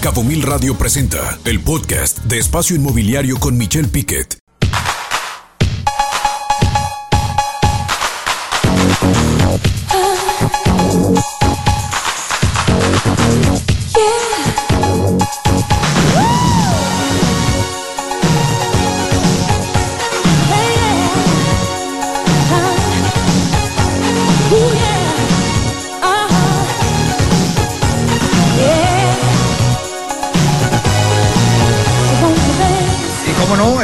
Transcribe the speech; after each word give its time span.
Cabo 0.00 0.24
Mil 0.24 0.40
Radio 0.40 0.78
presenta 0.78 1.38
el 1.44 1.60
podcast 1.60 2.20
de 2.20 2.38
Espacio 2.38 2.74
Inmobiliario 2.74 3.38
con 3.38 3.58
Michelle 3.58 3.88
Piquet. 3.88 4.38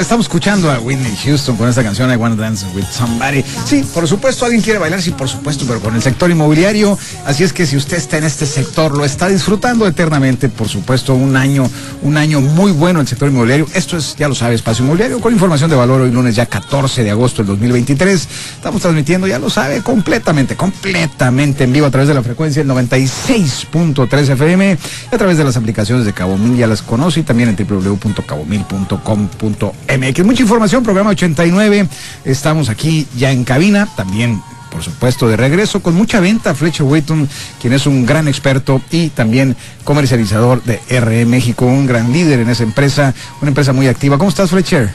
Estamos 0.00 0.26
escuchando 0.26 0.70
a 0.70 0.78
Whitney 0.78 1.16
Houston 1.24 1.56
con 1.56 1.68
esta 1.68 1.82
canción 1.82 2.12
I 2.12 2.16
Wanna 2.16 2.36
Dance 2.36 2.66
with 2.74 2.84
Somebody. 2.90 3.42
Sí, 3.64 3.82
por 3.94 4.06
supuesto, 4.06 4.44
alguien 4.44 4.62
quiere 4.62 4.78
bailar, 4.78 5.00
sí, 5.00 5.10
por 5.10 5.26
supuesto, 5.28 5.64
pero 5.66 5.80
con 5.80 5.94
el 5.94 6.02
sector 6.02 6.30
inmobiliario. 6.30 6.98
Así 7.24 7.44
es 7.44 7.52
que 7.52 7.66
si 7.66 7.76
usted 7.76 7.96
está 7.96 8.18
en 8.18 8.24
este 8.24 8.44
sector, 8.44 8.94
lo 8.96 9.06
está 9.06 9.28
disfrutando 9.28 9.86
eternamente, 9.86 10.50
por 10.50 10.68
supuesto, 10.68 11.14
un 11.14 11.36
año, 11.36 11.70
un 12.02 12.18
año 12.18 12.42
muy 12.42 12.72
bueno 12.72 13.00
en 13.00 13.04
el 13.04 13.08
sector 13.08 13.30
inmobiliario. 13.30 13.66
Esto 13.72 13.96
es, 13.96 14.16
ya 14.16 14.28
lo 14.28 14.34
sabe, 14.34 14.54
Espacio 14.54 14.84
Inmobiliario, 14.84 15.18
con 15.20 15.32
información 15.32 15.70
de 15.70 15.76
valor 15.76 16.02
hoy 16.02 16.10
lunes 16.10 16.36
ya 16.36 16.44
14 16.44 17.02
de 17.02 17.10
agosto 17.10 17.38
del 17.38 17.46
2023. 17.46 18.28
Estamos 18.56 18.82
transmitiendo, 18.82 19.26
ya 19.26 19.38
lo 19.38 19.48
sabe, 19.48 19.82
completamente, 19.82 20.56
completamente 20.56 21.64
en 21.64 21.72
vivo 21.72 21.86
a 21.86 21.90
través 21.90 22.08
de 22.08 22.14
la 22.14 22.22
frecuencia 22.22 22.62
del 22.62 22.70
96.3 22.70 24.32
FM 24.32 24.78
y 25.10 25.14
a 25.14 25.18
través 25.18 25.38
de 25.38 25.44
las 25.44 25.56
aplicaciones 25.56 26.04
de 26.04 26.12
Cabo 26.12 26.36
Mil, 26.36 26.58
ya 26.58 26.66
las 26.66 26.82
conoce, 26.82 27.20
y 27.20 27.22
también 27.22 27.48
en 27.48 27.56
www.cabomil.com.mx 27.56 29.85
MX. 29.88 30.24
Mucha 30.24 30.42
información, 30.42 30.82
programa 30.82 31.10
89. 31.10 31.88
Estamos 32.24 32.68
aquí 32.68 33.06
ya 33.16 33.30
en 33.32 33.44
cabina, 33.44 33.88
también 33.96 34.40
por 34.70 34.82
supuesto, 34.82 35.26
de 35.26 35.38
regreso 35.38 35.80
con 35.80 35.94
mucha 35.94 36.20
venta. 36.20 36.54
Fletcher 36.54 36.84
Wayton, 36.84 37.28
quien 37.60 37.72
es 37.72 37.86
un 37.86 38.04
gran 38.04 38.28
experto 38.28 38.82
y 38.90 39.08
también 39.08 39.56
comercializador 39.84 40.62
de 40.64 40.80
RE 41.00 41.24
México, 41.24 41.64
un 41.64 41.86
gran 41.86 42.12
líder 42.12 42.40
en 42.40 42.50
esa 42.50 42.62
empresa, 42.62 43.14
una 43.40 43.48
empresa 43.48 43.72
muy 43.72 43.86
activa. 43.88 44.18
¿Cómo 44.18 44.28
estás, 44.28 44.50
Fletcher? 44.50 44.92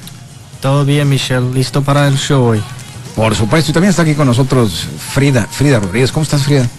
Todo 0.62 0.86
bien, 0.86 1.10
Michelle. 1.10 1.52
Listo 1.52 1.82
para 1.82 2.08
el 2.08 2.18
show 2.18 2.44
hoy. 2.44 2.62
Por 3.16 3.36
supuesto, 3.36 3.72
y 3.72 3.74
también 3.74 3.90
está 3.90 4.04
aquí 4.04 4.14
con 4.14 4.28
nosotros 4.28 4.88
Frida, 5.14 5.48
Frida 5.50 5.80
Rodríguez. 5.80 6.12
¿Cómo 6.12 6.24
estás, 6.24 6.44
Frida? 6.44 6.70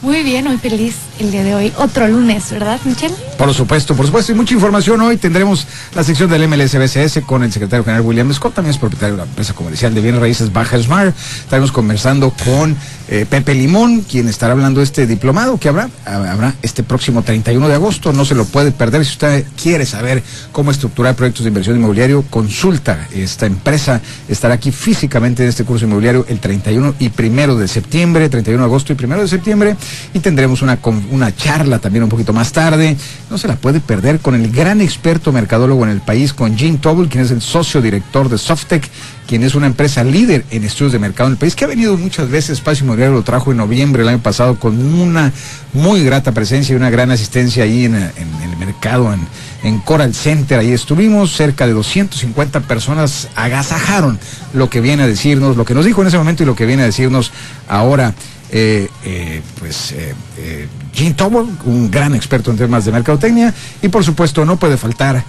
Muy 0.00 0.22
bien, 0.22 0.44
muy 0.44 0.58
feliz 0.58 0.94
el 1.18 1.32
día 1.32 1.42
de 1.42 1.56
hoy. 1.56 1.72
Otro 1.76 2.06
lunes, 2.06 2.52
¿verdad, 2.52 2.78
Michelle? 2.84 3.14
Por 3.36 3.52
supuesto, 3.52 3.96
por 3.96 4.06
supuesto. 4.06 4.30
Y 4.30 4.36
mucha 4.36 4.54
información 4.54 5.00
hoy. 5.00 5.16
Tendremos 5.16 5.66
la 5.94 6.04
sección 6.04 6.30
del 6.30 6.46
MLSBCS 6.46 7.24
con 7.26 7.42
el 7.42 7.52
secretario 7.52 7.84
general 7.84 8.04
William 8.04 8.32
Scott, 8.32 8.54
también 8.54 8.74
es 8.74 8.78
propietario 8.78 9.16
de 9.16 9.22
la 9.22 9.28
empresa 9.28 9.54
comercial 9.54 9.94
de 9.94 10.00
bienes 10.00 10.20
raíces 10.20 10.52
Baja 10.52 10.78
Smart. 10.80 11.16
Estaremos 11.40 11.72
conversando 11.72 12.32
con 12.44 12.76
eh, 13.08 13.26
Pepe 13.28 13.54
Limón, 13.54 14.02
quien 14.02 14.28
estará 14.28 14.52
hablando 14.52 14.78
de 14.78 14.84
este 14.84 15.06
diplomado 15.06 15.58
que 15.58 15.68
habrá, 15.68 15.88
habrá 16.04 16.54
este 16.62 16.84
próximo 16.84 17.22
31 17.22 17.68
de 17.68 17.74
agosto. 17.74 18.12
No 18.12 18.24
se 18.24 18.36
lo 18.36 18.44
puede 18.44 18.70
perder. 18.70 19.04
Si 19.04 19.12
usted 19.12 19.44
quiere 19.60 19.84
saber 19.84 20.22
cómo 20.52 20.70
estructurar 20.70 21.16
proyectos 21.16 21.42
de 21.42 21.48
inversión 21.48 21.76
inmobiliario, 21.76 22.22
consulta. 22.30 23.08
Esta 23.12 23.46
empresa 23.46 24.00
estará 24.28 24.54
aquí 24.54 24.70
físicamente 24.70 25.42
en 25.42 25.48
este 25.48 25.64
curso 25.64 25.86
inmobiliario 25.86 26.24
el 26.28 26.38
31 26.38 26.94
y 27.00 27.08
primero 27.08 27.56
de 27.56 27.66
septiembre, 27.66 28.28
31 28.28 28.62
de 28.62 28.66
agosto 28.66 28.92
y 28.92 28.96
primero 28.96 29.22
de 29.22 29.28
septiembre. 29.28 29.76
Y 30.14 30.20
tendremos 30.20 30.62
una, 30.62 30.78
una 31.10 31.34
charla 31.34 31.78
también 31.78 32.04
un 32.04 32.08
poquito 32.08 32.32
más 32.32 32.52
tarde. 32.52 32.96
No 33.30 33.38
se 33.38 33.48
la 33.48 33.56
puede 33.56 33.80
perder 33.80 34.20
con 34.20 34.34
el 34.34 34.50
gran 34.50 34.80
experto 34.80 35.32
mercadólogo 35.32 35.84
en 35.84 35.90
el 35.90 36.00
país, 36.00 36.32
con 36.32 36.56
Jim 36.56 36.78
Tobel, 36.78 37.08
quien 37.08 37.24
es 37.24 37.30
el 37.30 37.42
socio 37.42 37.80
director 37.80 38.28
de 38.28 38.38
Softec 38.38 38.88
quien 39.28 39.42
es 39.42 39.54
una 39.54 39.66
empresa 39.66 40.02
líder 40.02 40.46
en 40.50 40.64
estudios 40.64 40.92
de 40.92 40.98
mercado 40.98 41.26
en 41.28 41.32
el 41.32 41.38
país, 41.38 41.54
que 41.54 41.66
ha 41.66 41.68
venido 41.68 41.98
muchas 41.98 42.30
veces, 42.30 42.50
Espacio 42.58 42.84
Inmobiliario 42.84 43.14
lo 43.14 43.22
trajo 43.22 43.50
en 43.50 43.58
noviembre 43.58 44.02
del 44.02 44.08
año 44.08 44.22
pasado 44.22 44.58
con 44.58 44.82
una 44.82 45.34
muy 45.74 46.02
grata 46.02 46.32
presencia 46.32 46.72
y 46.72 46.76
una 46.76 46.88
gran 46.88 47.10
asistencia 47.10 47.64
ahí 47.64 47.84
en, 47.84 47.94
el 47.94 48.56
mercado, 48.58 49.12
en, 49.12 49.20
en, 49.64 49.80
Coral 49.80 50.14
Center. 50.14 50.58
Ahí 50.58 50.72
estuvimos, 50.72 51.36
cerca 51.36 51.66
de 51.66 51.74
250 51.74 52.60
personas 52.60 53.28
agasajaron 53.36 54.18
lo 54.54 54.70
que 54.70 54.80
viene 54.80 55.02
a 55.02 55.06
decirnos, 55.06 55.58
lo 55.58 55.66
que 55.66 55.74
nos 55.74 55.84
dijo 55.84 56.00
en 56.00 56.08
ese 56.08 56.16
momento 56.16 56.42
y 56.42 56.46
lo 56.46 56.56
que 56.56 56.64
viene 56.64 56.84
a 56.84 56.86
decirnos 56.86 57.30
ahora. 57.68 58.14
Eh, 58.50 58.88
eh, 59.04 59.42
pues 59.58 59.92
eh, 59.92 60.14
eh 60.38 60.68
Jim 60.94 61.14
Tobol, 61.14 61.48
un 61.64 61.90
gran 61.90 62.14
experto 62.14 62.50
en 62.50 62.56
temas 62.56 62.84
de 62.84 62.92
mercadotecnia, 62.92 63.54
y 63.82 63.88
por 63.88 64.04
supuesto 64.04 64.44
no 64.44 64.56
puede 64.56 64.76
faltar, 64.76 65.22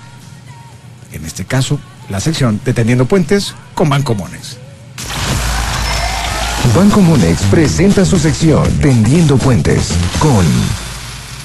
en 1.12 1.26
este 1.26 1.46
caso, 1.46 1.80
la 2.10 2.20
sección 2.20 2.60
de 2.64 2.74
Tendiendo 2.74 3.06
Puentes 3.06 3.54
con 3.74 3.90
Banco 3.90 4.16
Monex. 4.16 4.58
Banco 6.76 7.02
Monex 7.02 7.42
presenta 7.44 8.06
su 8.06 8.18
sección 8.20 8.64
Tendiendo 8.80 9.38
Puentes 9.38 9.92
con... 10.20 10.46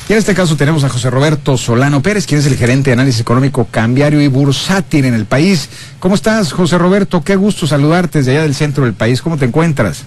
Y 0.07 0.13
en 0.13 0.19
este 0.19 0.34
caso 0.34 0.55
tenemos 0.57 0.84
a 0.84 0.91
José 0.91 1.09
Roberto 1.09 1.57
Solano 1.57 2.03
Pérez, 2.03 2.27
quien 2.27 2.41
es 2.41 2.47
el 2.47 2.57
gerente 2.57 2.91
de 2.91 2.95
análisis 2.95 3.23
económico 3.23 3.67
cambiario 3.71 4.21
y 4.21 4.29
bursátil 4.29 5.07
en 5.07 5.15
el 5.15 5.25
país. 5.25 5.71
¿Cómo 5.99 6.15
estás, 6.15 6.53
José 6.53 6.77
Roberto? 6.77 7.23
Qué 7.25 7.37
gusto 7.37 7.67
saludarte 7.67 8.19
desde 8.19 8.33
allá 8.33 8.43
del 8.43 8.55
centro 8.55 8.84
del 8.84 8.93
país. 8.93 9.23
¿Cómo 9.23 9.39
te 9.39 9.47
encuentras? 9.47 10.05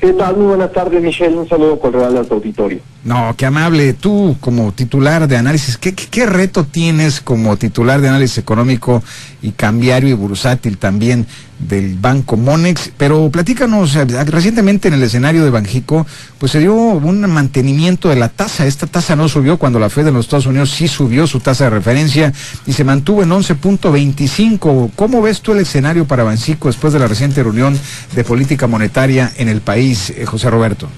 ¿Qué 0.00 0.14
tal? 0.14 0.36
Muy 0.38 0.46
buenas 0.46 0.72
tardes, 0.72 1.02
Michelle. 1.02 1.36
Un 1.36 1.46
saludo 1.46 1.78
cordial 1.78 2.16
a 2.16 2.24
tu 2.24 2.34
auditorio. 2.34 2.80
No, 3.04 3.34
qué 3.36 3.44
amable. 3.44 3.92
Tú, 3.92 4.34
como 4.40 4.72
titular 4.72 5.28
de 5.28 5.36
análisis, 5.36 5.76
¿qué, 5.76 5.94
qué, 5.94 6.24
reto 6.24 6.64
tienes 6.64 7.20
como 7.20 7.58
titular 7.58 8.00
de 8.00 8.08
análisis 8.08 8.38
económico 8.38 9.02
y 9.42 9.50
cambiario 9.50 10.08
y 10.08 10.14
bursátil 10.14 10.78
también 10.78 11.26
del 11.60 11.96
Banco 11.96 12.36
Monex? 12.36 12.92
Pero 12.96 13.30
platícanos, 13.30 13.94
recientemente 14.26 14.88
en 14.88 14.94
el 14.94 15.02
escenario 15.02 15.44
de 15.44 15.50
Banjico, 15.50 16.06
pues 16.38 16.52
se 16.52 16.58
dio 16.58 16.74
un 16.74 17.20
mantenimiento 17.30 18.08
de 18.08 18.16
la 18.16 18.28
tasa. 18.28 18.66
Esta 18.66 18.86
tasa 18.86 19.16
no 19.16 19.28
subió 19.28 19.58
cuando 19.58 19.78
la 19.78 19.90
Fed 19.90 20.06
de 20.06 20.12
los 20.12 20.26
Estados 20.26 20.46
Unidos 20.46 20.70
sí 20.70 20.88
subió 20.88 21.26
su 21.26 21.40
tasa 21.40 21.64
de 21.64 21.70
referencia 21.70 22.32
y 22.66 22.72
se 22.72 22.84
mantuvo 22.84 23.22
en 23.22 23.30
11.25. 23.30 24.90
¿Cómo 24.96 25.22
ves 25.22 25.40
tú 25.40 25.52
el 25.52 25.60
escenario 25.60 26.06
para 26.06 26.24
Banjico 26.24 26.68
después 26.68 26.92
de 26.92 26.98
la 26.98 27.06
reciente 27.06 27.42
reunión 27.42 27.78
de 28.14 28.24
política 28.24 28.66
monetaria 28.66 29.32
en 29.36 29.48
el 29.48 29.60
país, 29.60 30.10
eh, 30.10 30.26
José 30.26 30.50
Roberto? 30.50 30.88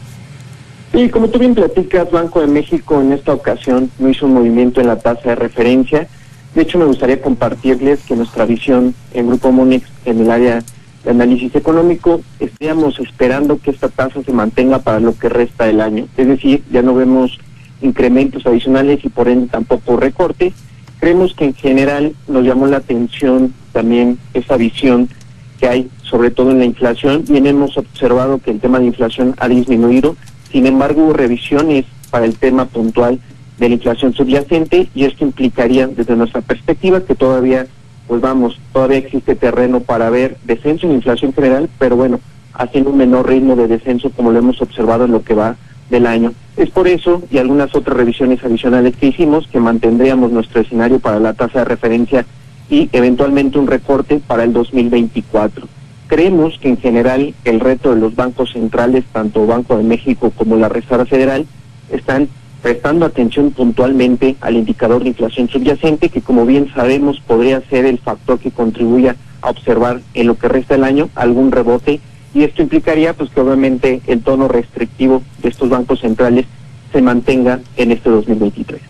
Y 0.94 1.08
como 1.08 1.28
tú 1.28 1.38
bien 1.38 1.54
platicas, 1.54 2.10
Banco 2.10 2.40
de 2.40 2.48
México 2.48 3.00
en 3.00 3.12
esta 3.12 3.32
ocasión 3.32 3.90
no 3.98 4.10
hizo 4.10 4.26
un 4.26 4.34
movimiento 4.34 4.80
en 4.80 4.88
la 4.88 4.96
tasa 4.96 5.30
de 5.30 5.34
referencia. 5.36 6.06
De 6.54 6.62
hecho, 6.62 6.78
me 6.78 6.84
gustaría 6.84 7.20
compartirles 7.20 8.00
que 8.00 8.14
nuestra 8.14 8.44
visión 8.44 8.94
en 9.14 9.28
Grupo 9.28 9.52
Monex 9.52 9.86
en 10.04 10.20
el 10.20 10.30
área 10.30 10.62
de 11.04 11.10
análisis 11.10 11.54
económico, 11.54 12.20
estamos 12.40 12.98
esperando 13.00 13.58
que 13.58 13.70
esta 13.70 13.88
tasa 13.88 14.22
se 14.22 14.32
mantenga 14.32 14.78
para 14.78 15.00
lo 15.00 15.16
que 15.18 15.28
resta 15.28 15.64
del 15.64 15.80
año. 15.80 16.06
Es 16.16 16.26
decir, 16.28 16.62
ya 16.70 16.82
no 16.82 16.94
vemos 16.94 17.38
incrementos 17.80 18.46
adicionales 18.46 19.04
y 19.04 19.08
por 19.08 19.28
ende 19.28 19.48
tampoco 19.48 19.96
recortes. 19.96 20.52
Creemos 21.00 21.34
que 21.34 21.46
en 21.46 21.54
general 21.54 22.14
nos 22.28 22.44
llamó 22.44 22.66
la 22.66 22.76
atención 22.76 23.52
también 23.72 24.18
esa 24.34 24.56
visión 24.56 25.08
que 25.58 25.68
hay, 25.68 25.90
sobre 26.02 26.30
todo 26.30 26.52
en 26.52 26.58
la 26.58 26.64
inflación. 26.66 27.24
Bien 27.26 27.46
hemos 27.46 27.76
observado 27.76 28.38
que 28.38 28.52
el 28.52 28.60
tema 28.60 28.78
de 28.78 28.86
inflación 28.86 29.34
ha 29.38 29.48
disminuido, 29.48 30.16
sin 30.52 30.66
embargo, 30.66 31.12
revisiones 31.12 31.86
para 32.10 32.26
el 32.26 32.36
tema 32.36 32.66
puntual 32.66 33.18
de 33.62 33.68
la 33.68 33.76
inflación 33.76 34.12
subyacente 34.12 34.88
y 34.92 35.04
esto 35.04 35.24
implicaría 35.24 35.86
desde 35.86 36.16
nuestra 36.16 36.40
perspectiva 36.40 37.00
que 37.02 37.14
todavía, 37.14 37.68
pues 38.08 38.20
vamos, 38.20 38.58
todavía 38.72 38.98
existe 38.98 39.36
terreno 39.36 39.78
para 39.78 40.10
ver 40.10 40.36
descenso 40.42 40.88
en 40.88 40.94
inflación 40.94 41.32
general, 41.32 41.70
pero 41.78 41.94
bueno, 41.94 42.18
haciendo 42.54 42.90
un 42.90 42.96
menor 42.96 43.28
ritmo 43.28 43.54
de 43.54 43.68
descenso 43.68 44.10
como 44.10 44.32
lo 44.32 44.40
hemos 44.40 44.60
observado 44.60 45.04
en 45.04 45.12
lo 45.12 45.22
que 45.22 45.34
va 45.34 45.54
del 45.90 46.08
año. 46.08 46.32
Es 46.56 46.70
por 46.70 46.88
eso 46.88 47.22
y 47.30 47.38
algunas 47.38 47.72
otras 47.76 47.96
revisiones 47.96 48.42
adicionales 48.42 48.96
que 48.96 49.06
hicimos 49.06 49.46
que 49.46 49.60
mantendríamos 49.60 50.32
nuestro 50.32 50.62
escenario 50.62 50.98
para 50.98 51.20
la 51.20 51.34
tasa 51.34 51.60
de 51.60 51.66
referencia 51.66 52.26
y 52.68 52.88
eventualmente 52.90 53.60
un 53.60 53.68
recorte 53.68 54.20
para 54.26 54.42
el 54.42 54.52
2024. 54.52 55.68
Creemos 56.08 56.58
que 56.58 56.68
en 56.68 56.78
general 56.78 57.32
el 57.44 57.60
reto 57.60 57.94
de 57.94 58.00
los 58.00 58.16
bancos 58.16 58.54
centrales, 58.54 59.04
tanto 59.12 59.46
Banco 59.46 59.76
de 59.76 59.84
México 59.84 60.32
como 60.34 60.56
la 60.56 60.68
Reserva 60.68 61.06
Federal, 61.06 61.46
están 61.92 62.28
prestando 62.62 63.04
atención 63.04 63.50
puntualmente 63.50 64.36
al 64.40 64.56
indicador 64.56 65.02
de 65.02 65.10
inflación 65.10 65.48
subyacente, 65.48 66.08
que 66.08 66.22
como 66.22 66.46
bien 66.46 66.70
sabemos 66.74 67.20
podría 67.20 67.60
ser 67.68 67.84
el 67.84 67.98
factor 67.98 68.38
que 68.38 68.52
contribuya 68.52 69.16
a 69.40 69.50
observar 69.50 70.00
en 70.14 70.28
lo 70.28 70.38
que 70.38 70.48
resta 70.48 70.74
del 70.74 70.84
año 70.84 71.10
algún 71.16 71.50
rebote, 71.50 72.00
y 72.34 72.44
esto 72.44 72.62
implicaría 72.62 73.12
pues 73.12 73.30
que 73.30 73.40
obviamente 73.40 74.00
el 74.06 74.22
tono 74.22 74.48
restrictivo 74.48 75.22
de 75.42 75.48
estos 75.48 75.68
bancos 75.68 76.00
centrales 76.00 76.46
se 76.92 77.02
mantenga 77.02 77.60
en 77.76 77.90
este 77.90 78.08
2023. 78.08 78.80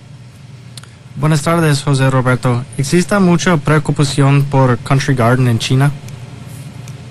Buenas 1.17 1.43
tardes, 1.43 1.83
José 1.83 2.11
Roberto. 2.11 2.65
¿Existe 2.79 3.19
mucha 3.19 3.57
preocupación 3.57 4.45
por 4.45 4.79
Country 4.79 5.15
Garden 5.15 5.49
en 5.49 5.59
China? 5.59 5.93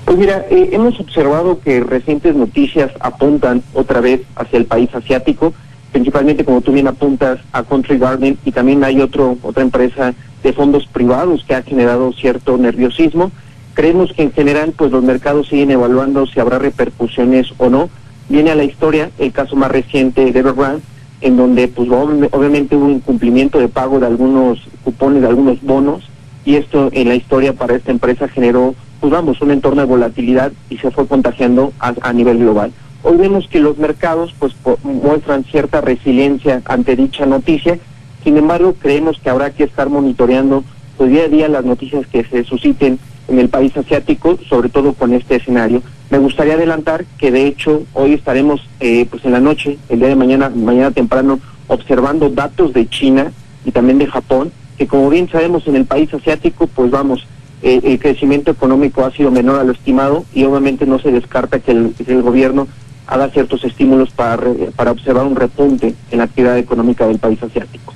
Pues 0.05 0.17
mira, 0.17 0.45
eh, 0.49 0.69
hemos 0.73 0.99
observado 0.99 1.59
que 1.59 1.79
recientes 1.81 2.35
noticias 2.35 2.91
apuntan 2.99 3.63
otra 3.73 4.01
vez 4.01 4.21
hacia 4.35 4.57
el 4.57 4.65
país 4.65 4.89
asiático. 4.93 5.53
Principalmente 5.91 6.45
como 6.45 6.61
tú 6.61 6.71
bien 6.71 6.87
apuntas 6.87 7.39
a 7.51 7.63
Country 7.63 7.97
Garden 7.97 8.37
y 8.45 8.51
también 8.51 8.83
hay 8.83 9.01
otro 9.01 9.37
otra 9.41 9.63
empresa 9.63 10.13
de 10.43 10.53
fondos 10.53 10.87
privados 10.87 11.43
que 11.45 11.55
ha 11.55 11.63
generado 11.63 12.13
cierto 12.13 12.57
nerviosismo. 12.57 13.31
Creemos 13.73 14.11
que 14.13 14.23
en 14.23 14.31
general 14.31 14.73
pues 14.75 14.91
los 14.91 15.03
mercados 15.03 15.47
siguen 15.47 15.71
evaluando 15.71 16.25
si 16.27 16.39
habrá 16.39 16.59
repercusiones 16.59 17.53
o 17.57 17.69
no. 17.69 17.89
Viene 18.29 18.51
a 18.51 18.55
la 18.55 18.63
historia 18.63 19.11
el 19.17 19.31
caso 19.31 19.55
más 19.55 19.71
reciente 19.71 20.31
de 20.31 20.39
Evergrande, 20.39 20.81
en 21.21 21.37
donde 21.37 21.67
pues 21.67 21.89
obviamente 21.89 22.75
hubo 22.75 22.89
incumplimiento 22.89 23.59
de 23.59 23.67
pago 23.67 23.99
de 23.99 24.07
algunos 24.07 24.59
cupones, 24.83 25.21
de 25.21 25.27
algunos 25.27 25.61
bonos, 25.61 26.03
y 26.43 26.55
esto 26.55 26.89
en 26.91 27.07
la 27.07 27.15
historia 27.15 27.53
para 27.53 27.75
esta 27.75 27.91
empresa 27.91 28.27
generó, 28.27 28.73
pues 28.99 29.11
vamos, 29.11 29.41
un 29.41 29.51
entorno 29.51 29.81
de 29.81 29.87
volatilidad 29.87 30.51
y 30.69 30.77
se 30.77 30.91
fue 30.91 31.07
contagiando 31.07 31.71
a, 31.79 32.13
nivel 32.13 32.39
global. 32.39 32.71
Hoy 33.03 33.17
vemos 33.17 33.47
que 33.47 33.59
los 33.59 33.77
mercados 33.77 34.33
pues 34.37 34.53
muestran 34.83 35.43
cierta 35.45 35.81
resiliencia 35.81 36.61
ante 36.65 36.95
dicha 36.95 37.25
noticia, 37.25 37.79
sin 38.23 38.37
embargo 38.37 38.75
creemos 38.79 39.19
que 39.19 39.29
habrá 39.29 39.49
que 39.49 39.63
estar 39.63 39.89
monitoreando 39.89 40.63
pues, 40.97 41.09
día 41.09 41.23
a 41.23 41.27
día 41.27 41.47
las 41.47 41.65
noticias 41.65 42.05
que 42.05 42.23
se 42.23 42.43
susciten 42.43 42.99
en 43.27 43.39
el 43.39 43.49
país 43.49 43.75
asiático, 43.75 44.37
sobre 44.47 44.69
todo 44.69 44.93
con 44.93 45.13
este 45.13 45.37
escenario. 45.37 45.81
Me 46.11 46.19
gustaría 46.19 46.53
adelantar 46.53 47.05
que 47.17 47.31
de 47.31 47.47
hecho 47.47 47.83
hoy 47.93 48.13
estaremos 48.13 48.61
eh, 48.79 49.07
pues 49.09 49.25
en 49.25 49.31
la 49.31 49.39
noche, 49.39 49.79
el 49.89 49.99
día 49.99 50.09
de 50.09 50.15
mañana, 50.15 50.49
mañana 50.49 50.91
temprano, 50.91 51.39
observando 51.67 52.29
datos 52.29 52.73
de 52.73 52.87
China 52.87 53.31
y 53.65 53.71
también 53.71 53.97
de 53.97 54.07
Japón, 54.07 54.51
que 54.77 54.85
como 54.85 55.09
bien 55.09 55.27
sabemos 55.27 55.65
en 55.67 55.75
el 55.75 55.85
país 55.85 56.13
asiático, 56.13 56.67
pues 56.67 56.91
vamos, 56.91 57.25
eh, 57.63 57.79
el 57.83 57.99
crecimiento 57.99 58.51
económico 58.51 59.05
ha 59.05 59.11
sido 59.11 59.31
menor 59.31 59.59
a 59.59 59.63
lo 59.63 59.71
estimado 59.71 60.25
y 60.35 60.43
obviamente 60.43 60.85
no 60.85 60.99
se 60.99 61.11
descarta 61.11 61.59
que 61.59 61.71
el, 61.71 61.95
el 62.05 62.21
gobierno 62.21 62.67
haga 63.11 63.29
ciertos 63.29 63.63
estímulos 63.65 64.09
para, 64.11 64.41
para 64.75 64.91
observar 64.91 65.25
un 65.25 65.35
repunte 65.35 65.93
en 66.11 66.17
la 66.17 66.23
actividad 66.23 66.57
económica 66.57 67.05
del 67.05 67.19
país 67.19 67.43
asiático. 67.43 67.93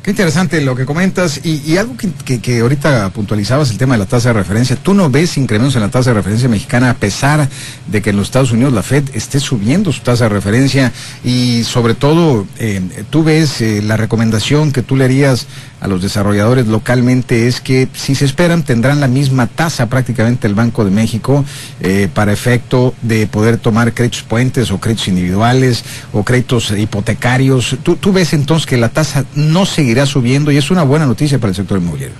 Qué 0.00 0.12
interesante 0.12 0.62
lo 0.62 0.74
que 0.76 0.86
comentas 0.86 1.44
y, 1.44 1.76
algo 1.76 1.94
que, 1.96 2.40
que, 2.40 2.60
ahorita 2.60 3.10
puntualizabas 3.10 3.70
el 3.70 3.78
tema 3.78 3.94
de 3.94 3.98
la 3.98 4.06
tasa 4.06 4.28
de 4.28 4.34
referencia. 4.34 4.76
¿Tú 4.76 4.94
no 4.94 5.10
ves 5.10 5.36
incrementos 5.36 5.74
en 5.74 5.82
la 5.82 5.90
tasa 5.90 6.10
de 6.10 6.14
referencia 6.14 6.48
mexicana 6.48 6.88
a 6.88 6.94
pesar 6.94 7.46
de 7.88 8.00
que 8.00 8.10
en 8.10 8.16
los 8.16 8.28
Estados 8.28 8.52
Unidos 8.52 8.72
la 8.72 8.82
Fed 8.82 9.04
esté 9.12 9.38
subiendo 9.40 9.92
su 9.92 10.00
tasa 10.00 10.24
de 10.24 10.30
referencia 10.30 10.92
y 11.24 11.62
sobre 11.64 11.92
todo 11.92 12.46
eh, 12.58 12.80
tú 13.10 13.22
ves 13.22 13.60
eh, 13.60 13.82
la 13.82 13.98
recomendación 13.98 14.72
que 14.72 14.82
tú 14.82 14.96
le 14.96 15.04
harías 15.04 15.46
a 15.80 15.88
los 15.88 16.02
desarrolladores 16.02 16.66
localmente 16.66 17.46
es 17.46 17.60
que 17.60 17.88
si 17.92 18.14
se 18.14 18.24
esperan 18.24 18.62
tendrán 18.62 19.00
la 19.00 19.08
misma 19.08 19.46
tasa 19.46 19.88
prácticamente 19.88 20.46
el 20.46 20.54
Banco 20.54 20.84
de 20.84 20.90
México 20.90 21.44
eh, 21.80 22.08
para 22.12 22.32
efecto 22.32 22.94
de 23.02 23.26
poder 23.26 23.58
tomar 23.58 23.94
créditos 23.94 24.22
puentes 24.22 24.70
o 24.70 24.78
créditos 24.78 25.08
individuales 25.08 25.84
o 26.12 26.24
créditos 26.24 26.70
hipotecarios. 26.70 27.76
¿Tú, 27.82 27.96
tú 27.96 28.12
ves 28.12 28.32
entonces 28.32 28.66
que 28.66 28.76
la 28.76 28.88
tasa 28.88 29.24
no 29.34 29.66
seguirá 29.66 30.06
subiendo 30.06 30.50
y 30.50 30.56
es 30.56 30.70
una 30.70 30.82
buena 30.82 31.06
noticia 31.06 31.38
para 31.38 31.50
el 31.50 31.56
sector 31.56 31.78
inmobiliario? 31.78 32.16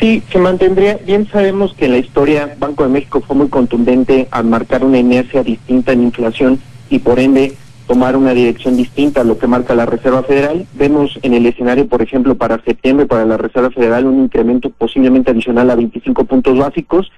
Sí, 0.00 0.20
se 0.32 0.38
mantendría. 0.38 0.98
Bien 1.06 1.28
sabemos 1.30 1.74
que 1.74 1.84
en 1.84 1.92
la 1.92 1.98
historia 1.98 2.56
Banco 2.58 2.82
de 2.82 2.88
México 2.88 3.22
fue 3.24 3.36
muy 3.36 3.48
contundente 3.48 4.26
al 4.32 4.46
marcar 4.46 4.84
una 4.84 4.98
inercia 4.98 5.44
distinta 5.44 5.92
en 5.92 6.02
inflación 6.02 6.60
y 6.90 6.98
por 6.98 7.20
ende 7.20 7.54
tomar 7.86 8.16
una 8.16 8.32
dirección 8.32 8.76
distinta 8.76 9.20
a 9.20 9.24
lo 9.24 9.38
que 9.38 9.46
marca 9.46 9.74
la 9.74 9.86
Reserva 9.86 10.22
Federal. 10.22 10.66
Vemos 10.74 11.18
en 11.22 11.34
el 11.34 11.46
escenario, 11.46 11.88
por 11.88 12.02
ejemplo, 12.02 12.36
para 12.36 12.62
septiembre 12.64 13.06
para 13.06 13.24
la 13.24 13.36
Reserva 13.36 13.70
Federal 13.70 14.06
un 14.06 14.24
incremento 14.24 14.70
posiblemente 14.70 15.30
adicional 15.30 15.70
a 15.70 15.76
25 15.76 16.24
puntos 16.24 16.58
básicos 16.58 17.10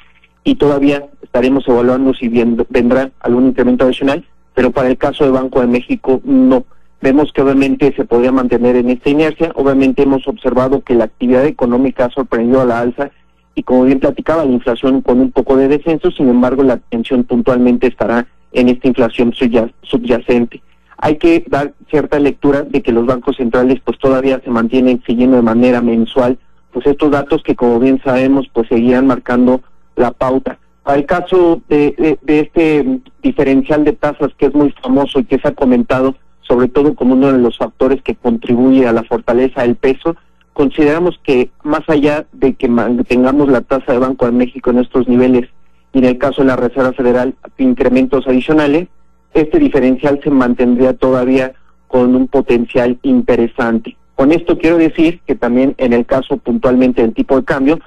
y 0.43 0.56
todavía 0.56 1.06
estaremos 1.22 1.66
evaluando 1.66 2.14
si 2.14 2.28
vendrá 2.28 3.11
algún 3.20 3.49
incremento 3.49 3.84
adicional, 3.84 4.25
pero 4.55 4.70
para 4.70 4.88
el 4.88 4.99
caso 4.99 5.25
de 5.25 5.31
Banco 5.31 5.61
de 5.61 5.66
México 5.66 6.20
no. 6.25 6.64
Vemos 7.00 7.32
que 7.32 7.43
obviamente 7.43 7.93
se 7.94 8.05
podría 8.05 8.32
mantener 8.32 8.76
en 8.76 8.88
esta 8.88 9.11
inercia. 9.11 9.52
Obviamente 9.56 10.02
hemos 10.02 10.26
observado 10.26 10.81
que 10.81 10.94
la 10.94 11.05
actividad 11.05 11.44
económica 11.44 12.06
ha 12.06 12.11
sorprendido 12.11 12.62
a 12.62 12.64
la 12.64 12.81
alza 12.81 13.11
y 13.55 13.62
como 13.62 13.84
bien 13.84 14.00
platicaba, 14.00 14.44
la 14.44 14.52
inflación 14.52 15.00
con 15.00 15.20
un 15.20 15.31
poco 15.31 15.56
de 15.56 15.69
descenso, 15.69 16.11
sin 16.11 16.28
embargo 16.28 16.62
la 16.62 16.75
atención 16.75 17.25
puntualmente 17.25 17.87
estará 17.87 18.26
en 18.55 18.69
esta 18.69 18.89
inflación 18.89 19.35
subyacente. 19.83 20.62
Hay 20.97 21.17
que 21.19 21.45
dar 21.49 21.75
cierta 21.91 22.19
lectura 22.19 22.62
de 22.62 22.83
que 22.83 22.93
los 22.93 23.05
bancos 23.05 23.37
centrales 23.37 23.81
pues 23.85 23.99
todavía 23.99 24.41
se 24.43 24.51
mantienen 24.51 25.03
siguiendo 25.06 25.37
de 25.37 25.43
manera 25.43 25.83
mensual 25.83 26.39
pues 26.73 26.87
estos 26.87 27.11
datos 27.11 27.43
que 27.43 27.55
como 27.55 27.79
bien 27.79 28.01
sabemos 28.03 28.49
pues 28.53 28.69
seguirán 28.69 29.06
marcando 29.06 29.61
la 29.97 30.12
pauta. 30.12 30.59
Para 30.83 30.99
el 30.99 31.06
caso 31.06 31.62
de, 31.69 32.19
de, 32.23 32.41
este 32.41 33.01
diferencial 33.23 33.85
de 33.85 33.93
tasas 33.93 34.33
que 34.37 34.47
es 34.47 34.55
muy 34.55 34.71
famoso 34.83 35.21
y 35.21 35.25
que 35.25 35.39
se 35.39 35.49
ha 35.49 35.55
comentado 35.55 36.15
sobre 36.43 36.69
todo 36.69 36.95
como 36.95 37.15
uno 37.15 37.33
de 37.33 37.39
los 37.39 37.57
factores 37.57 38.03
que 38.03 38.15
contribuye 38.15 38.87
a 38.87 38.93
la 38.93 39.03
fortaleza 39.05 39.62
del 39.62 39.77
peso, 39.77 40.15
consideramos 40.53 41.19
que 41.23 41.50
más 41.62 41.81
allá 41.89 42.27
de 42.33 42.55
que 42.55 42.69
mantengamos 42.69 43.49
la 43.49 43.62
tasa 43.62 43.93
de 43.93 43.99
Banco 43.99 44.27
de 44.27 44.33
México 44.33 44.71
en 44.71 44.81
estos 44.81 45.09
niveles 45.09 45.49
y 45.94 45.99
en 45.99 46.05
el 46.05 46.19
caso 46.19 46.43
de 46.43 46.49
la 46.49 46.56
Reserva 46.56 46.93
Federal 46.93 47.35
incrementos 47.56 48.26
adicionales, 48.26 48.88
este 49.32 49.58
diferencial 49.58 50.20
se 50.23 50.31
mantendría 50.31 50.93
todavía 50.94 51.55
con 51.88 52.14
un 52.17 52.26
potencial 52.29 52.99
interesante. 53.02 53.96
Con 54.17 54.32
esto 54.32 54.58
quiero 54.58 54.76
decir 54.76 55.20
que 55.26 55.37
también 55.37 55.75
en 55.79 55.93
el 55.93 56.05
caso 56.05 56.37
puntualmente 56.37 57.02
del 57.02 57.14
tipo 57.14 57.37
de 57.37 57.44
cambio, 57.44 57.79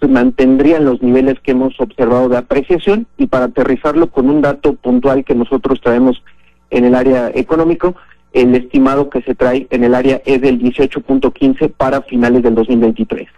se 0.00 0.08
mantendrían 0.08 0.86
los 0.86 1.02
niveles 1.02 1.38
que 1.40 1.50
hemos 1.50 1.78
observado 1.78 2.30
de 2.30 2.38
apreciación 2.38 3.06
y 3.18 3.26
para 3.26 3.46
aterrizarlo 3.46 4.10
con 4.10 4.30
un 4.30 4.40
dato 4.40 4.74
puntual 4.74 5.24
que 5.24 5.34
nosotros 5.34 5.80
traemos 5.82 6.22
en 6.70 6.86
el 6.86 6.94
área 6.94 7.30
económico, 7.34 7.94
el 8.32 8.54
estimado 8.54 9.10
que 9.10 9.20
se 9.22 9.34
trae 9.34 9.66
en 9.70 9.84
el 9.84 9.94
área 9.94 10.22
es 10.24 10.40
del 10.40 10.58
18.15 10.58 11.72
para 11.76 12.00
finales 12.02 12.42
del 12.42 12.54
2023. 12.54 13.28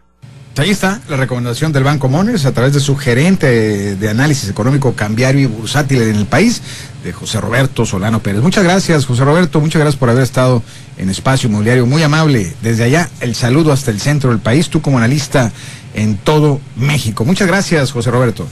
Ahí 0.59 0.69
está 0.69 1.01
la 1.09 1.17
recomendación 1.17 1.73
del 1.73 1.83
Banco 1.83 2.11
Mones 2.11 2.45
a 2.45 2.53
través 2.53 2.75
de 2.75 2.81
su 2.81 2.95
gerente 2.95 3.97
de 3.97 4.09
análisis 4.11 4.51
económico 4.51 4.93
cambiario 4.93 5.41
y 5.41 5.47
bursátil 5.47 6.03
en 6.03 6.17
el 6.17 6.27
país, 6.27 6.61
de 7.03 7.13
José 7.13 7.41
Roberto 7.41 7.87
Solano 7.87 8.21
Pérez. 8.21 8.43
Muchas 8.43 8.63
gracias, 8.63 9.07
José 9.07 9.25
Roberto, 9.25 9.61
muchas 9.61 9.81
gracias 9.81 9.99
por 9.99 10.11
haber 10.11 10.23
estado 10.23 10.63
en 10.99 11.09
Espacio 11.09 11.49
Inmobiliario. 11.49 11.87
Muy 11.87 12.03
amable. 12.03 12.53
Desde 12.61 12.85
allá, 12.85 13.09
el 13.21 13.35
saludo 13.35 13.73
hasta 13.73 13.91
el 13.91 13.99
centro 13.99 14.29
del 14.29 14.41
país, 14.41 14.69
tú 14.69 14.83
como 14.83 14.99
analista 14.99 15.51
en 15.95 16.19
todo 16.19 16.61
México. 16.77 17.25
Muchas 17.25 17.49
gracias, 17.49 17.91
José 17.91 18.11
Roberto. 18.11 18.47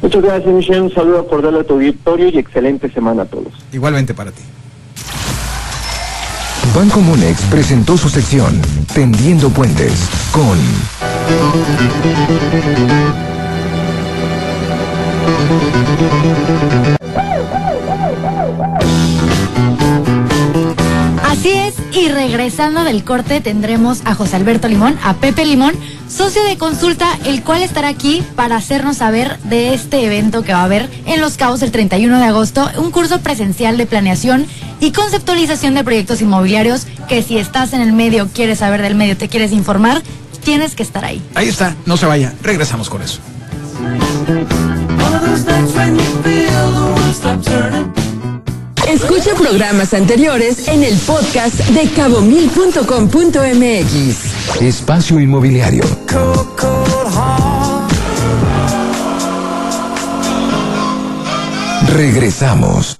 Muchas 0.00 0.22
gracias, 0.22 0.54
Michelle. 0.54 0.80
Un 0.82 0.94
saludo 0.94 1.26
cordial 1.26 1.56
a 1.56 1.64
tu 1.64 1.74
auditorio 1.74 2.28
y 2.28 2.38
excelente 2.38 2.88
semana 2.92 3.22
a 3.22 3.26
todos. 3.26 3.52
Igualmente 3.72 4.14
para 4.14 4.30
ti. 4.30 4.42
Banco 6.74 7.00
Monex 7.00 7.42
presentó 7.42 7.96
su 7.98 8.08
sección 8.08 8.60
Tendiendo 8.94 9.50
Puentes 9.50 10.08
con 10.32 10.58
Así 21.32 21.48
es, 21.48 21.72
y 21.92 22.10
regresando 22.10 22.84
del 22.84 23.04
corte 23.04 23.40
tendremos 23.40 24.02
a 24.04 24.14
José 24.14 24.36
Alberto 24.36 24.68
Limón, 24.68 24.98
a 25.02 25.14
Pepe 25.14 25.46
Limón, 25.46 25.72
socio 26.06 26.44
de 26.44 26.58
consulta, 26.58 27.08
el 27.24 27.42
cual 27.42 27.62
estará 27.62 27.88
aquí 27.88 28.22
para 28.36 28.56
hacernos 28.56 28.98
saber 28.98 29.38
de 29.44 29.72
este 29.72 30.04
evento 30.04 30.42
que 30.42 30.52
va 30.52 30.60
a 30.60 30.64
haber 30.64 30.90
en 31.06 31.22
Los 31.22 31.38
Cabos 31.38 31.62
el 31.62 31.72
31 31.72 32.18
de 32.18 32.24
agosto, 32.26 32.68
un 32.76 32.90
curso 32.90 33.20
presencial 33.20 33.78
de 33.78 33.86
planeación 33.86 34.46
y 34.78 34.92
conceptualización 34.92 35.74
de 35.74 35.84
proyectos 35.84 36.20
inmobiliarios 36.20 36.86
que 37.08 37.22
si 37.22 37.38
estás 37.38 37.72
en 37.72 37.80
el 37.80 37.94
medio, 37.94 38.28
quieres 38.28 38.58
saber 38.58 38.82
del 38.82 38.94
medio, 38.94 39.16
te 39.16 39.30
quieres 39.30 39.52
informar, 39.52 40.02
tienes 40.44 40.74
que 40.74 40.82
estar 40.82 41.02
ahí. 41.02 41.22
Ahí 41.34 41.48
está, 41.48 41.74
no 41.86 41.96
se 41.96 42.04
vaya, 42.04 42.34
regresamos 42.42 42.90
con 42.90 43.00
eso. 43.00 43.20
Escucha 48.88 49.34
programas 49.34 49.92
anteriores 49.94 50.66
en 50.68 50.82
el 50.82 50.96
podcast 50.98 51.54
de 51.68 51.88
cabomil.com.mx. 51.90 54.60
Espacio 54.60 55.20
Inmobiliario. 55.20 55.84
Regresamos. 61.94 62.98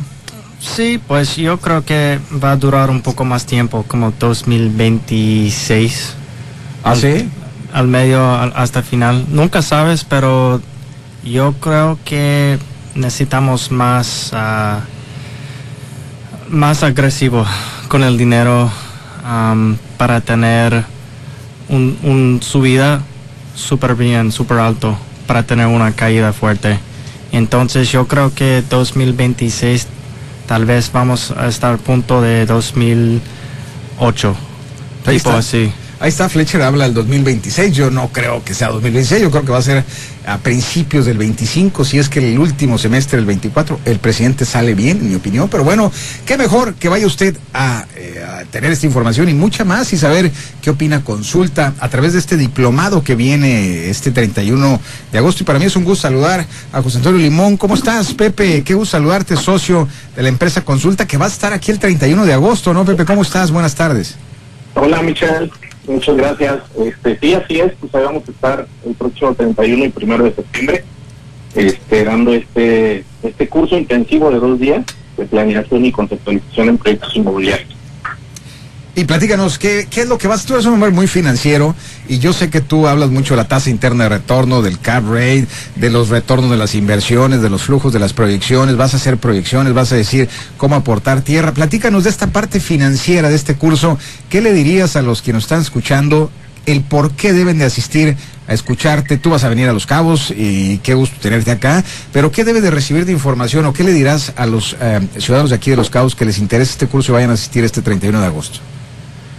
Sí, 0.60 1.00
pues 1.06 1.36
yo 1.36 1.58
creo 1.60 1.84
que 1.84 2.18
va 2.42 2.50
a 2.52 2.56
durar 2.56 2.90
un 2.90 3.00
poco 3.00 3.24
más 3.24 3.46
tiempo, 3.46 3.84
como 3.86 4.12
2026. 4.18 6.14
¿Ah, 6.82 6.90
al, 6.92 7.00
sí? 7.00 7.28
Al 7.72 7.86
medio, 7.86 8.34
al- 8.34 8.52
hasta 8.56 8.80
el 8.80 8.84
final. 8.84 9.24
Nunca 9.28 9.62
sabes, 9.62 10.04
pero 10.04 10.60
yo 11.24 11.52
creo 11.60 11.98
que 12.04 12.58
necesitamos 12.96 13.70
más, 13.70 14.30
ah, 14.32 14.80
más 16.48 16.82
agresivo 16.82 17.46
con 17.88 18.02
el 18.02 18.16
dinero 18.18 18.70
am, 19.24 19.76
para 19.96 20.20
tener 20.20 20.84
un, 21.68 21.98
un 22.02 22.40
subida 22.42 23.02
súper 23.54 23.94
bien, 23.94 24.32
súper 24.32 24.58
alto, 24.58 24.96
para 25.26 25.42
tener 25.44 25.66
una 25.66 25.92
caída 25.92 26.32
fuerte. 26.32 26.78
Entonces 27.32 27.90
yo 27.90 28.06
creo 28.06 28.34
que 28.34 28.62
2026 28.68 29.86
tal 30.46 30.64
vez 30.64 30.90
vamos 30.92 31.30
a 31.32 31.46
estar 31.48 31.74
a 31.74 31.76
punto 31.76 32.22
de 32.22 32.46
2008. 32.46 34.36
Ahí 35.04 35.16
tipo 35.18 35.28
está. 35.30 35.38
así. 35.38 35.72
Ahí 36.00 36.10
está, 36.10 36.28
Fletcher 36.28 36.62
habla 36.62 36.84
del 36.84 36.94
2026. 36.94 37.74
Yo 37.74 37.90
no 37.90 38.10
creo 38.12 38.44
que 38.44 38.54
sea 38.54 38.68
2026, 38.68 39.20
yo 39.20 39.30
creo 39.32 39.44
que 39.44 39.50
va 39.50 39.58
a 39.58 39.62
ser 39.62 39.82
a 40.26 40.38
principios 40.38 41.06
del 41.06 41.18
25, 41.18 41.84
si 41.84 41.98
es 41.98 42.08
que 42.08 42.20
el 42.32 42.38
último 42.38 42.78
semestre 42.78 43.16
del 43.16 43.26
24 43.26 43.80
el 43.84 43.98
presidente 43.98 44.44
sale 44.44 44.74
bien, 44.74 44.98
en 44.98 45.08
mi 45.08 45.16
opinión. 45.16 45.48
Pero 45.48 45.64
bueno, 45.64 45.90
qué 46.24 46.36
mejor 46.36 46.74
que 46.74 46.88
vaya 46.88 47.04
usted 47.04 47.36
a, 47.52 47.84
eh, 47.96 48.24
a 48.24 48.44
tener 48.44 48.70
esta 48.70 48.86
información 48.86 49.28
y 49.28 49.34
mucha 49.34 49.64
más 49.64 49.92
y 49.92 49.98
saber 49.98 50.30
qué 50.62 50.70
opina 50.70 51.02
consulta 51.02 51.74
a 51.80 51.88
través 51.88 52.12
de 52.12 52.20
este 52.20 52.36
diplomado 52.36 53.02
que 53.02 53.16
viene 53.16 53.90
este 53.90 54.12
31 54.12 54.80
de 55.10 55.18
agosto. 55.18 55.42
Y 55.42 55.46
para 55.46 55.58
mí 55.58 55.64
es 55.64 55.74
un 55.74 55.82
gusto 55.82 56.02
saludar 56.02 56.46
a 56.72 56.80
José 56.80 56.98
Antonio 56.98 57.20
Limón. 57.20 57.56
¿Cómo 57.56 57.74
estás, 57.74 58.14
Pepe? 58.14 58.62
Qué 58.62 58.74
gusto 58.74 58.92
saludarte, 58.92 59.34
socio 59.34 59.88
de 60.14 60.22
la 60.22 60.28
empresa 60.28 60.60
Consulta, 60.60 61.08
que 61.08 61.16
va 61.16 61.24
a 61.24 61.28
estar 61.28 61.52
aquí 61.52 61.72
el 61.72 61.80
31 61.80 62.24
de 62.24 62.34
agosto, 62.34 62.72
¿no, 62.72 62.84
Pepe? 62.84 63.04
¿Cómo 63.04 63.22
estás? 63.22 63.50
Buenas 63.50 63.74
tardes. 63.74 64.14
Hola 64.80 65.02
Michelle, 65.02 65.50
muchas 65.88 66.16
gracias. 66.16 66.58
Este, 66.78 67.18
sí, 67.18 67.34
así 67.34 67.60
es, 67.60 67.72
pues 67.80 67.94
ahí 67.94 68.04
vamos 68.04 68.28
a 68.28 68.30
estar 68.30 68.66
el 68.86 68.94
próximo 68.94 69.34
31 69.34 69.84
y 69.84 69.88
primero 69.88 70.24
de 70.24 70.34
septiembre 70.34 70.84
este, 71.54 72.04
dando 72.04 72.32
este, 72.32 73.04
este 73.22 73.48
curso 73.48 73.76
intensivo 73.76 74.30
de 74.30 74.38
dos 74.38 74.58
días 74.58 74.84
de 75.16 75.24
planeación 75.24 75.84
y 75.84 75.92
conceptualización 75.92 76.68
en 76.68 76.78
proyectos 76.78 77.16
inmobiliarios. 77.16 77.77
Y 78.98 79.04
platícanos, 79.04 79.60
¿qué, 79.60 79.86
¿qué 79.88 80.00
es 80.00 80.08
lo 80.08 80.18
que 80.18 80.26
vas? 80.26 80.44
Tú 80.44 80.54
eres 80.54 80.66
un 80.66 80.74
hombre 80.74 80.90
muy 80.90 81.06
financiero 81.06 81.76
y 82.08 82.18
yo 82.18 82.32
sé 82.32 82.50
que 82.50 82.60
tú 82.60 82.88
hablas 82.88 83.10
mucho 83.10 83.34
de 83.34 83.36
la 83.36 83.46
tasa 83.46 83.70
interna 83.70 84.02
de 84.02 84.08
retorno, 84.08 84.60
del 84.60 84.80
cap 84.80 85.04
rate, 85.04 85.46
de 85.76 85.88
los 85.88 86.08
retornos 86.08 86.50
de 86.50 86.56
las 86.56 86.74
inversiones, 86.74 87.40
de 87.40 87.48
los 87.48 87.62
flujos 87.62 87.92
de 87.92 88.00
las 88.00 88.12
proyecciones, 88.12 88.76
vas 88.76 88.94
a 88.94 88.96
hacer 88.96 89.16
proyecciones, 89.16 89.72
vas 89.72 89.92
a 89.92 89.94
decir 89.94 90.28
cómo 90.56 90.74
aportar 90.74 91.20
tierra. 91.20 91.54
Platícanos 91.54 92.02
de 92.02 92.10
esta 92.10 92.26
parte 92.26 92.58
financiera 92.58 93.28
de 93.28 93.36
este 93.36 93.54
curso. 93.54 94.00
¿Qué 94.28 94.40
le 94.40 94.52
dirías 94.52 94.96
a 94.96 95.02
los 95.02 95.22
que 95.22 95.32
nos 95.32 95.44
están 95.44 95.60
escuchando? 95.60 96.32
El 96.66 96.80
por 96.80 97.12
qué 97.12 97.32
deben 97.32 97.56
de 97.56 97.66
asistir 97.66 98.16
a 98.48 98.52
escucharte. 98.52 99.16
Tú 99.16 99.30
vas 99.30 99.44
a 99.44 99.48
venir 99.48 99.68
a 99.68 99.72
Los 99.72 99.86
Cabos 99.86 100.32
y 100.36 100.78
qué 100.78 100.94
gusto 100.94 101.18
tenerte 101.22 101.52
acá. 101.52 101.84
Pero 102.12 102.32
¿qué 102.32 102.42
debe 102.42 102.60
de 102.60 102.72
recibir 102.72 103.04
de 103.04 103.12
información 103.12 103.64
o 103.66 103.72
qué 103.72 103.84
le 103.84 103.92
dirás 103.92 104.32
a 104.34 104.46
los 104.46 104.76
eh, 104.80 105.06
ciudadanos 105.18 105.50
de 105.50 105.56
aquí 105.56 105.70
de 105.70 105.76
Los 105.76 105.88
Cabos 105.88 106.16
que 106.16 106.24
les 106.24 106.38
interese 106.38 106.72
este 106.72 106.88
curso 106.88 107.12
y 107.12 107.14
vayan 107.14 107.30
a 107.30 107.34
asistir 107.34 107.62
este 107.62 107.80
31 107.80 108.20
de 108.20 108.26
agosto? 108.26 108.58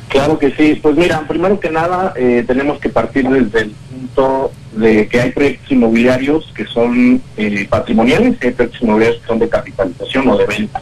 Claro 0.09 0.39
que 0.39 0.51
sí. 0.51 0.79
Pues 0.81 0.95
mira, 0.95 1.21
primero 1.27 1.59
que 1.59 1.69
nada 1.69 2.13
eh, 2.15 2.43
tenemos 2.45 2.79
que 2.79 2.89
partir 2.89 3.27
desde 3.29 3.61
el 3.61 3.71
punto 3.71 4.51
de 4.73 5.07
que 5.07 5.21
hay 5.21 5.31
proyectos 5.31 5.71
inmobiliarios 5.71 6.51
que 6.55 6.65
son 6.65 7.21
eh, 7.37 7.67
patrimoniales 7.69 8.37
y 8.41 8.47
hay 8.47 8.51
proyectos 8.53 8.81
inmobiliarios 8.81 9.21
que 9.21 9.27
son 9.27 9.39
de 9.39 9.49
capitalización 9.49 10.27
o 10.29 10.37
de 10.37 10.45
venta. 10.45 10.81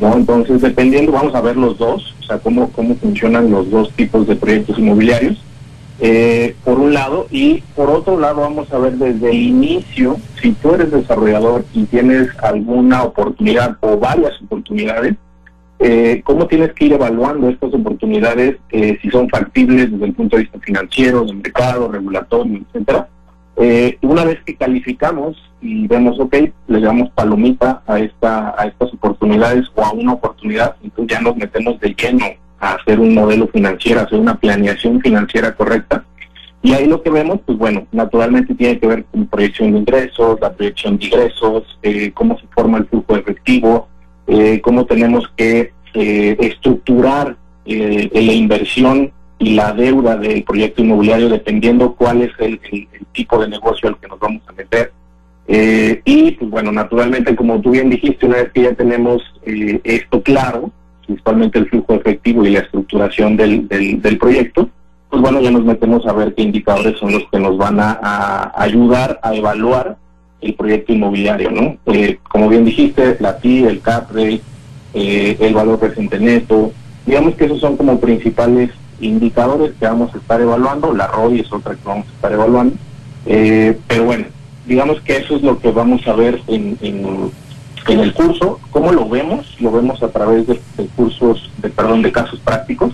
¿no? 0.00 0.14
Entonces, 0.14 0.60
dependiendo, 0.60 1.12
vamos 1.12 1.34
a 1.34 1.40
ver 1.40 1.56
los 1.56 1.78
dos, 1.78 2.14
o 2.20 2.22
sea, 2.24 2.38
cómo, 2.38 2.70
cómo 2.72 2.94
funcionan 2.96 3.50
los 3.50 3.70
dos 3.70 3.90
tipos 3.92 4.26
de 4.28 4.36
proyectos 4.36 4.78
inmobiliarios, 4.78 5.42
eh, 6.00 6.54
por 6.64 6.78
un 6.78 6.94
lado, 6.94 7.26
y 7.30 7.62
por 7.74 7.90
otro 7.90 8.20
lado 8.20 8.42
vamos 8.42 8.72
a 8.72 8.78
ver 8.78 8.92
desde 8.92 9.30
el 9.30 9.42
inicio, 9.42 10.16
si 10.40 10.52
tú 10.52 10.74
eres 10.74 10.92
desarrollador 10.92 11.64
y 11.74 11.84
tienes 11.84 12.28
alguna 12.40 13.02
oportunidad 13.02 13.76
o 13.80 13.96
varias 13.96 14.40
oportunidades, 14.42 15.14
eh, 15.80 16.22
cómo 16.24 16.46
tienes 16.46 16.72
que 16.72 16.86
ir 16.86 16.92
evaluando 16.94 17.48
estas 17.48 17.72
oportunidades, 17.72 18.56
eh, 18.70 18.98
si 19.00 19.10
son 19.10 19.28
factibles 19.28 19.92
desde 19.92 20.04
el 20.06 20.12
punto 20.12 20.36
de 20.36 20.42
vista 20.42 20.58
financiero, 20.60 21.24
de 21.24 21.34
mercado, 21.34 21.90
regulatorio, 21.90 22.60
etcétera. 22.66 23.08
Eh, 23.56 23.98
una 24.02 24.24
vez 24.24 24.38
que 24.44 24.56
calificamos 24.56 25.36
y 25.60 25.86
vemos, 25.86 26.18
ok, 26.18 26.36
le 26.68 26.80
damos 26.80 27.10
palomita 27.10 27.82
a 27.86 27.98
esta 27.98 28.54
a 28.56 28.66
estas 28.66 28.92
oportunidades 28.94 29.66
o 29.74 29.84
a 29.84 29.92
una 29.92 30.12
oportunidad, 30.12 30.76
entonces 30.82 31.16
ya 31.16 31.20
nos 31.20 31.36
metemos 31.36 31.78
de 31.80 31.94
lleno 31.94 32.26
a 32.60 32.74
hacer 32.74 32.98
un 33.00 33.14
modelo 33.14 33.48
financiero, 33.48 34.00
hacer 34.00 34.18
una 34.18 34.36
planeación 34.36 35.00
financiera 35.00 35.54
correcta. 35.54 36.04
Y 36.60 36.72
ahí 36.72 36.86
lo 36.86 37.02
que 37.02 37.10
vemos, 37.10 37.38
pues 37.46 37.56
bueno, 37.56 37.86
naturalmente 37.92 38.54
tiene 38.54 38.78
que 38.80 38.86
ver 38.86 39.04
con 39.04 39.26
proyección 39.26 39.72
de 39.72 39.78
ingresos, 39.78 40.40
la 40.40 40.52
proyección 40.52 40.98
de 40.98 41.06
ingresos, 41.06 41.78
eh, 41.82 42.10
cómo 42.12 42.36
se 42.38 42.46
forma 42.48 42.78
el 42.78 42.86
flujo 42.86 43.16
efectivo, 43.16 43.88
eh, 44.28 44.60
cómo 44.60 44.86
tenemos 44.86 45.30
que 45.36 45.72
eh, 45.94 46.36
estructurar 46.38 47.36
eh, 47.64 48.08
la 48.12 48.32
inversión 48.32 49.12
y 49.38 49.54
la 49.54 49.72
deuda 49.72 50.16
del 50.16 50.42
proyecto 50.42 50.82
inmobiliario 50.82 51.28
dependiendo 51.28 51.94
cuál 51.94 52.22
es 52.22 52.30
el, 52.38 52.60
tipo 53.12 53.38
de 53.40 53.48
negocio 53.48 53.88
al 53.88 53.98
que 53.98 54.08
nos 54.08 54.18
vamos 54.18 54.42
a 54.46 54.52
meter. 54.52 54.92
Eh, 55.46 56.02
y 56.04 56.32
pues 56.32 56.50
bueno, 56.50 56.72
naturalmente, 56.72 57.34
como 57.34 57.60
tú 57.60 57.70
bien 57.70 57.88
dijiste, 57.88 58.26
una 58.26 58.36
vez 58.36 58.52
que 58.52 58.62
ya 58.62 58.74
tenemos 58.74 59.22
eh, 59.44 59.80
esto 59.84 60.22
claro, 60.22 60.70
principalmente 61.06 61.58
el 61.58 61.68
flujo 61.68 61.94
efectivo 61.94 62.44
y 62.44 62.50
la 62.50 62.60
estructuración 62.60 63.36
del, 63.36 63.66
del, 63.68 64.18
proyecto, 64.18 64.68
pues 65.08 65.22
bueno, 65.22 65.40
ya 65.40 65.50
nos 65.50 65.64
metemos 65.64 66.06
a 66.06 66.12
ver 66.12 66.34
qué 66.34 66.42
indicadores 66.42 66.98
son 66.98 67.12
los 67.12 67.24
que 67.30 67.38
nos 67.38 67.56
van 67.56 67.80
a 67.80 68.52
ayudar 68.56 69.18
a 69.22 69.34
evaluar 69.34 69.96
el 70.40 70.54
proyecto 70.54 70.92
inmobiliario, 70.92 71.50
¿no? 71.50 71.76
Eh, 71.86 72.18
como 72.28 72.48
bien 72.48 72.64
dijiste, 72.64 73.16
la 73.20 73.38
TI, 73.38 73.64
el 73.64 73.80
cap 73.80 74.10
rate, 74.10 74.42
eh, 74.94 75.36
el 75.40 75.54
valor 75.54 75.78
presente 75.78 76.18
neto, 76.18 76.72
digamos 77.06 77.34
que 77.34 77.46
esos 77.46 77.60
son 77.60 77.76
como 77.76 78.00
principales 78.00 78.70
indicadores 79.00 79.72
que 79.78 79.86
vamos 79.86 80.14
a 80.14 80.18
estar 80.18 80.40
evaluando, 80.40 80.92
la 80.92 81.06
ROI 81.06 81.40
es 81.40 81.52
otra 81.52 81.74
que 81.74 81.84
vamos 81.84 82.06
a 82.08 82.12
estar 82.12 82.32
evaluando, 82.32 82.76
eh, 83.26 83.78
pero 83.86 84.04
bueno, 84.04 84.26
digamos 84.66 85.00
que 85.00 85.16
eso 85.16 85.36
es 85.36 85.42
lo 85.42 85.58
que 85.58 85.70
vamos 85.70 86.06
a 86.06 86.14
ver 86.14 86.40
en, 86.46 86.76
en, 86.80 87.30
en 87.88 88.00
el 88.00 88.12
curso, 88.12 88.60
¿cómo 88.70 88.92
lo 88.92 89.08
vemos? 89.08 89.56
Lo 89.60 89.72
vemos 89.72 90.02
a 90.02 90.08
través 90.08 90.46
de, 90.46 90.60
de 90.76 90.86
cursos, 90.96 91.50
de 91.58 91.70
perdón, 91.70 92.02
de 92.02 92.12
casos 92.12 92.38
prácticos, 92.40 92.92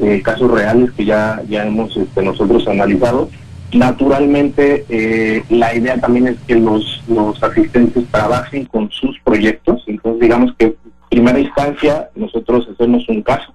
eh, 0.00 0.22
casos 0.22 0.50
reales 0.50 0.92
que 0.92 1.04
ya, 1.04 1.42
ya 1.48 1.66
hemos 1.66 1.96
este, 1.96 2.22
nosotros 2.22 2.66
analizado. 2.68 3.28
Naturalmente, 3.72 4.84
eh, 4.88 5.42
la 5.50 5.74
idea 5.74 5.98
también 6.00 6.28
es 6.28 6.36
que 6.46 6.54
los, 6.54 7.02
los 7.08 7.42
asistentes 7.42 8.04
trabajen 8.10 8.64
con 8.66 8.90
sus 8.90 9.18
proyectos. 9.20 9.82
Entonces, 9.86 10.20
digamos 10.22 10.54
que 10.58 10.64
en 10.66 10.74
primera 11.10 11.38
instancia 11.38 12.08
nosotros 12.14 12.66
hacemos 12.72 13.06
un 13.08 13.22
caso 13.22 13.52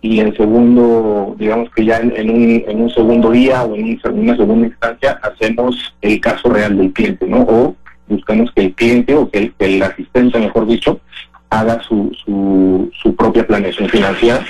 y 0.00 0.20
en 0.20 0.34
segundo, 0.36 1.34
digamos 1.38 1.70
que 1.74 1.84
ya 1.84 1.98
en, 1.98 2.30
un, 2.30 2.64
en 2.68 2.82
un 2.82 2.90
segundo 2.90 3.30
día 3.30 3.64
o 3.64 3.74
en 3.74 3.84
un- 3.84 4.00
en 4.04 4.18
una 4.20 4.36
segunda 4.36 4.66
instancia 4.68 5.18
hacemos 5.22 5.94
el 6.02 6.20
caso 6.20 6.48
real 6.50 6.76
del 6.76 6.92
cliente, 6.92 7.26
¿no? 7.26 7.40
O 7.42 7.74
buscamos 8.06 8.50
que 8.52 8.62
el 8.66 8.74
cliente 8.74 9.14
o 9.14 9.28
que 9.30 9.38
el, 9.38 9.52
que 9.54 9.64
el 9.76 9.82
asistente, 9.82 10.38
mejor 10.38 10.66
dicho, 10.66 11.00
haga 11.50 11.80
su, 11.82 12.12
su, 12.24 12.90
su 13.02 13.14
propia 13.16 13.46
planeación 13.46 13.88
financiera 13.88 14.44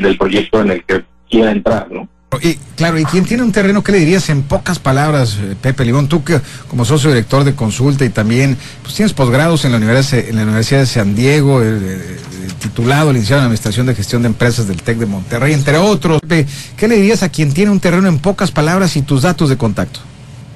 del 0.00 0.16
proyecto 0.16 0.60
en 0.62 0.70
el 0.70 0.84
que 0.84 1.02
quiera 1.28 1.50
entrar, 1.50 1.90
¿no? 1.90 2.08
Y 2.42 2.56
claro, 2.76 2.98
y 2.98 3.04
quien 3.04 3.24
tiene 3.24 3.44
un 3.44 3.52
terreno, 3.52 3.84
¿qué 3.84 3.92
le 3.92 3.98
dirías 3.98 4.28
en 4.30 4.42
pocas 4.42 4.80
palabras, 4.80 5.38
eh, 5.40 5.54
Pepe 5.60 5.84
Limón? 5.84 6.08
Tú 6.08 6.24
que 6.24 6.40
como 6.68 6.84
socio 6.84 7.10
director 7.10 7.44
de 7.44 7.54
consulta 7.54 8.04
y 8.04 8.10
también 8.10 8.56
pues 8.82 8.96
tienes 8.96 9.12
posgrados 9.12 9.64
en 9.64 9.70
la 9.70 9.78
Universidad 9.78 10.28
en 10.28 10.36
la 10.36 10.42
Universidad 10.42 10.80
de 10.80 10.86
San 10.86 11.14
Diego, 11.14 11.62
eh, 11.62 11.78
eh, 11.80 12.16
titulado 12.58 13.12
licenciado 13.12 13.42
en 13.42 13.44
Administración 13.44 13.86
de 13.86 13.94
Gestión 13.94 14.22
de 14.22 14.28
Empresas 14.28 14.66
del 14.66 14.82
TEC 14.82 14.98
de 14.98 15.06
Monterrey, 15.06 15.54
entre 15.54 15.78
otros. 15.78 16.20
Pepe, 16.20 16.46
¿qué 16.76 16.88
le 16.88 16.96
dirías 16.96 17.22
a 17.22 17.28
quien 17.28 17.54
tiene 17.54 17.70
un 17.70 17.78
terreno 17.78 18.08
en 18.08 18.18
pocas 18.18 18.50
palabras 18.50 18.96
y 18.96 19.02
tus 19.02 19.22
datos 19.22 19.48
de 19.48 19.56
contacto? 19.56 20.00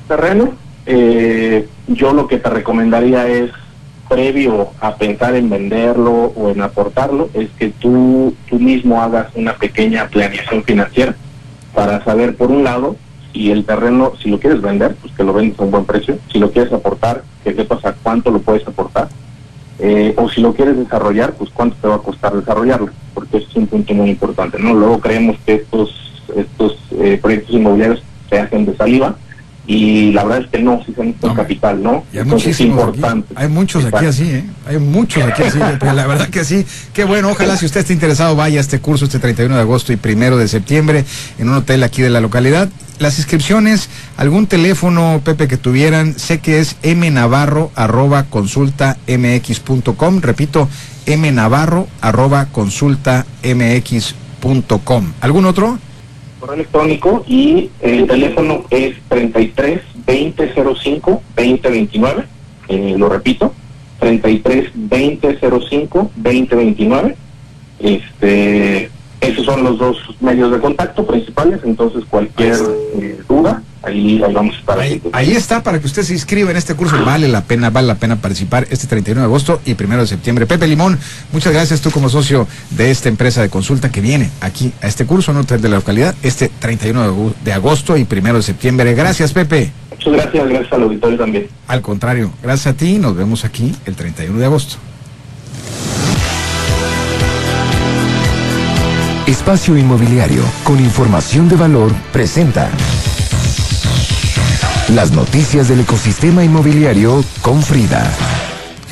terreno, 0.09 0.53
eh, 0.87 1.69
yo 1.87 2.13
lo 2.13 2.27
que 2.27 2.39
te 2.39 2.51
recomendaría 2.51 3.29
es, 3.29 3.51
previo 4.09 4.71
a 4.81 4.97
pensar 4.97 5.37
en 5.37 5.49
venderlo 5.49 6.11
o 6.11 6.51
en 6.51 6.63
aportarlo, 6.63 7.31
es 7.33 7.49
que 7.57 7.69
tú, 7.69 8.35
tú 8.49 8.59
mismo 8.59 9.01
hagas 9.01 9.29
una 9.37 9.55
pequeña 9.55 10.09
planeación 10.09 10.65
financiera 10.65 11.15
para 11.75 12.03
saber, 12.05 12.37
por 12.37 12.51
un 12.51 12.65
lado, 12.65 12.97
si 13.33 13.51
el 13.51 13.65
terreno, 13.65 14.13
si 14.23 14.31
lo 14.31 14.39
quieres 14.39 14.61
vender, 14.61 14.97
pues 14.97 15.15
que 15.15 15.25
lo 15.25 15.33
vendes 15.33 15.59
a 15.59 15.63
un 15.63 15.71
buen 15.71 15.85
precio, 15.85 16.19
si 16.33 16.39
lo 16.39 16.51
quieres 16.51 16.73
aportar, 16.73 17.23
que 17.45 17.55
sepas 17.55 17.85
a 17.85 17.93
cuánto 17.93 18.31
lo 18.31 18.41
puedes 18.41 18.67
aportar, 18.67 19.09
eh, 19.79 20.15
o 20.17 20.29
si 20.29 20.41
lo 20.41 20.53
quieres 20.53 20.77
desarrollar, 20.77 21.35
pues 21.35 21.51
cuánto 21.51 21.77
te 21.81 21.89
va 21.89 21.97
a 21.97 22.01
costar 22.01 22.35
desarrollarlo, 22.35 22.91
porque 23.15 23.39
eso 23.39 23.47
es 23.49 23.57
un 23.57 23.67
punto 23.67 23.95
muy 23.95 24.11
importante, 24.11 24.59
¿no? 24.59 24.75
Luego 24.75 25.01
creemos 25.01 25.37
que 25.47 25.55
estos, 25.55 26.23
estos 26.37 26.77
eh, 26.93 27.19
proyectos 27.21 27.55
inmobiliarios 27.55 28.03
se 28.29 28.39
hacen 28.39 28.67
de 28.67 28.77
saliva, 28.77 29.17
y 29.73 30.11
la 30.11 30.25
verdad 30.25 30.43
es 30.43 30.49
que 30.49 30.59
no, 30.59 30.83
si 30.85 30.91
necesita 30.91 31.29
No, 31.29 31.35
capital, 31.37 31.81
¿no? 31.81 32.05
Y 32.13 32.17
hay 32.17 32.23
Entonces 32.25 32.49
es 32.49 32.57
aquí. 32.57 32.65
importante. 32.71 33.35
Hay 33.37 33.47
muchos 33.47 33.85
aquí 33.85 34.05
así, 34.05 34.25
¿eh? 34.25 34.45
Hay 34.67 34.79
muchos 34.79 35.23
aquí 35.23 35.45
así. 35.45 35.59
Pepe, 35.79 35.93
la 35.93 36.09
verdad 36.09 36.29
que 36.29 36.45
sí. 36.45 36.67
Qué 36.93 37.05
bueno. 37.05 37.29
Ojalá 37.31 37.57
si 37.57 37.67
usted 37.67 37.79
está 37.79 37.93
interesado 37.93 38.35
vaya 38.35 38.59
a 38.59 38.63
este 38.63 38.81
curso 38.81 39.05
este 39.05 39.21
31 39.21 39.55
de 39.55 39.61
agosto 39.61 39.93
y 39.93 39.97
primero 39.97 40.37
de 40.39 40.49
septiembre 40.49 41.05
en 41.39 41.49
un 41.49 41.55
hotel 41.55 41.85
aquí 41.85 42.03
de 42.03 42.11
la 42.11 42.19
localidad. 42.21 42.69
Las 42.99 43.19
inscripciones, 43.19 43.89
algún 44.17 44.49
teléfono, 44.49 45.21
Pepe, 45.25 45.47
que 45.47 45.57
tuvieran, 45.57 46.19
sé 46.19 46.41
que 46.41 46.59
es 46.59 46.77
mnavarro 46.83 47.71
arroba 47.77 48.25
consulta 48.25 48.99
mx.com. 49.07 50.21
Repito, 50.21 50.69
mnavarro 51.07 51.87
arroba 52.01 52.47
consulta 52.47 53.25
mx.com. 53.45 55.13
¿Algún 55.21 55.47
otro? 55.47 55.79
Correo 56.41 56.55
electrónico 56.55 57.25
y 57.29 57.71
el 57.81 58.07
teléfono 58.07 58.65
es 58.71 58.97
33 59.09 59.81
2005 60.07 61.23
2029. 61.37 62.25
Eh, 62.69 62.95
lo 62.99 63.09
repito, 63.09 63.53
33 64.01 64.71
2005 64.75 66.11
2029. 66.17 67.17
Este, 67.81 68.91
esos 69.21 69.45
son 69.45 69.65
los 69.65 69.79
dos 69.79 69.99
medios 70.21 70.51
de 70.51 70.59
contacto 70.59 71.07
principales, 71.07 71.61
entonces 71.65 72.05
cualquier 72.09 72.57
eh, 72.99 73.21
duda, 73.29 73.63
ahí, 73.83 74.23
ahí 74.23 74.33
vamos 74.33 74.55
a 74.55 74.59
estar. 74.59 74.79
Ahí, 74.79 75.03
ahí 75.13 75.33
está 75.33 75.63
para 75.63 75.81
que 75.81 75.87
usted 75.87 76.03
se 76.03 76.13
inscriba 76.13 76.51
en 76.51 76.57
este 76.57 76.75
curso. 76.75 77.03
Vale 77.05 77.29
la 77.29 77.43
pena, 77.43 77.71
vale 77.71 77.89
la 77.89 77.97
pena 77.97 78.17
participar 78.17 78.67
este 78.71 78.87
31 78.87 79.21
de 79.21 79.25
agosto 79.25 79.61
y 79.65 79.75
primero 79.75 80.03
de 80.03 80.09
septiembre. 80.09 80.47
Pepe 80.47 80.67
Limón, 80.67 80.99
muchas 81.33 81.53
gracias 81.53 81.81
tú 81.81 81.91
como 81.91 82.09
socio 82.09 82.47
de 82.71 82.91
esta 82.91 83.09
empresa 83.09 83.43
de 83.43 83.49
consulta 83.49 83.91
que 83.91 84.01
viene 84.01 84.31
aquí 84.41 84.73
a 84.83 84.87
este 84.87 85.07
curso 85.07 85.33
hotel 85.41 85.61
de 85.61 85.69
la 85.69 85.77
localidad 85.77 86.15
este 86.23 86.51
31 86.61 87.35
de 87.45 87.53
agosto 87.53 87.97
y 87.97 88.05
primero 88.05 88.37
de 88.37 88.43
septiembre. 88.43 88.95
Gracias, 88.95 89.33
Pepe. 89.33 89.73
Muchas 89.91 90.13
gracias, 90.13 90.49
gracias 90.49 90.73
al 90.73 90.83
auditorio 90.83 91.19
también. 91.19 91.49
Al 91.67 91.83
contrario, 91.83 92.33
gracias 92.43 92.75
a 92.75 92.77
ti. 92.77 92.99
Nos 92.99 93.17
vemos 93.17 93.45
aquí 93.45 93.75
el 93.87 93.95
31 93.97 94.39
de 94.39 94.45
agosto. 94.47 94.77
Espacio 99.27 99.77
Inmobiliario 99.77 100.43
con 100.65 100.81
información 100.81 101.49
de 101.49 101.57
valor 101.57 101.93
presenta 102.13 102.69
las 104.95 105.13
noticias 105.13 105.69
del 105.69 105.81
ecosistema 105.81 106.43
inmobiliario 106.43 107.25
con 107.43 107.63
Frida. 107.63 108.11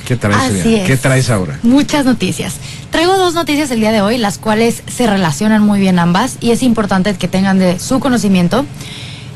¿Qué 0.07 0.17
traes? 0.17 0.61
Así 0.61 0.77
es. 0.77 0.87
¿Qué 0.87 0.97
traes 0.97 1.29
ahora? 1.29 1.59
Muchas 1.63 2.05
noticias. 2.05 2.55
Traigo 2.91 3.17
dos 3.19 3.35
noticias 3.35 3.71
el 3.71 3.81
día 3.81 3.91
de 3.91 4.01
hoy, 4.01 4.17
las 4.17 4.39
cuales 4.39 4.83
se 4.87 5.07
relacionan 5.07 5.63
muy 5.63 5.81
bien 5.81 5.99
ambas 5.99 6.37
y 6.41 6.53
es 6.53 6.63
importante 6.63 7.15
que 7.15 7.29
tengan 7.29 7.59
de 7.59 7.79
su 7.79 7.99
conocimiento. 7.99 8.65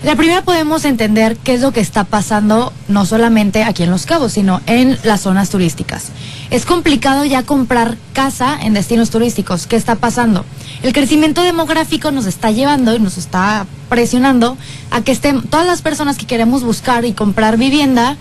La 0.05 0.16
primera 0.16 0.42
podemos 0.42 0.85
entender 0.85 1.37
qué 1.37 1.55
es 1.55 1.61
lo 1.61 1.72
que 1.72 1.81
está 1.81 2.05
pasando 2.05 2.72
no 2.88 3.07
solamente 3.07 3.64
aquí 3.64 3.83
en 3.83 3.90
Los 3.90 4.07
Cabos, 4.07 4.33
sino 4.33 4.61
en 4.66 4.98
las 5.03 5.22
zonas 5.22 5.51
turísticas. 5.51 6.07
Es 6.52 6.66
complicado 6.66 7.24
ya 7.24 7.44
comprar 7.44 7.96
casa 8.12 8.58
en 8.60 8.74
destinos 8.74 9.08
turísticos. 9.08 9.66
¿Qué 9.66 9.76
está 9.76 9.94
pasando? 9.96 10.44
El 10.82 10.92
crecimiento 10.92 11.42
demográfico 11.42 12.10
nos 12.10 12.26
está 12.26 12.50
llevando 12.50 12.94
y 12.94 13.00
nos 13.00 13.16
está 13.16 13.66
presionando 13.88 14.58
a 14.90 15.00
que 15.00 15.12
estén 15.12 15.40
todas 15.42 15.66
las 15.66 15.80
personas 15.80 16.18
que 16.18 16.26
queremos 16.26 16.62
buscar 16.62 17.06
y 17.06 17.12
comprar 17.14 17.56
vivienda, 17.56 18.18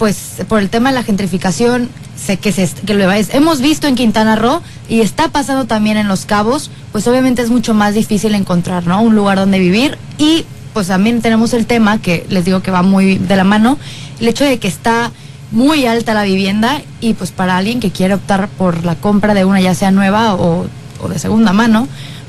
pues 0.00 0.16
por 0.48 0.58
el 0.60 0.70
tema 0.70 0.88
de 0.90 0.96
la 0.96 1.04
gentrificación, 1.04 1.88
sé 2.16 2.36
que, 2.36 2.50
se, 2.50 2.68
lo 2.92 3.12
es- 3.12 3.32
hemos 3.32 3.60
visto 3.60 3.86
en 3.86 3.94
Quintana 3.94 4.34
Roo 4.34 4.60
y 4.88 5.00
está 5.00 5.28
pasando 5.28 5.66
también 5.66 5.96
en 5.96 6.08
Los 6.08 6.26
Cabos, 6.26 6.68
pues 6.90 7.06
obviamente 7.06 7.42
es 7.42 7.50
mucho 7.50 7.74
más 7.74 7.94
difícil 7.94 8.34
encontrar, 8.34 8.88
¿no? 8.88 9.00
Un 9.02 9.14
lugar 9.14 9.38
donde 9.38 9.60
vivir 9.60 9.98
y 10.18 10.44
pues 10.72 10.88
también 10.88 11.22
tenemos 11.22 11.52
el 11.54 11.66
tema 11.66 11.98
que 11.98 12.26
les 12.28 12.44
digo 12.44 12.60
que 12.60 12.72
va 12.72 12.82
muy 12.82 13.18
de 13.18 13.36
la 13.36 13.44
mano, 13.44 13.78
el 14.18 14.26
hecho 14.26 14.42
de 14.42 14.58
que 14.58 14.66
está 14.66 15.12
muy 15.52 15.86
alta 15.86 16.14
la 16.14 16.24
vivienda 16.24 16.82
y 17.00 17.14
pues 17.14 17.30
para 17.30 17.56
alguien 17.56 17.78
que 17.78 17.90
quiere 17.90 18.14
optar 18.14 18.48
por 18.48 18.84
la 18.84 18.96
compra 18.96 19.34
de 19.34 19.44
una 19.44 19.60
ya 19.60 19.74
sea 19.74 19.90
nueva 19.90 20.34
o, 20.34 20.66
o 21.00 21.08
de 21.08 21.18
segunda 21.18 21.52
mano, 21.52 21.86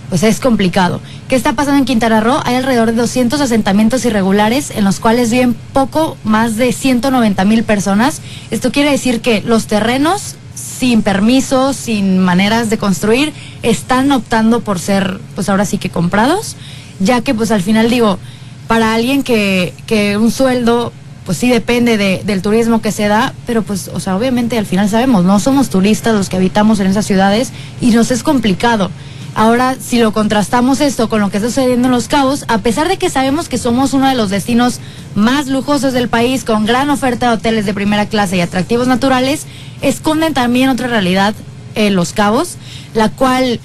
pues 0.10 0.24
es 0.24 0.40
complicado. 0.40 1.02
¿Qué 1.28 1.36
está 1.36 1.54
pasando 1.54 1.80
en 1.80 1.86
Quintana 1.86 2.22
Roo? 2.22 2.40
Hay 2.44 2.56
alrededor 2.56 2.92
de 2.92 2.98
200 2.98 3.42
asentamientos 3.42 4.06
irregulares 4.06 4.70
en 4.70 4.84
los 4.84 5.00
cuales 5.00 5.32
viven 5.32 5.56
poco 5.74 6.18
más 6.24 6.56
de 6.58 6.72
190 6.72 7.46
mil 7.46 7.64
personas. 7.64 8.22
Esto 8.52 8.72
quiere 8.72 8.92
decir 8.92 9.22
que 9.22 9.42
los 9.42 9.66
terrenos 9.66 10.36
sin 10.54 11.02
permisos, 11.02 11.76
sin 11.76 12.20
maneras 12.20 12.70
de 12.70 12.78
construir, 12.78 13.34
están 13.64 14.12
optando 14.12 14.62
por 14.62 14.80
ser, 14.80 15.20
pues 15.34 15.50
ahora 15.50 15.66
sí 15.66 15.78
que 15.78 15.90
comprados, 15.90 16.58
ya 17.00 17.22
que 17.22 17.34
pues 17.34 17.52
al 17.52 17.62
final 17.62 17.90
digo, 17.90 18.20
para 18.68 18.94
alguien 18.94 19.24
que, 19.24 19.74
que 19.88 20.18
un 20.18 20.30
sueldo 20.30 20.94
pues 21.26 21.38
sí 21.38 21.50
depende 21.50 21.98
de- 21.98 22.22
del 22.26 22.42
turismo 22.42 22.82
que 22.82 22.92
se 22.92 23.08
da, 23.08 23.34
pero 23.46 23.62
pues, 23.64 23.90
o 23.94 24.00
sea, 24.00 24.16
obviamente 24.18 24.58
al 24.58 24.66
final 24.66 24.90
sabemos, 24.90 25.24
no 25.24 25.40
somos 25.40 25.70
turistas 25.70 26.14
los 26.14 26.30
que 26.30 26.36
habitamos 26.38 26.80
en 26.80 26.88
esas 26.88 27.06
ciudades 27.06 27.52
y 27.82 27.92
nos 27.92 28.12
es 28.12 28.24
complicado. 28.24 28.92
Ahora, 29.36 29.76
si 29.80 29.98
lo 30.00 30.14
contrastamos 30.14 30.80
esto 30.80 31.10
con 31.10 31.20
lo 31.20 31.32
que 31.32 31.38
está 31.38 31.50
sucediendo 31.50 31.88
en 31.88 31.92
Los 31.94 32.08
Cabos, 32.08 32.46
a 32.50 32.60
pesar 32.60 32.88
de 32.88 32.98
que 32.98 33.10
sabemos 33.10 33.50
que 33.50 33.58
somos 33.58 33.94
uno 33.94 34.08
de 34.08 34.14
los 34.14 34.30
destinos 34.30 34.80
más 35.16 35.48
lujosos 35.48 35.92
del 35.94 36.08
país, 36.08 36.44
con 36.44 36.66
gran 36.68 36.92
oferta 36.92 37.30
de 37.30 37.34
hoteles 37.38 37.66
de 37.66 37.74
primera 37.74 38.06
clase 38.06 38.38
y 38.38 38.42
atractivos 38.42 38.88
naturales, 38.88 39.48
esconden 39.82 40.36
también 40.36 40.70
otra 40.70 40.88
realidad 40.88 41.34
en 41.74 41.96
Los 41.96 42.14
Cabos, 42.14 42.58
la 42.94 43.10
cual 43.10 43.60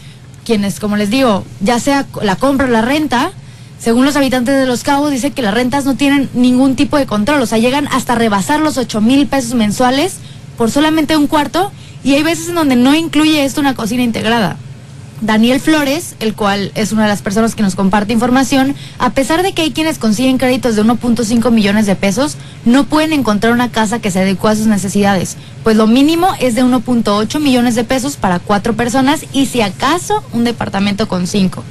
quienes, 0.47 0.81
como 0.81 0.97
les 0.97 1.11
digo, 1.11 1.45
ya 1.61 1.79
sea 1.81 2.07
la 2.23 2.37
compra 2.37 2.67
o 2.67 2.71
la 2.71 2.81
renta, 2.81 3.33
según 3.79 4.05
los 4.05 4.17
habitantes 4.17 4.57
de 4.57 4.67
Los 4.67 4.83
Cabos, 4.83 5.11
dicen 5.11 5.33
que 5.33 5.43
las 5.43 5.55
rentas 5.55 5.85
no 5.85 5.95
tienen 5.95 6.29
ningún 6.35 6.77
tipo 6.77 6.97
de 6.99 7.07
control, 7.07 7.41
o 7.41 7.47
sea, 7.47 7.59
llegan 7.59 7.89
hasta 7.89 8.15
rebasar 8.15 8.61
los 8.61 8.77
8 8.77 9.01
mil 9.01 9.27
pesos 9.27 9.55
mensuales 9.55 10.17
por 10.57 10.71
solamente 10.71 11.17
un 11.17 11.29
cuarto, 11.29 11.71
y 12.03 12.15
hay 12.15 12.23
veces 12.23 12.49
en 12.49 12.57
donde 12.57 12.77
no 12.77 12.95
incluye 12.95 13.45
esto 13.45 13.61
una 13.61 13.75
cocina 13.75 14.03
integrada. 14.03 14.57
Daniel 15.21 15.61
Flores, 15.61 16.15
el 16.21 16.35
cual 16.35 16.71
es 16.75 16.93
una 16.93 17.03
de 17.03 17.09
las 17.09 17.23
personas 17.23 17.55
que 17.55 17.63
nos 17.63 17.75
comparte 17.75 18.13
información, 18.13 18.77
a 18.99 19.11
pesar 19.11 19.43
de 19.43 19.53
que 19.53 19.63
hay 19.63 19.73
quienes 19.73 19.99
consiguen 19.99 20.39
créditos 20.39 20.77
de 20.77 20.85
1.5 20.85 21.51
millones 21.51 21.87
de 21.87 21.97
pesos, 21.97 22.37
no 22.65 22.85
pueden 22.85 23.13
encontrar 23.13 23.53
una 23.53 23.71
casa 23.71 23.99
que 24.01 24.13
se 24.13 24.21
adecue 24.21 24.51
a 24.51 24.57
sus 24.57 24.67
necesidades, 24.67 25.37
pues 25.65 25.77
lo 25.77 25.87
mínimo 25.87 26.29
es 26.41 26.55
de 26.55 26.65
1.8 26.65 27.41
millones 27.41 27.75
de 27.75 27.85
pesos 27.85 28.17
para 28.17 28.39
cuatro 28.39 28.75
personas 28.75 29.25
y 29.33 29.47
si 29.47 29.61
acaso 29.61 30.23
un 30.33 30.45
departamento 30.45 31.09
con 31.09 31.27
cinco, 31.27 31.65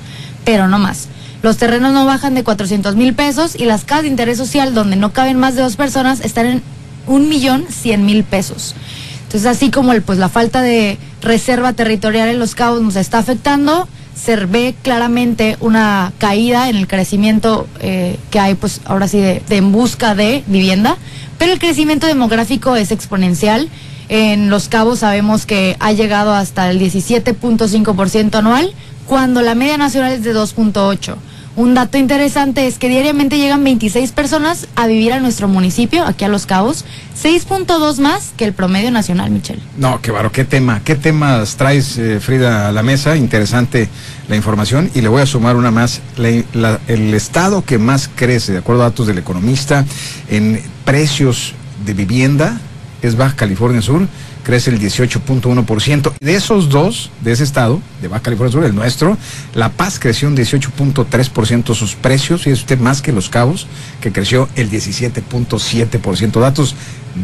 pero 0.44 0.68
no 0.68 0.78
más. 0.78 1.08
Los 1.42 1.58
terrenos 1.58 1.94
no 1.94 2.06
bajan 2.06 2.34
de 2.34 2.44
400 2.44 2.96
mil 2.96 3.14
pesos 3.14 3.56
y 3.56 3.66
las 3.66 3.84
casas 3.84 4.04
de 4.04 4.10
interés 4.10 4.38
social 4.38 4.74
donde 4.74 4.96
no 4.96 5.14
caben 5.14 5.38
más 5.38 5.56
de 5.56 5.62
dos 5.62 5.76
personas 5.76 6.22
están 6.22 6.46
en 6.48 6.64
un 7.06 7.30
millón 7.30 7.66
cien 7.70 8.06
mil 8.06 8.24
pesos. 8.24 8.76
Entonces, 9.24 9.46
así 9.46 9.72
como 9.72 9.92
el, 9.92 10.02
pues, 10.02 10.20
la 10.20 10.30
falta 10.30 10.62
de 10.62 10.98
reserva 11.22 11.74
territorial 11.74 12.30
en 12.30 12.40
los 12.40 12.56
cabos 12.56 12.82
nos 12.82 12.96
está 12.96 13.18
afectando, 13.18 13.88
se 14.16 14.36
ve 14.38 14.74
claramente 14.82 15.58
una 15.60 16.14
caída 16.18 16.70
en 16.70 16.78
el 16.78 16.88
crecimiento 16.88 17.68
eh, 17.80 18.18
que 18.32 18.40
hay, 18.40 18.56
pues 18.56 18.82
ahora 18.86 19.08
sí, 19.08 19.20
de, 19.20 19.44
de 19.48 19.58
en 19.58 19.72
busca 19.72 20.16
de 20.16 20.44
vivienda, 20.48 20.98
pero 21.38 21.52
el 21.52 21.60
crecimiento 21.60 22.08
demográfico 22.08 22.76
es 22.76 22.92
exponencial. 22.92 23.70
En 24.10 24.50
Los 24.50 24.70
Cabos 24.70 25.00
sabemos 25.00 25.46
que 25.46 25.76
ha 25.82 25.92
llegado 25.92 26.34
hasta 26.34 26.72
el 26.72 26.80
17.5% 26.80 28.36
anual, 28.36 28.74
cuando 29.08 29.42
la 29.42 29.56
media 29.56 29.78
nacional 29.78 30.12
es 30.12 30.24
de 30.24 30.36
2.8. 30.36 31.16
Un 31.56 31.74
dato 31.74 31.98
interesante 31.98 32.68
es 32.68 32.78
que 32.78 32.88
diariamente 32.88 33.40
llegan 33.40 33.64
26 33.64 34.12
personas 34.12 34.68
a 34.76 34.86
vivir 34.86 35.12
a 35.12 35.20
nuestro 35.20 35.48
municipio, 35.48 36.06
aquí 36.06 36.24
a 36.24 36.28
Los 36.28 36.46
Cabos, 36.46 36.86
6.2 37.20 37.98
más 37.98 38.32
que 38.38 38.46
el 38.46 38.54
promedio 38.54 38.92
nacional, 38.92 39.32
Michelle. 39.32 39.64
No, 39.76 40.00
qué 40.00 40.12
baro, 40.12 40.32
qué 40.32 40.46
tema, 40.46 40.82
qué 40.84 40.94
temas 40.94 41.56
traes, 41.56 41.98
eh, 41.98 42.20
Frida, 42.20 42.68
a 42.68 42.72
la 42.72 42.84
mesa. 42.84 43.18
Interesante 43.18 43.90
la 44.30 44.36
información. 44.36 44.92
Y 44.94 45.02
le 45.02 45.08
voy 45.08 45.24
a 45.24 45.26
sumar 45.26 45.56
una 45.56 45.72
más. 45.72 46.02
El 46.18 47.14
estado 47.16 47.66
que 47.66 47.80
más 47.80 48.08
crece, 48.14 48.52
de 48.52 48.60
acuerdo 48.60 48.84
a 48.84 48.90
datos 48.90 49.08
del 49.08 49.18
economista, 49.18 49.84
en 50.30 50.62
precios 50.86 51.54
de 51.84 51.96
vivienda 51.96 52.60
es 53.02 53.16
Baja 53.16 53.36
California 53.36 53.82
Sur, 53.82 54.08
crece 54.48 54.70
el 54.70 54.80
18.1%. 54.80 56.14
De 56.22 56.36
esos 56.36 56.70
dos, 56.70 57.12
de 57.20 57.34
ese 57.34 57.44
estado, 57.44 57.82
de 58.02 58.08
Baja 58.08 58.24
California 58.24 58.54
Sur, 58.54 58.64
el 58.64 58.74
nuestro, 58.74 59.18
La 59.54 59.74
Paz 59.74 60.00
creció 60.00 60.30
un 60.30 60.38
18.3% 60.38 61.76
sus 61.76 61.96
precios, 61.96 62.48
y 62.48 62.52
es 62.52 62.60
usted 62.60 62.80
más 62.80 63.02
que 63.02 63.12
Los 63.12 63.28
Cabos, 63.28 63.68
que 64.00 64.14
creció 64.14 64.48
el 64.56 64.72
17.7%. 64.72 66.40
Datos 66.40 66.76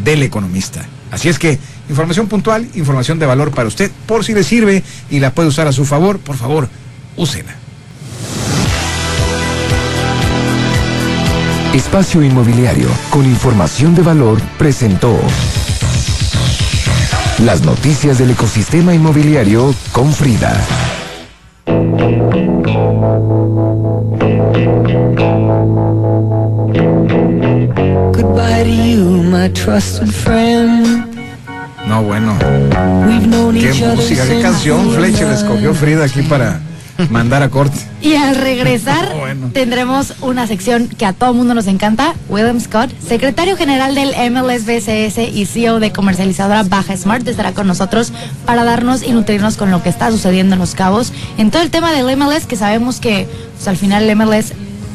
del 0.04 0.22
economista. 0.22 0.86
Así 1.12 1.30
es 1.30 1.40
que, 1.40 1.60
información 1.88 2.28
puntual, 2.28 2.68
información 2.76 3.20
de 3.20 3.26
valor 3.26 3.52
para 3.52 3.70
usted, 3.70 3.90
por 4.06 4.26
si 4.26 4.34
le 4.34 4.44
sirve 4.44 4.84
y 5.10 5.22
la 5.22 5.32
puede 5.32 5.48
usar 5.48 5.68
a 5.68 5.72
su 5.72 5.86
favor, 5.86 6.20
por 6.20 6.36
favor, 6.36 6.68
úsela. 7.16 7.56
Espacio 11.74 12.22
Inmobiliario 12.22 12.90
con 13.10 13.24
información 13.26 13.96
de 13.96 14.02
valor 14.02 14.42
presentó 14.58 15.18
las 17.40 17.64
noticias 17.64 18.20
del 18.20 18.32
ecosistema 18.32 18.94
inmobiliario 18.94 19.74
con 19.92 20.12
Frida. 20.14 20.56
Goodbye 28.12 28.64
to 28.64 28.70
you, 28.70 29.24
my 29.24 29.50
trusted 29.50 30.10
friend. 30.10 31.06
No, 31.88 32.04
bueno. 32.04 32.38
Qué 32.40 33.74
música, 33.74 34.26
qué 34.28 34.42
canción 34.42 34.92
Fletcher 34.92 35.32
escogió 35.32 35.74
Frida 35.74 36.06
aquí 36.06 36.22
para 36.24 36.60
mandar 37.10 37.44
a 37.44 37.50
corte. 37.50 37.78
Y 38.02 38.16
al 38.16 38.36
regresar 38.36 39.16
bueno. 39.20 39.50
tendremos 39.54 40.14
una 40.22 40.48
sección 40.48 40.88
que 40.88 41.06
a 41.06 41.14
todo 41.14 41.34
mundo 41.34 41.54
nos 41.54 41.68
encanta. 41.68 42.14
William 42.30 42.60
Scott, 42.60 42.92
secretario 43.06 43.56
general 43.58 43.96
del 43.96 44.14
MLS 44.32 44.66
BCS 44.66 45.34
y 45.34 45.46
CEO 45.46 45.80
de 45.80 45.92
comercializadora 45.92 46.64
Baja 46.64 46.96
Smart, 46.96 47.28
estará 47.28 47.54
con 47.54 47.68
nosotros 47.68 48.14
para 48.46 48.64
darnos 48.64 49.04
y 49.04 49.12
nutrirnos 49.12 49.58
con 49.58 49.72
lo 49.72 49.82
que 49.82 49.90
está 49.90 50.12
sucediendo 50.12 50.56
en 50.56 50.60
Los 50.60 50.76
Cabos. 50.76 51.14
En 51.38 51.52
todo 51.52 51.62
el 51.62 51.72
tema 51.72 51.92
del 51.92 52.18
MLS, 52.18 52.46
que 52.46 52.56
sabemos 52.56 53.00
que 53.00 53.28
pues, 53.56 53.68
al 53.68 53.78
final 53.78 54.04
el 54.04 54.16
MLS 54.16 54.54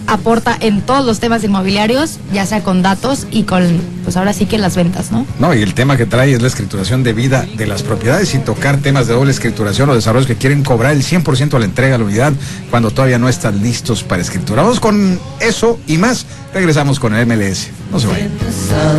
aporta 0.09 0.57
en 0.59 0.81
todos 0.81 1.05
los 1.05 1.21
temas 1.21 1.45
inmobiliarios, 1.45 2.19
ya 2.33 2.47
sea 2.47 2.63
con 2.63 2.83
datos 2.83 3.27
y 3.31 3.45
con, 3.45 3.81
pues 4.03 4.17
ahora 4.17 4.33
sí 4.33 4.47
que 4.47 4.59
las 4.59 4.75
ventas, 4.75 5.13
¿no? 5.13 5.27
No, 5.39 5.55
y 5.55 5.63
el 5.63 5.75
tema 5.75 5.97
que 5.97 6.07
trae 6.07 6.33
es 6.33 6.43
la 6.43 6.49
escrituración 6.49 7.05
de 7.05 7.13
vida 7.13 7.47
de 7.57 7.67
las 7.67 7.83
propiedades 7.83 8.35
y 8.35 8.39
tocar 8.39 8.79
temas 8.79 9.07
de 9.07 9.15
doble 9.15 9.31
escrituración 9.31 9.91
o 9.91 9.95
desarrollos 9.95 10.27
que 10.27 10.37
quieren 10.37 10.65
cobrar 10.65 10.93
el 10.93 11.03
100% 11.03 11.55
a 11.55 11.59
la 11.59 11.67
entrega 11.67 11.95
a 11.95 11.99
la 11.99 12.05
unidad 12.05 12.33
cuando 12.71 12.91
todavía 12.91 13.19
no 13.19 13.29
están 13.29 13.63
listos 13.63 14.03
para 14.03 14.23
escritura. 14.23 14.63
Vamos 14.63 14.81
con 14.81 15.21
eso 15.41 15.79
y 15.87 15.99
más. 15.99 16.27
Regresamos 16.55 16.99
con 16.99 17.15
el 17.15 17.27
MLS. 17.27 17.69
No 17.93 18.01
se 18.01 18.07
vayan. 18.07 18.31
the 18.39 18.51
sun, 18.51 18.99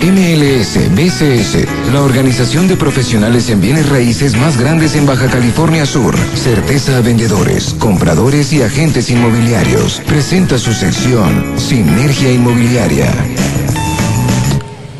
MLS 0.03 0.79
BCS, 0.95 1.93
la 1.93 2.01
organización 2.01 2.67
de 2.67 2.77
profesionales 2.77 3.51
en 3.51 3.61
bienes 3.61 3.87
raíces 3.91 4.35
más 4.35 4.59
grandes 4.59 4.97
en 4.97 5.05
Baja 5.05 5.29
California 5.29 5.85
Sur. 5.85 6.17
Certeza 6.35 6.97
a 6.97 7.01
vendedores, 7.03 7.75
compradores 7.79 8.51
y 8.55 8.63
agentes 8.63 9.11
inmobiliarios. 9.11 10.01
Presenta 10.07 10.59
su 10.59 10.73
sección 10.73 11.59
Sinergia 11.59 12.33
Inmobiliaria. 12.33 13.13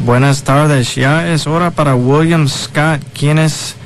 Buenas 0.05 0.43
tardes, 0.43 0.95
ya 0.95 1.33
es 1.33 1.47
hora 1.47 1.71
para 1.71 1.95
William 1.95 2.47
Scott, 2.47 3.01
quien 3.19 3.39
es 3.39 3.77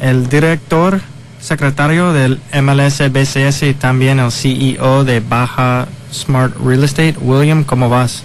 el 0.00 0.28
director 0.28 1.00
secretario 1.40 2.12
del 2.12 2.40
MLS 2.62 3.10
BCS 3.10 3.64
y 3.64 3.74
también 3.74 4.20
el 4.20 4.30
CEO 4.30 5.02
de 5.04 5.18
Baja 5.18 5.88
Smart 6.12 6.54
Real 6.64 6.84
Estate. 6.84 7.16
William, 7.20 7.64
¿cómo 7.64 7.88
vas? 7.88 8.22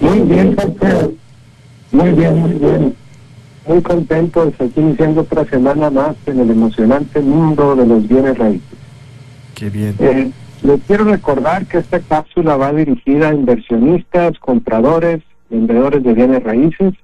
Muy 0.00 0.20
bien, 0.20 0.56
Jorge. 0.56 1.16
Muy 1.92 2.10
bien, 2.12 2.38
muy 2.38 2.52
bien. 2.52 2.96
Muy 3.66 3.82
contentos 3.82 4.54
aquí 4.60 4.80
iniciando 4.80 5.22
otra 5.22 5.44
semana 5.44 5.90
más 5.90 6.16
en 6.26 6.40
el 6.40 6.50
emocionante 6.50 7.20
mundo 7.20 7.74
de 7.74 7.86
los 7.86 8.06
bienes 8.06 8.38
raíces. 8.38 8.78
Qué 9.54 9.70
bien. 9.70 9.94
Eh, 9.98 10.30
les 10.62 10.80
quiero 10.82 11.04
recordar 11.04 11.66
que 11.66 11.78
esta 11.78 12.00
cápsula 12.00 12.56
va 12.56 12.72
dirigida 12.72 13.30
a 13.30 13.34
inversionistas, 13.34 14.38
compradores, 14.38 15.22
vendedores 15.50 16.02
de 16.02 16.12
bienes 16.14 16.42
raíces 16.42 16.94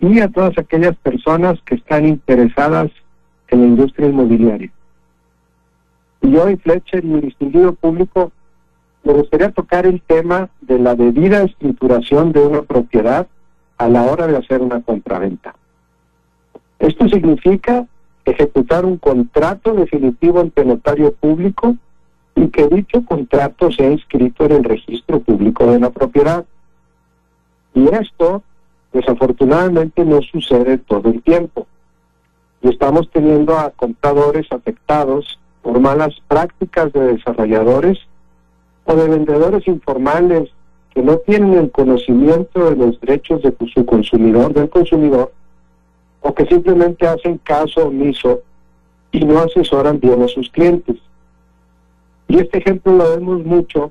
y 0.00 0.20
a 0.20 0.28
todas 0.28 0.56
aquellas 0.58 0.96
personas 0.96 1.58
que 1.64 1.76
están 1.76 2.06
interesadas 2.06 2.90
en 3.48 3.60
la 3.60 3.66
industria 3.66 4.08
inmobiliaria. 4.08 4.70
Y 6.22 6.36
hoy, 6.36 6.56
Fletcher 6.56 7.04
y 7.04 7.08
mi 7.08 7.20
distinguido 7.20 7.74
público, 7.74 8.32
me 9.04 9.12
gustaría 9.12 9.50
tocar 9.50 9.86
el 9.86 10.00
tema 10.02 10.48
de 10.60 10.78
la 10.78 10.94
debida 10.94 11.42
estructuración 11.42 12.32
de 12.32 12.40
una 12.40 12.62
propiedad 12.62 13.26
a 13.78 13.88
la 13.88 14.04
hora 14.04 14.26
de 14.26 14.36
hacer 14.36 14.60
una 14.60 14.80
compraventa. 14.80 15.54
Esto 16.78 17.08
significa 17.08 17.86
ejecutar 18.24 18.84
un 18.84 18.98
contrato 18.98 19.74
definitivo 19.74 20.40
ante 20.40 20.64
notario 20.64 21.12
público 21.12 21.76
y 22.36 22.48
que 22.48 22.68
dicho 22.68 23.04
contrato 23.04 23.70
sea 23.72 23.90
inscrito 23.90 24.44
en 24.44 24.52
el 24.52 24.64
registro 24.64 25.20
público 25.20 25.66
de 25.66 25.80
la 25.80 25.90
propiedad. 25.90 26.44
Y 27.74 27.88
esto, 27.88 28.42
desafortunadamente, 28.92 30.04
no 30.04 30.22
sucede 30.22 30.78
todo 30.78 31.10
el 31.10 31.22
tiempo. 31.22 31.66
Y 32.62 32.68
estamos 32.68 33.10
teniendo 33.10 33.58
a 33.58 33.70
compradores 33.70 34.46
afectados 34.52 35.38
por 35.62 35.80
malas 35.80 36.14
prácticas 36.28 36.92
de 36.92 37.14
desarrolladores 37.14 37.98
o 38.84 38.94
de 38.94 39.08
vendedores 39.08 39.66
informales 39.66 40.50
que 40.94 41.02
no 41.02 41.16
tienen 41.18 41.54
el 41.54 41.70
conocimiento 41.70 42.70
de 42.70 42.76
los 42.76 43.00
derechos 43.00 43.42
de 43.42 43.54
su 43.72 43.86
consumidor, 43.86 44.52
del 44.52 44.68
consumidor, 44.68 45.32
o 46.20 46.34
que 46.34 46.46
simplemente 46.46 47.06
hacen 47.06 47.38
caso 47.38 47.88
omiso 47.88 48.40
y 49.10 49.24
no 49.24 49.38
asesoran 49.38 49.98
bien 49.98 50.22
a 50.22 50.28
sus 50.28 50.50
clientes. 50.50 50.96
Y 52.28 52.38
este 52.38 52.58
ejemplo 52.58 52.92
lo 52.92 53.10
vemos 53.10 53.44
mucho 53.44 53.90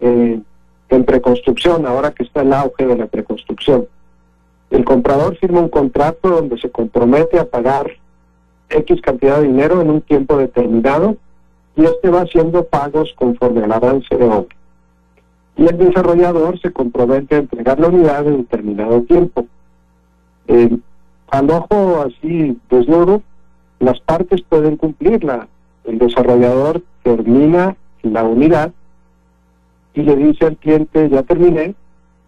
eh, 0.00 0.40
en 0.88 1.04
preconstrucción, 1.04 1.86
ahora 1.86 2.12
que 2.12 2.22
está 2.22 2.42
el 2.42 2.52
auge 2.52 2.86
de 2.86 2.96
la 2.96 3.06
preconstrucción. 3.06 3.86
El 4.70 4.84
comprador 4.84 5.36
firma 5.36 5.60
un 5.60 5.68
contrato 5.68 6.28
donde 6.28 6.58
se 6.58 6.70
compromete 6.70 7.38
a 7.38 7.44
pagar 7.44 7.90
X 8.68 9.00
cantidad 9.00 9.40
de 9.40 9.46
dinero 9.46 9.80
en 9.80 9.90
un 9.90 10.00
tiempo 10.00 10.36
determinado 10.36 11.16
y 11.76 11.84
este 11.84 12.08
va 12.08 12.22
haciendo 12.22 12.64
pagos 12.64 13.14
conforme 13.16 13.62
al 13.62 13.72
avance 13.72 14.16
de 14.16 14.24
obra. 14.24 14.56
y 15.58 15.66
el 15.66 15.78
desarrollador 15.78 16.60
se 16.60 16.72
compromete 16.72 17.34
a 17.34 17.38
entregar 17.38 17.80
la 17.80 17.88
unidad 17.88 18.26
en 18.26 18.38
determinado 18.38 19.02
tiempo. 19.02 19.46
Eh, 20.48 20.76
al 21.28 21.50
ojo 21.50 22.02
así 22.06 22.58
desnudo, 22.68 23.22
las 23.78 23.98
partes 24.00 24.42
pueden 24.42 24.76
cumplirla. 24.76 25.48
El 25.84 25.98
desarrollador 25.98 26.82
termina 27.02 27.74
la 28.02 28.24
unidad 28.24 28.72
y 29.94 30.02
le 30.02 30.16
dice 30.16 30.44
al 30.44 30.58
cliente, 30.58 31.08
ya 31.08 31.22
terminé, 31.22 31.74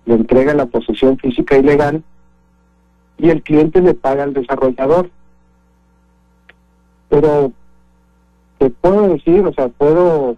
le 0.07 0.15
entrega 0.15 0.55
la 0.55 0.67
posesión 0.67 1.19
física 1.19 1.59
y 1.59 1.63
legal 1.63 2.03
y 3.19 3.29
el 3.29 3.43
cliente 3.43 3.83
le 3.83 3.93
paga 3.93 4.23
al 4.23 4.33
desarrollador. 4.33 5.11
Pero 7.11 7.53
te 8.59 8.71
puedo 8.71 9.09
decir, 9.09 9.47
o 9.47 9.53
sea, 9.53 9.69
puedo, 9.69 10.37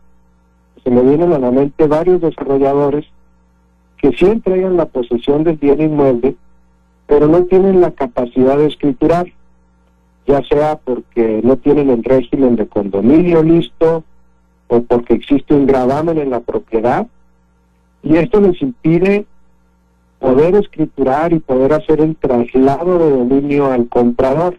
se 0.84 0.90
me 0.90 1.02
vienen 1.02 1.32
a 1.32 1.38
la 1.38 1.50
mente 1.50 1.86
varios 1.86 2.20
desarrolladores 2.20 3.06
que 3.96 4.12
sí 4.12 4.26
entregan 4.26 4.76
la 4.76 4.86
posesión 4.86 5.44
del 5.44 5.56
bien 5.56 5.80
inmueble, 5.80 6.36
pero 7.06 7.26
no 7.26 7.44
tienen 7.44 7.80
la 7.80 7.90
capacidad 7.90 8.56
de 8.56 8.66
escriturar, 8.66 9.26
ya 10.26 10.42
sea 10.44 10.76
porque 10.76 11.40
no 11.42 11.56
tienen 11.56 11.90
el 11.90 12.04
régimen 12.04 12.56
de 12.56 12.66
condominio 12.66 13.42
listo 13.42 14.04
o 14.68 14.82
porque 14.82 15.14
existe 15.14 15.54
un 15.54 15.66
gravamen 15.66 16.18
en 16.18 16.30
la 16.30 16.40
propiedad, 16.40 17.06
y 18.02 18.16
esto 18.16 18.40
les 18.40 18.60
impide 18.62 19.26
poder 20.18 20.54
escriturar 20.54 21.32
y 21.32 21.40
poder 21.40 21.72
hacer 21.72 22.00
el 22.00 22.14
traslado 22.16 22.98
de 22.98 23.10
dominio 23.10 23.72
al 23.72 23.88
comprador. 23.88 24.58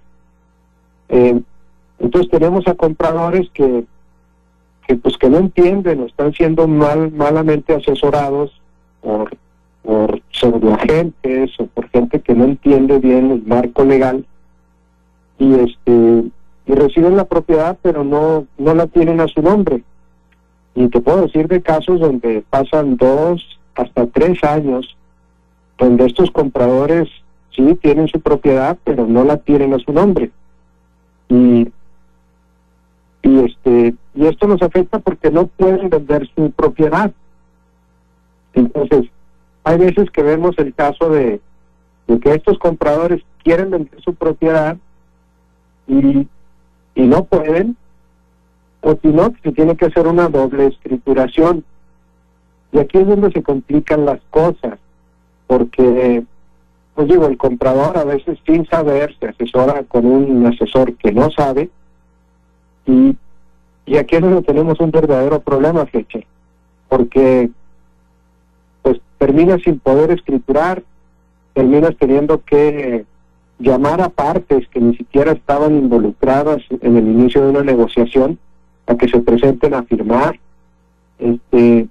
Eh, 1.10 1.42
entonces 2.02 2.32
tenemos 2.32 2.68
a 2.68 2.76
compradores 2.76 3.50
que, 3.54 3.86
que 4.88 4.96
pues 4.96 5.18
que 5.18 5.30
no 5.30 5.38
entienden 5.38 6.02
o 6.02 6.06
están 6.06 6.34
siendo 6.34 6.68
mal, 6.68 7.12
malamente 7.12 7.76
asesorados 7.76 8.60
por, 9.02 9.36
por 9.84 10.22
pseudoagentes 10.32 11.52
o 11.60 11.68
por 11.68 11.90
gente 11.90 12.20
que 12.22 12.34
no 12.34 12.46
entiende 12.46 13.00
bien 13.00 13.32
el 13.32 13.44
marco 13.44 13.86
legal 13.86 14.26
y 15.38 15.54
este 15.56 16.24
y 16.68 16.74
reciben 16.74 17.18
la 17.18 17.26
propiedad 17.26 17.78
pero 17.82 18.04
no, 18.04 18.46
no 18.58 18.74
la 18.74 18.88
tienen 18.88 19.20
a 19.20 19.28
su 19.28 19.42
nombre. 19.42 19.84
Y 20.74 20.88
te 20.88 21.02
puedo 21.02 21.24
decir 21.24 21.48
de 21.48 21.62
casos 21.62 22.00
donde 22.00 22.44
pasan 22.50 22.96
dos 22.96 23.60
hasta 23.76 24.08
tres 24.08 24.44
años 24.44 24.96
donde 25.78 26.06
estos 26.06 26.32
compradores 26.32 27.10
sí 27.56 27.76
tienen 27.82 28.08
su 28.08 28.22
propiedad, 28.22 28.78
pero 28.84 29.06
no 29.08 29.24
la 29.24 29.38
tienen 29.38 29.74
a 29.74 29.80
su 29.80 29.92
nombre. 29.92 30.32
Y, 31.28 31.68
y 33.24 33.40
este 33.46 33.96
y 34.14 34.26
esto 34.26 34.48
nos 34.48 34.62
afecta 34.62 35.00
porque 35.00 35.32
no 35.32 35.48
pueden 35.48 35.90
vender 35.90 36.28
su 36.36 36.52
propiedad. 36.52 37.12
Entonces, 38.54 39.10
hay 39.64 39.78
veces 39.78 40.10
que 40.12 40.24
vemos 40.24 40.56
el 40.58 40.74
caso 40.74 41.10
de, 41.10 41.40
que 42.22 42.34
estos 42.34 42.60
compradores 42.60 43.22
quieren 43.44 43.72
vender 43.72 44.02
su 44.02 44.14
propiedad 44.16 44.78
y, 45.88 46.28
y 46.96 47.08
no 47.08 47.24
pueden, 47.24 47.78
o 48.82 48.98
si 49.02 49.08
no, 49.08 49.34
se 49.42 49.52
tiene 49.54 49.78
que 49.78 49.86
hacer 49.86 50.08
una 50.08 50.28
doble 50.28 50.68
escrituración. 50.68 51.64
Y 52.74 52.80
aquí 52.80 52.98
es 52.98 53.08
donde 53.08 53.32
se 53.32 53.44
complican 53.44 54.06
las 54.06 54.20
cosas 54.30 54.78
porque, 55.48 56.24
pues 56.96 57.08
digo, 57.08 57.28
el 57.28 57.38
comprador 57.38 57.98
a 57.98 58.04
veces 58.04 58.40
sin 58.46 58.66
saber 58.68 59.16
se 59.20 59.28
asesora 59.28 59.84
con 59.84 60.06
un 60.06 60.46
asesor 60.46 60.96
que 60.96 61.12
no 61.12 61.30
sabe 61.32 61.70
y, 62.86 63.16
y 63.86 63.98
aquí 63.98 64.16
es 64.16 64.22
donde 64.22 64.42
tenemos 64.42 64.80
un 64.80 64.92
verdadero 64.92 65.40
problema, 65.40 65.86
Fletcher, 65.86 66.26
porque 66.90 67.50
pues 68.82 69.00
terminas 69.18 69.62
sin 69.64 69.80
poder 69.80 70.12
escriturar, 70.12 70.84
terminas 71.54 71.96
teniendo 71.98 72.44
que 72.44 73.06
llamar 73.60 74.02
a 74.02 74.10
partes 74.10 74.68
que 74.70 74.80
ni 74.80 74.96
siquiera 74.96 75.34
estaban 75.34 75.78
involucradas 75.78 76.62
en 76.82 76.98
el 76.98 77.08
inicio 77.08 77.42
de 77.42 77.50
una 77.52 77.64
negociación 77.64 78.40
a 78.88 78.96
que 78.96 79.08
se 79.08 79.20
presenten 79.20 79.74
a 79.74 79.84
firmar. 79.84 80.40
Este, 81.20 81.88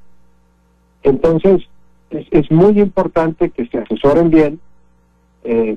entonces, 1.03 1.63
es, 2.11 2.27
es 2.31 2.51
muy 2.51 2.81
importante 2.81 3.51
que 3.51 3.67
se 3.67 3.79
asesoren 3.79 4.31
bien. 4.31 4.61
Eh, 5.45 5.77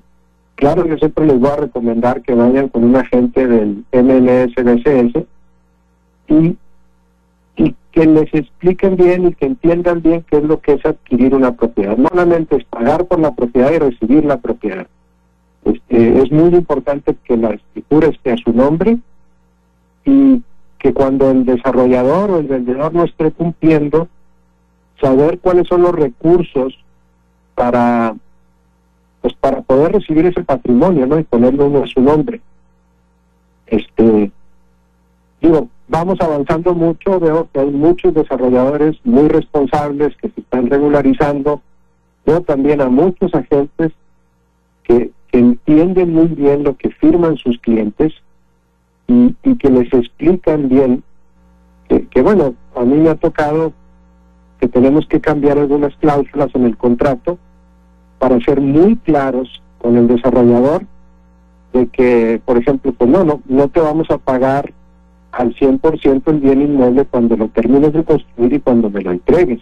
claro, 0.56 0.86
yo 0.86 0.98
siempre 0.98 1.26
les 1.26 1.40
voy 1.40 1.50
a 1.50 1.58
recomendar 1.58 2.22
que 2.22 2.34
vayan 2.34 2.70
con 2.70 2.84
un 2.84 2.96
agente 2.96 3.48
del 3.48 3.84
MLS 3.92 4.54
y, 6.28 6.58
y 7.56 7.76
que 7.92 8.06
les 8.06 8.34
expliquen 8.34 8.96
bien 8.96 9.28
y 9.28 9.34
que 9.34 9.46
entiendan 9.46 10.02
bien 10.02 10.26
qué 10.30 10.38
es 10.38 10.44
lo 10.44 10.60
que 10.62 10.74
es 10.74 10.86
adquirir 10.86 11.36
una 11.36 11.56
propiedad. 11.56 11.98
No 11.98 12.10
solamente 12.10 12.58
es 12.58 12.64
pagar 12.66 13.06
por 13.06 13.20
la 13.20 13.32
propiedad 13.36 13.72
y 13.72 13.80
recibir 13.80 14.26
la 14.26 14.38
propiedad. 14.38 14.88
Este, 15.66 16.22
es 16.22 16.32
muy 16.32 16.54
importante 16.56 17.16
que 17.24 17.38
la 17.38 17.52
escritura 17.52 18.08
esté 18.08 18.32
a 18.32 18.38
su 18.38 18.52
nombre 18.52 18.98
y 20.06 20.42
que 20.80 20.94
cuando 20.94 21.32
el 21.32 21.46
desarrollador 21.46 22.32
o 22.32 22.40
el 22.40 22.48
vendedor 22.48 22.94
no 22.94 23.06
esté 23.06 23.32
cumpliendo, 23.32 24.10
saber 25.00 25.40
cuáles 25.40 25.68
son 25.68 25.84
los 25.84 25.94
recursos 25.94 26.78
para 27.56 28.16
pues 29.24 29.34
para 29.36 29.62
poder 29.62 29.94
recibir 29.94 30.26
ese 30.26 30.44
patrimonio, 30.44 31.08
¿no? 31.08 31.18
Y 31.18 31.24
ponerlo 31.24 31.82
a 31.82 31.88
su 31.88 32.02
nombre. 32.02 32.42
Este 33.66 34.32
digo, 35.42 35.70
vamos 35.88 36.20
avanzando 36.20 36.74
mucho, 36.74 37.22
veo 37.22 37.48
que 37.54 37.62
hay 37.62 37.72
muchos 37.72 38.14
desarrolladores 38.14 38.98
muy 39.06 39.30
responsables 39.30 40.16
que 40.18 40.30
se 40.30 40.42
están 40.42 40.70
regularizando, 40.70 41.62
veo 42.26 42.42
también 42.42 42.82
a 42.82 42.90
muchos 42.90 43.34
agentes 43.34 43.94
que, 44.84 45.12
entienden 45.32 46.14
muy 46.14 46.28
bien 46.28 46.64
lo 46.64 46.78
que 46.78 46.92
firman 46.92 47.38
sus 47.38 47.58
clientes 47.58 48.14
y, 49.08 49.36
y 49.42 49.56
que 49.56 49.72
les 49.72 49.92
explican 49.92 50.70
bien 50.70 51.02
que, 51.90 52.06
que, 52.06 52.22
bueno, 52.22 52.54
a 52.76 52.82
mí 52.82 52.98
me 52.98 53.10
ha 53.10 53.16
tocado 53.16 53.74
que 54.60 54.68
tenemos 54.68 55.08
que 55.08 55.20
cambiar 55.20 55.58
algunas 55.58 55.96
cláusulas 55.96 56.54
en 56.54 56.66
el 56.66 56.78
contrato 56.78 57.40
para 58.24 58.40
ser 58.40 58.62
muy 58.62 58.96
claros 58.96 59.62
con 59.80 59.98
el 59.98 60.08
desarrollador 60.08 60.86
de 61.74 61.88
que, 61.88 62.42
por 62.46 62.56
ejemplo, 62.58 62.94
pues 62.94 63.10
no, 63.10 63.26
no, 63.26 63.42
no 63.50 63.68
te 63.68 63.82
vamos 63.82 64.10
a 64.12 64.18
pagar 64.18 64.72
al 65.34 65.54
100% 65.54 66.22
el 66.28 66.40
bien 66.40 66.62
inmueble 66.62 67.04
cuando 67.04 67.36
lo 67.36 67.50
termines 67.50 67.92
de 67.92 68.06
construir 68.06 68.54
y 68.54 68.62
cuando 68.62 68.90
me 68.90 69.02
lo 69.02 69.12
entregues. 69.12 69.60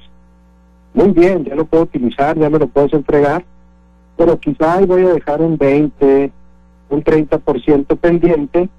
Muy 0.94 1.10
bien, 1.10 1.44
ya 1.44 1.56
lo 1.56 1.66
puedo 1.66 1.86
utilizar, 1.86 2.38
ya 2.38 2.52
me 2.52 2.60
lo 2.60 2.68
puedes 2.68 2.94
entregar, 2.94 3.44
pero 4.16 4.40
quizá 4.40 4.76
ahí 4.76 4.86
voy 4.86 5.06
a 5.06 5.14
dejar 5.14 5.42
un 5.42 5.58
20, 5.58 6.32
un 6.92 7.04
30% 7.04 7.98
pendiente 7.98 8.70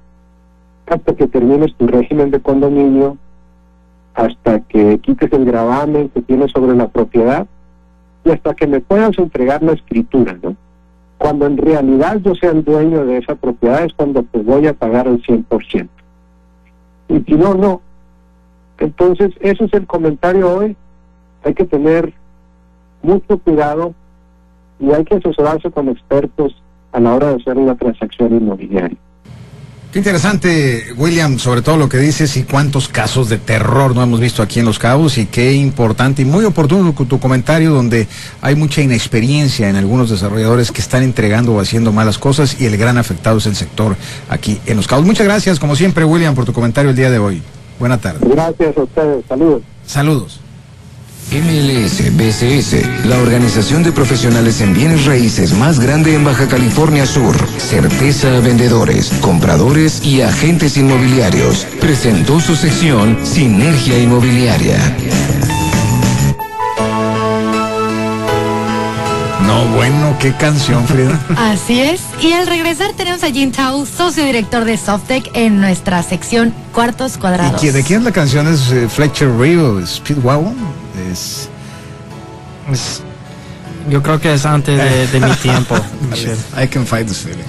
hasta 0.87 1.17
que 1.17 1.27
termines 1.27 1.75
tu 1.75 1.89
régimen 1.89 2.31
de 2.31 2.39
condominio, 2.39 3.17
hasta 4.15 4.61
que 4.61 5.01
quites 5.01 5.33
el 5.33 5.45
gravamen 5.45 6.09
que 6.11 6.23
tienes 6.23 6.53
sobre 6.53 6.77
la 6.77 6.87
propiedad 6.87 7.49
y 8.25 8.31
hasta 8.31 8.55
que 8.55 8.67
me 8.67 8.81
puedas 8.81 9.19
entregar 9.19 9.63
la 9.63 9.73
escritura, 9.73 10.39
¿no? 10.43 10.57
Cuando 11.19 11.47
en 11.47 11.57
realidad 11.57 12.19
yo 12.25 12.35
sea 12.35 12.51
el 12.51 12.65
dueño 12.65 13.05
de 13.05 13.19
esa 13.19 13.35
propiedad 13.35 13.85
es 13.85 13.93
cuando 13.95 14.23
te 14.25 14.39
voy 14.39 14.67
a 14.67 14.75
pagar 14.75 15.07
el 15.07 15.23
100%. 15.23 15.89
Y 17.09 17.21
si 17.21 17.35
no, 17.35 17.55
no. 17.55 17.81
Entonces, 18.79 19.33
ese 19.41 19.65
es 19.65 19.73
el 19.75 19.87
comentario 19.87 20.53
hoy. 20.53 20.77
Hay 21.45 21.55
que 21.55 21.65
tener 21.65 22.13
mucho 23.03 23.39
cuidado 23.39 23.95
y 24.81 24.91
hay 24.91 25.05
que 25.05 25.17
asesorarse 25.17 25.71
con 25.71 25.89
expertos 25.89 26.61
a 26.93 27.01
la 27.01 27.15
hora 27.15 27.29
de 27.29 27.37
hacer 27.37 27.57
una 27.57 27.77
transacción 27.77 28.35
inmobiliaria. 28.35 28.99
Qué 29.93 29.99
interesante, 29.99 30.95
William, 30.97 31.39
sobre 31.39 31.61
todo 31.61 31.77
lo 31.77 31.87
que 31.87 31.99
dices 31.99 32.39
y 32.39 32.45
cuántos 32.45 32.89
casos 32.89 33.29
de 33.29 33.37
terror 33.37 33.95
no 33.95 34.03
hemos 34.03 34.21
visto 34.21 34.43
aquí 34.43 34.59
en 34.59 34.65
Los 34.65 34.79
Cabos 34.79 35.19
y 35.19 35.27
qué 35.27 35.53
importante 35.53 36.23
y 36.23 36.25
muy 36.25 36.47
oportuno 36.47 36.95
tu 36.95 37.21
comentario 37.21 37.73
donde 37.75 38.09
hay 38.41 38.55
mucha 38.55 38.81
inexperiencia 38.81 39.69
en 39.69 39.77
algunos 39.77 40.09
desarrolladores 40.09 40.73
que 40.73 40.81
están 40.81 41.03
entregando 41.03 41.53
o 41.53 41.61
haciendo 41.61 41.93
malas 41.93 42.17
cosas 42.17 42.59
y 42.59 42.65
el 42.65 42.79
gran 42.79 42.97
afectado 42.97 43.37
es 43.37 43.45
el 43.45 43.55
sector 43.55 43.95
aquí 44.31 44.59
en 44.65 44.79
Los 44.79 44.87
Cabos. 44.87 45.05
Muchas 45.05 45.27
gracias, 45.27 45.61
como 45.61 45.77
siempre, 45.77 46.07
William, 46.07 46.35
por 46.35 46.47
tu 46.47 46.55
comentario 46.55 46.93
el 46.93 46.97
día 46.97 47.11
de 47.11 47.19
hoy. 47.19 47.43
Buena 47.79 47.99
tarde. 47.99 48.21
Gracias 48.27 48.75
a 48.75 48.83
ustedes, 48.83 49.25
saludos. 49.29 49.63
Saludos. 49.85 50.41
MLS 51.31 52.15
BCS, 52.15 53.07
la 53.07 53.17
organización 53.19 53.83
de 53.83 53.91
profesionales 53.93 54.61
en 54.61 54.75
bienes 54.75 55.07
raíces 55.07 55.55
más 55.55 55.81
grande 55.81 56.15
en 56.15 56.25
Baja 56.25 56.47
California 56.47 57.07
Sur, 57.07 57.35
certeza 57.59 58.37
a 58.37 58.41
vendedores, 58.41 59.11
compradores 59.23 60.05
y 60.05 60.21
agentes 60.21 60.77
inmobiliarios, 60.77 61.67
presentó 61.81 62.39
su 62.39 62.55
sección 62.55 63.19
Sinergia 63.25 63.99
Inmobiliaria. 63.99 64.77
No, 69.47 69.65
bueno, 69.75 70.15
qué 70.21 70.35
canción, 70.35 70.87
Frida. 70.87 71.19
Así 71.39 71.81
es. 71.81 72.03
Y 72.21 72.33
al 72.35 72.47
regresar 72.47 72.93
tenemos 72.95 73.23
a 73.23 73.31
Jin 73.31 73.53
Tao, 73.53 73.87
socio 73.87 74.25
director 74.27 74.67
de 74.67 74.77
Softec, 74.77 75.31
en 75.35 75.61
nuestra 75.63 76.03
sección 76.03 76.53
Cuartos 76.75 77.17
Cuadrados. 77.17 77.57
¿Y 77.63 77.67
quién- 77.67 77.75
de 77.75 77.83
quién 77.85 77.99
es 78.01 78.05
la 78.05 78.13
canción? 78.13 78.49
¿Es 78.53 78.71
eh, 78.71 78.87
Fletcher 78.89 79.31
Reeve 79.31 79.63
o 79.63 79.87
Speedwagon? 79.87 80.82
Es 81.13 81.49
Es- 82.71 83.03
yo 83.91 84.01
creo 84.03 84.21
que 84.21 84.33
es 84.35 84.47
antes 84.47 84.79
de, 84.79 85.07
de 85.09 85.27
mi 85.27 85.35
tiempo. 85.37 85.75
I 86.63 86.69
can 86.69 86.87
fight 86.87 87.07
this 87.09 87.19
feeling. 87.19 87.43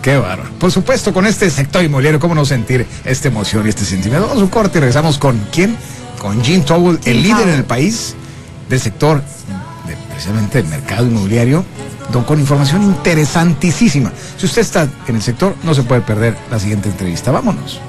Qué 0.00 0.16
bárbaro. 0.16 0.48
Por 0.60 0.70
supuesto, 0.70 1.12
con 1.12 1.26
este 1.26 1.50
sector 1.50 1.82
inmobiliario, 1.82 2.20
¿cómo 2.20 2.34
no 2.36 2.44
sentir 2.44 2.86
esta 3.04 3.26
emoción 3.28 3.66
y 3.66 3.70
este 3.70 3.84
sentimiento? 3.84 4.28
Vamos 4.28 4.40
a 4.40 4.44
un 4.44 4.50
corte 4.50 4.78
y 4.78 4.80
regresamos 4.80 5.18
con 5.18 5.38
quién? 5.50 5.76
Con 6.20 6.42
Gene 6.44 6.62
Towell, 6.62 7.00
el 7.04 7.20
líder 7.22 7.48
en 7.48 7.54
el 7.54 7.64
país 7.64 8.14
del 8.68 8.78
sector, 8.78 9.20
de, 9.88 9.96
precisamente 10.12 10.60
el 10.60 10.66
mercado 10.66 11.04
inmobiliario, 11.06 11.64
con 12.28 12.38
información 12.38 12.84
interesantísima. 12.84 14.12
Si 14.38 14.46
usted 14.46 14.62
está 14.62 14.88
en 15.08 15.16
el 15.16 15.22
sector, 15.22 15.56
no 15.64 15.74
se 15.74 15.82
puede 15.82 16.02
perder 16.02 16.36
la 16.48 16.60
siguiente 16.60 16.88
entrevista. 16.88 17.32
Vámonos. 17.32 17.80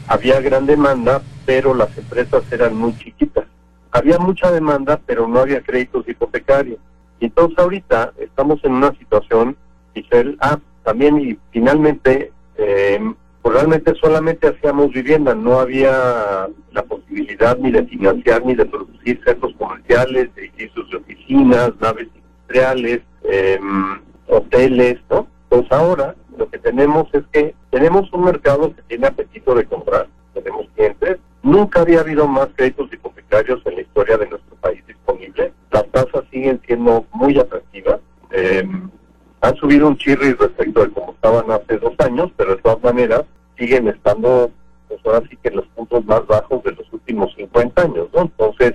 Había 0.06 0.38
gran 0.42 0.66
demanda, 0.66 1.22
pero 1.46 1.72
las 1.74 1.96
empresas 1.96 2.42
eran 2.50 2.76
muy 2.76 2.94
chiquitas. 2.98 3.44
Había 3.92 4.18
mucha 4.18 4.50
demanda, 4.50 5.00
pero 5.06 5.28
no 5.28 5.40
había 5.40 5.60
créditos 5.60 6.08
hipotecarios. 6.08 6.78
Y 7.20 7.26
entonces 7.26 7.58
ahorita 7.58 8.12
estamos 8.18 8.64
en 8.64 8.72
una 8.72 8.90
situación, 8.98 9.56
Michelle, 9.94 10.36
ah, 10.40 10.58
también 10.82 11.20
y 11.20 11.38
finalmente, 11.52 12.32
eh, 12.56 13.14
pues 13.42 13.54
realmente 13.54 13.94
solamente 14.00 14.48
hacíamos 14.48 14.92
vivienda, 14.92 15.34
no 15.34 15.60
había 15.60 16.48
la 16.72 16.82
posibilidad 16.84 17.56
ni 17.58 17.70
de 17.70 17.84
financiar 17.84 18.44
ni 18.44 18.54
de 18.54 18.66
producir 18.66 19.20
centros 19.24 19.54
comerciales, 19.58 20.30
edificios 20.36 20.90
de 20.90 20.96
oficinas, 20.96 21.72
naves 21.80 22.08
industriales, 22.14 23.02
eh, 23.24 23.60
hoteles, 24.28 24.98
¿no? 25.10 25.26
Pues 25.48 25.70
ahora 25.70 26.14
lo 26.36 26.48
que 26.48 26.58
tenemos 26.58 27.06
es 27.12 27.24
que 27.30 27.54
tenemos 27.70 28.12
un 28.12 28.24
mercado 28.24 28.74
que 28.74 28.82
tiene 28.82 29.06
apetito 29.06 29.54
de 29.54 29.66
comprar, 29.66 30.08
tenemos 30.34 30.66
clientes, 30.74 31.18
nunca 31.42 31.80
había 31.80 32.00
habido 32.00 32.26
más 32.26 32.48
créditos 32.56 32.92
hipotecarios 32.92 33.60
en 33.66 33.74
la 33.76 33.80
historia 33.82 34.16
de 34.16 34.28
nuestro 34.28 34.56
país 34.56 34.84
disponible, 34.86 35.52
las 35.70 35.86
tasas 35.88 36.24
siguen 36.30 36.60
siendo 36.66 37.04
muy 37.12 37.38
atractivas, 37.38 38.00
eh, 38.30 38.68
han 39.40 39.56
subido 39.56 39.88
un 39.88 39.96
chirri 39.96 40.34
respecto 40.34 40.82
de 40.82 40.90
como 40.90 41.12
estaban 41.12 41.50
hace 41.50 41.76
dos 41.78 41.94
años, 41.98 42.30
pero 42.36 42.54
de 42.54 42.62
todas 42.62 42.82
maneras 42.82 43.24
siguen 43.58 43.88
estando, 43.88 44.50
pues 44.88 45.00
ahora 45.04 45.22
sí 45.28 45.36
que 45.42 45.48
en 45.48 45.56
los 45.56 45.66
puntos 45.68 46.04
más 46.06 46.24
bajos 46.26 46.62
de 46.62 46.72
los 46.72 46.92
últimos 46.92 47.34
50 47.34 47.82
años, 47.82 48.08
¿no? 48.14 48.22
Entonces, 48.22 48.74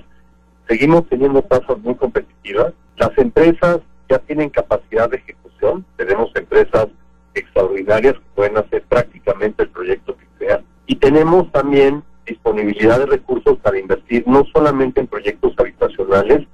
seguimos 0.68 1.08
teniendo 1.08 1.42
tasas 1.44 1.80
muy 1.80 1.96
competitivas. 1.96 2.74
Las 2.98 3.18
empresas 3.18 3.80
ya 4.10 4.20
tienen 4.20 4.50
capacidad 4.50 5.10
de 5.10 5.18
ejecución, 5.18 5.86
tenemos 5.96 6.32
empresas 6.36 6.88
extraordinarias 7.34 8.16
que 8.16 8.36
pueden 8.36 8.58
hacer 8.58 8.84
prácticamente 8.90 9.64
el 9.64 9.70
proyecto 9.70 10.18
que 10.18 10.46
sean. 10.46 10.66
Y 10.86 10.96
tenemos 10.96 11.50
también 11.52 12.04
disponibilidad 12.28 13.00
de 13.00 13.06
recursos 13.06 13.58
para 13.60 13.80
invertir 13.80 14.24
no 14.28 14.46
solamente 14.54 15.02
en 15.02 15.08
proyectos 15.08 15.54
habitacionales, 15.58 16.46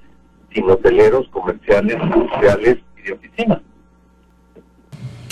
sino 0.53 0.73
hoteleros, 0.73 1.27
comerciales, 1.29 1.97
industriales 2.01 2.77
y 2.97 3.01
de 3.01 3.13
oficinas. 3.13 3.59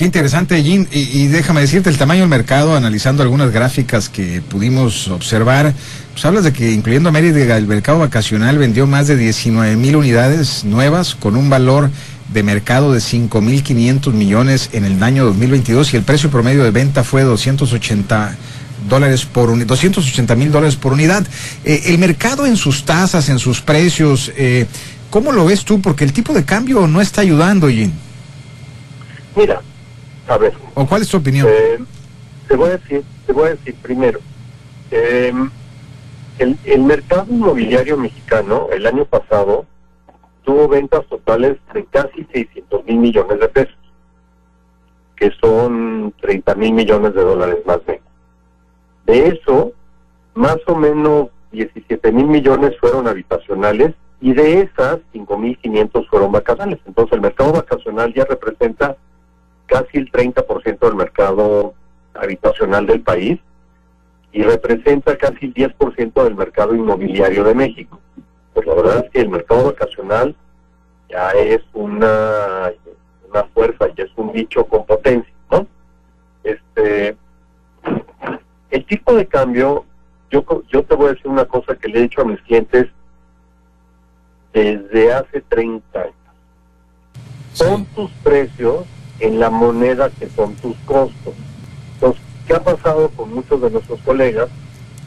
Qué 0.02 0.06
interesante, 0.06 0.64
Jean. 0.64 0.88
Y, 0.92 1.28
déjame 1.28 1.62
decirte, 1.62 1.92
el 1.92 1.98
tamaño 2.00 2.22
del 2.22 2.30
mercado, 2.30 2.76
analizando 2.76 3.22
algunas 3.22 3.52
gráficas 3.52 4.10
que 4.10 4.42
pudimos 4.42 5.08
observar, 5.10 5.76
pues 6.14 6.26
hablas 6.26 6.44
de 6.44 6.54
que 6.54 6.72
incluyendo 6.72 7.12
Mérida, 7.12 7.56
el 7.56 7.68
mercado 7.68 8.00
vacacional 8.00 8.58
vendió 8.58 8.88
más 8.88 9.08
de 9.08 9.16
19 9.16 9.76
mil 9.76 9.96
unidades 9.96 10.66
nuevas 10.66 11.14
con 11.14 11.36
un 11.36 11.52
valor 11.52 11.92
de 12.34 12.42
mercado 12.42 12.94
de 12.94 13.00
5.500 13.00 14.12
millones 14.14 14.70
en 14.74 14.86
el 14.86 15.04
año 15.04 15.26
2022 15.26 15.94
y 15.94 15.98
el 15.98 16.04
precio 16.04 16.32
promedio 16.32 16.64
de 16.64 16.72
venta 16.72 17.04
fue 17.04 17.22
280 17.22 18.38
dólares 18.92 19.26
por 19.26 19.50
unidad, 19.50 19.68
280 19.68 20.36
mil 20.36 20.52
dólares 20.52 20.76
por 20.76 20.94
unidad. 20.94 21.26
Eh, 21.64 21.84
el 21.88 21.98
mercado 21.98 22.46
en 22.46 22.58
sus 22.58 22.84
tasas, 22.86 23.30
en 23.30 23.40
sus 23.40 23.62
precios, 23.62 24.32
eh, 24.36 24.68
¿cómo 25.10 25.32
lo 25.32 25.46
ves 25.46 25.64
tú? 25.66 25.82
Porque 25.82 26.04
el 26.04 26.14
tipo 26.14 26.34
de 26.34 26.44
cambio 26.44 26.86
no 26.88 27.02
está 27.02 27.22
ayudando, 27.22 27.70
Jean. 27.70 27.92
Mira, 29.36 29.62
a 30.28 30.38
ver, 30.38 30.54
¿O 30.76 30.86
cuál 30.86 31.02
es 31.02 31.08
tu 31.08 31.18
opinión? 31.18 31.48
Eh, 31.50 31.80
te 32.48 32.56
voy 32.56 32.70
a 32.70 32.78
decir, 32.78 33.04
te 33.26 33.34
voy 33.34 33.48
a 33.48 33.50
decir 33.52 33.76
primero, 33.82 34.20
eh, 34.92 35.34
el, 36.38 36.58
el 36.66 36.82
mercado 36.84 37.26
inmobiliario 37.30 37.98
mexicano 37.98 38.68
el 38.74 38.86
año 38.86 39.06
pasado 39.06 39.66
tuvo 40.44 40.68
ventas 40.68 41.06
totales 41.08 41.58
de 41.74 41.86
casi 41.86 42.28
600 42.34 42.86
mil 42.86 42.98
millones 42.98 43.40
de 43.40 43.48
pesos, 43.48 43.78
que 45.16 45.32
son 45.40 46.14
30 46.20 46.56
mil 46.56 46.74
millones 46.74 47.14
de 47.14 47.22
dólares 47.22 47.58
más 47.66 47.80
menos. 47.88 48.11
De 49.06 49.28
eso, 49.28 49.74
más 50.34 50.58
o 50.68 50.76
menos 50.76 51.28
17 51.52 52.12
mil 52.12 52.28
millones 52.28 52.78
fueron 52.80 53.08
habitacionales 53.08 53.94
y 54.22 54.34
de 54.34 54.62
esas 54.62 55.00
5 55.12 55.38
mil 55.38 55.58
500 55.58 56.08
fueron 56.08 56.32
vacacionales. 56.32 56.80
Entonces 56.86 57.14
el 57.14 57.22
mercado 57.22 57.54
vacacional 57.54 58.14
ya 58.14 58.24
representa 58.26 58.96
casi 59.66 59.98
el 59.98 60.12
30% 60.12 60.80
del 60.80 60.96
mercado 60.96 61.74
habitacional 62.14 62.86
del 62.86 63.02
país 63.02 63.40
y 64.32 64.44
representa 64.44 65.18
casi 65.18 65.48
el 65.48 65.54
10% 65.54 66.24
del 66.24 66.36
mercado 66.36 66.76
inmobiliario 66.76 67.44
de 67.44 67.56
México. 67.56 68.00
Pues 68.54 68.66
la 68.66 68.76
verdad 68.76 69.06
es 69.06 69.12
que 69.12 69.22
el 69.22 69.30
mercado 69.30 69.66
vacacional 69.66 70.36
ya 71.10 71.32
es 71.32 71.62
una, 71.74 72.72
una 73.30 73.44
fuerza, 73.54 73.88
ya 73.96 74.04
es 74.04 74.12
un 74.16 74.32
bicho 74.32 74.66
con 74.66 74.86
potencia, 74.86 75.34
¿no? 75.50 75.68
Este, 76.44 77.18
el 78.72 78.86
tipo 78.86 79.14
de 79.14 79.28
cambio, 79.28 79.86
yo, 80.30 80.46
yo 80.72 80.84
te 80.84 80.96
voy 80.96 81.08
a 81.08 81.14
decir 81.14 81.28
una 81.28 81.46
cosa 81.46 81.76
que 81.76 81.90
le 81.90 82.00
he 82.00 82.02
dicho 82.04 82.22
a 82.22 82.26
mis 82.26 82.42
clientes 82.42 82.88
desde 84.54 85.14
hace 85.14 85.42
30 85.42 86.00
años. 86.00 86.16
Pon 87.58 87.86
tus 87.86 88.12
precios 88.24 88.86
en 89.20 89.40
la 89.40 89.50
moneda 89.50 90.10
que 90.10 90.28
son 90.30 90.56
tus 90.56 90.76
costos. 90.86 91.34
Entonces, 91.96 92.22
¿qué 92.48 92.54
ha 92.54 92.64
pasado 92.64 93.10
con 93.10 93.34
muchos 93.34 93.62
de 93.62 93.70
nuestros 93.70 94.00
colegas? 94.02 94.50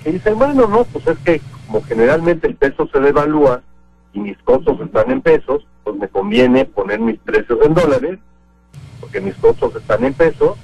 Que 0.02 0.12
dicen, 0.12 0.38
bueno, 0.38 0.66
no, 0.68 0.84
pues 0.84 1.06
es 1.06 1.18
que 1.18 1.40
como 1.66 1.82
generalmente 1.82 2.46
el 2.46 2.54
peso 2.54 2.86
se 2.92 3.00
devalúa, 3.00 3.62
y 4.14 4.20
mis 4.20 4.38
costos 4.38 4.80
están 4.80 5.10
en 5.10 5.20
pesos, 5.20 5.66
pues 5.82 5.96
me 5.96 6.08
conviene 6.08 6.64
poner 6.64 7.00
mis 7.00 7.18
precios 7.18 7.58
en 7.64 7.74
dólares, 7.74 8.18
porque 9.00 9.20
mis 9.20 9.34
costos 9.34 9.74
están 9.74 10.04
en 10.04 10.14
pesos, 10.14 10.56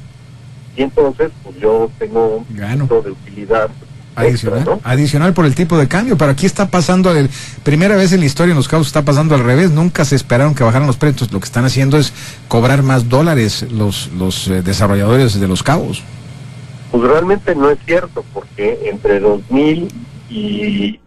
y 0.77 0.83
entonces 0.83 1.31
pues 1.43 1.57
yo 1.59 1.91
tengo 1.99 2.37
un 2.49 2.57
Gano. 2.57 2.87
poquito 2.87 3.03
de 3.09 3.11
utilidad 3.13 3.71
Adicional, 4.17 4.59
extra, 4.59 4.75
¿no? 4.75 4.81
adicional 4.85 5.33
por 5.35 5.47
el 5.47 5.55
tipo 5.55 5.79
de 5.79 5.87
cambio, 5.87 6.19
pero 6.19 6.33
aquí 6.33 6.45
está 6.45 6.69
pasando, 6.69 7.15
el, 7.17 7.31
primera 7.63 7.97
vez 7.97 8.13
en 8.13 8.21
la 8.21 8.27
historia 8.27 8.51
en 8.53 8.57
los 8.57 8.67
cabos 8.69 8.89
está 8.89 9.05
pasando 9.05 9.35
al 9.37 9.45
revés, 9.45 9.71
nunca 9.71 10.05
se 10.05 10.17
esperaron 10.17 10.55
que 10.55 10.65
bajaran 10.65 10.87
los 10.87 10.97
precios, 10.97 11.33
lo 11.33 11.39
que 11.39 11.45
están 11.47 11.65
haciendo 11.65 11.97
es 11.97 12.13
cobrar 12.49 12.83
más 12.83 13.09
dólares 13.09 13.67
los, 13.71 14.09
los 14.19 14.49
eh, 14.49 14.63
desarrolladores 14.63 15.39
de 15.41 15.47
los 15.49 15.63
cabos. 15.63 16.03
Pues 16.91 17.03
realmente 17.05 17.55
no 17.55 17.71
es 17.71 17.79
cierto, 17.87 18.25
porque 18.35 18.81
entre 18.91 19.21
2000 19.21 19.89
y, 20.29 21.01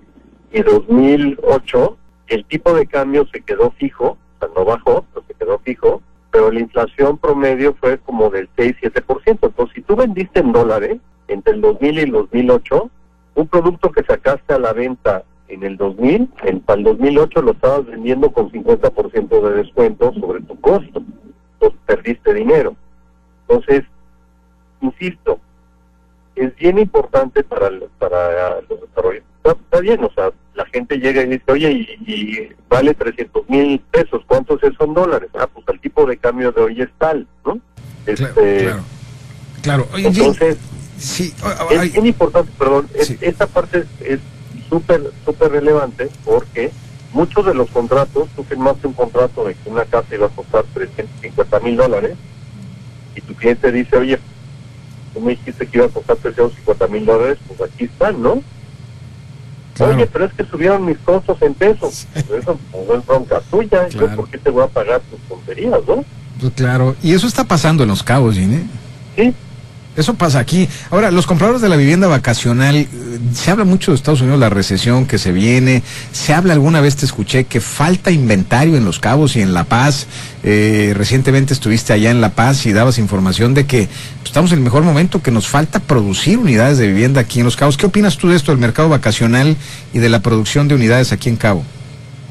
y 0.53 0.61
2008 0.63 1.97
el 2.27 2.45
tipo 2.45 2.73
de 2.73 2.87
cambio 2.87 3.27
se 3.33 3.41
quedó 3.41 3.71
fijo, 3.77 4.05
o 4.11 4.39
sea, 4.39 4.47
no 4.55 4.63
bajó, 4.65 5.05
pero 5.13 5.25
se 5.27 5.33
quedó 5.33 5.59
fijo, 5.59 6.01
pero 6.33 6.51
la 6.51 6.61
inflación 6.61 7.19
promedio 7.19 7.75
fue 7.75 7.99
como 7.99 8.31
del 8.31 8.49
6-7%. 8.55 9.37
Entonces, 9.43 9.75
si 9.75 9.81
tú 9.83 9.95
vendiste 9.95 10.39
en 10.39 10.51
dólares 10.51 10.97
entre 11.27 11.53
el 11.53 11.61
2000 11.61 11.99
y 11.99 12.01
el 12.01 12.11
2008, 12.11 12.89
un 13.35 13.47
producto 13.47 13.91
que 13.91 14.03
sacaste 14.03 14.51
a 14.51 14.57
la 14.57 14.73
venta 14.73 15.23
en 15.47 15.61
el 15.61 15.77
2000, 15.77 16.27
en, 16.41 16.59
para 16.61 16.79
el 16.79 16.85
2008 16.85 17.39
lo 17.43 17.51
estabas 17.51 17.85
vendiendo 17.85 18.31
con 18.31 18.51
50% 18.51 19.41
de 19.47 19.55
descuento 19.57 20.11
sobre 20.13 20.41
tu 20.41 20.59
costo. 20.59 21.03
Entonces, 21.53 21.79
perdiste 21.85 22.33
dinero. 22.33 22.75
Entonces, 23.47 23.83
insisto, 24.81 25.39
es 26.35 26.55
bien 26.55 26.79
importante 26.79 27.43
para, 27.43 27.69
para 27.99 28.59
los 28.61 28.81
desarrollos. 28.81 29.23
Está, 29.43 29.79
bien, 29.81 30.01
o 30.03 30.11
sea, 30.13 30.31
la 30.55 30.65
gente 30.67 30.97
llega 30.97 31.21
y 31.23 31.27
dice, 31.27 31.43
oye, 31.47 31.71
y, 31.71 32.11
y 32.11 32.49
vale 32.69 32.93
300 32.93 33.49
mil 33.49 33.79
pesos, 33.91 34.21
¿cuántos 34.25 34.61
son 34.77 34.93
dólares? 34.93 35.29
Ah, 35.37 35.47
pues 35.53 35.65
el 35.69 35.79
tipo 35.81 36.05
de 36.05 36.15
cambio 36.17 36.51
de 36.51 36.61
hoy 36.61 36.81
es 36.81 36.89
tal, 36.97 37.27
¿no? 37.45 37.59
Claro, 38.05 38.33
Este, 38.35 38.59
claro. 38.63 38.83
Claro, 39.61 39.87
oye, 39.93 40.11
Jim, 40.11 40.23
entonces, 40.25 40.57
sí, 40.97 41.33
es 41.71 41.93
bien 41.93 42.05
importante, 42.05 42.51
perdón, 42.57 42.87
es- 42.95 43.17
esta 43.21 43.47
parte 43.47 43.79
es- 43.79 44.01
es 44.11 44.19
súper, 44.69 45.11
súper 45.25 45.51
relevante 45.51 46.09
porque 46.25 46.71
muchos 47.11 47.45
de 47.45 47.53
los 47.53 47.69
contratos, 47.69 48.27
tú 48.35 48.43
firmaste 48.43 48.87
un 48.87 48.93
contrato 48.93 49.45
de 49.45 49.55
que 49.55 49.69
una 49.69 49.85
casa 49.85 50.15
iba 50.15 50.27
a 50.27 50.29
costar 50.29 50.63
350 50.73 51.59
mil 51.59 51.75
dólares 51.77 52.15
y 53.15 53.21
tu 53.21 53.33
cliente 53.35 53.71
dice, 53.71 53.97
oye, 53.97 54.19
tú 55.13 55.21
me 55.21 55.31
dijiste 55.31 55.67
que 55.67 55.77
iba 55.77 55.87
a 55.87 55.89
costar 55.89 56.17
350 56.17 56.87
mil 56.87 57.05
dólares, 57.05 57.37
pues 57.47 57.61
aquí 57.71 57.85
están, 57.85 58.21
¿no? 58.21 58.41
Claro. 59.73 59.95
Oye, 59.95 60.07
pero 60.07 60.25
es 60.25 60.33
que 60.33 60.45
subieron 60.45 60.85
mis 60.85 60.97
costos 60.99 61.41
en 61.41 61.53
pesos. 61.53 62.07
Pues 62.13 62.41
eso 62.41 62.59
no 62.71 62.95
es 62.95 63.05
bronca 63.05 63.41
tuya. 63.49 63.87
Claro. 63.87 64.09
Yo, 64.09 64.15
¿por 64.15 64.29
qué 64.29 64.37
te 64.37 64.49
voy 64.49 64.63
a 64.63 64.67
pagar 64.67 65.01
tus 65.09 65.19
tonterías, 65.21 65.79
no? 65.87 66.05
pues 66.39 66.53
claro, 66.55 66.95
y 67.01 67.13
eso 67.13 67.25
está 67.25 67.45
pasando 67.45 67.83
en 67.83 67.89
los 67.89 68.03
cabos, 68.03 68.37
¿eh? 68.37 68.63
Sí, 69.15 69.33
Eso 69.95 70.15
pasa 70.15 70.39
aquí. 70.39 70.67
Ahora, 70.89 71.11
los 71.11 71.27
compradores 71.27 71.61
de 71.61 71.69
la 71.69 71.75
vivienda 71.75 72.07
vacacional, 72.07 72.75
eh, 72.75 72.87
se 73.33 73.51
habla 73.51 73.63
mucho 73.63 73.91
de 73.91 73.95
Estados 73.95 74.21
Unidos, 74.21 74.39
la 74.39 74.49
recesión 74.49 75.05
que 75.05 75.19
se 75.19 75.31
viene. 75.31 75.83
Se 76.11 76.33
habla 76.33 76.53
alguna 76.53 76.81
vez, 76.81 76.95
te 76.95 77.05
escuché, 77.05 77.43
que 77.43 77.61
falta 77.61 78.09
inventario 78.09 78.75
en 78.75 78.85
Los 78.85 78.99
Cabos 78.99 79.35
y 79.35 79.41
en 79.41 79.53
La 79.53 79.65
Paz. 79.65 80.07
Eh, 80.43 80.93
recientemente 80.95 81.53
estuviste 81.53 81.93
allá 81.93 82.09
en 82.09 82.21
La 82.21 82.29
Paz 82.29 82.65
y 82.65 82.73
dabas 82.73 82.97
información 82.97 83.53
de 83.53 83.67
que 83.67 83.87
pues, 83.87 84.25
estamos 84.25 84.51
en 84.51 84.57
el 84.59 84.63
mejor 84.63 84.81
momento, 84.81 85.21
que 85.21 85.29
nos 85.29 85.47
falta 85.47 85.79
producir 85.79 86.39
unidades 86.39 86.79
de 86.79 86.87
vivienda 86.87 87.21
aquí 87.21 87.39
en 87.39 87.45
Los 87.45 87.55
Cabos. 87.55 87.77
¿Qué 87.77 87.85
opinas 87.85 88.17
tú 88.17 88.29
de 88.29 88.35
esto, 88.35 88.51
del 88.51 88.59
mercado 88.59 88.89
vacacional 88.89 89.55
y 89.93 89.99
de 89.99 90.09
la 90.09 90.21
producción 90.21 90.67
de 90.67 90.73
unidades 90.73 91.11
aquí 91.11 91.29
en 91.29 91.35
Cabo? 91.35 91.63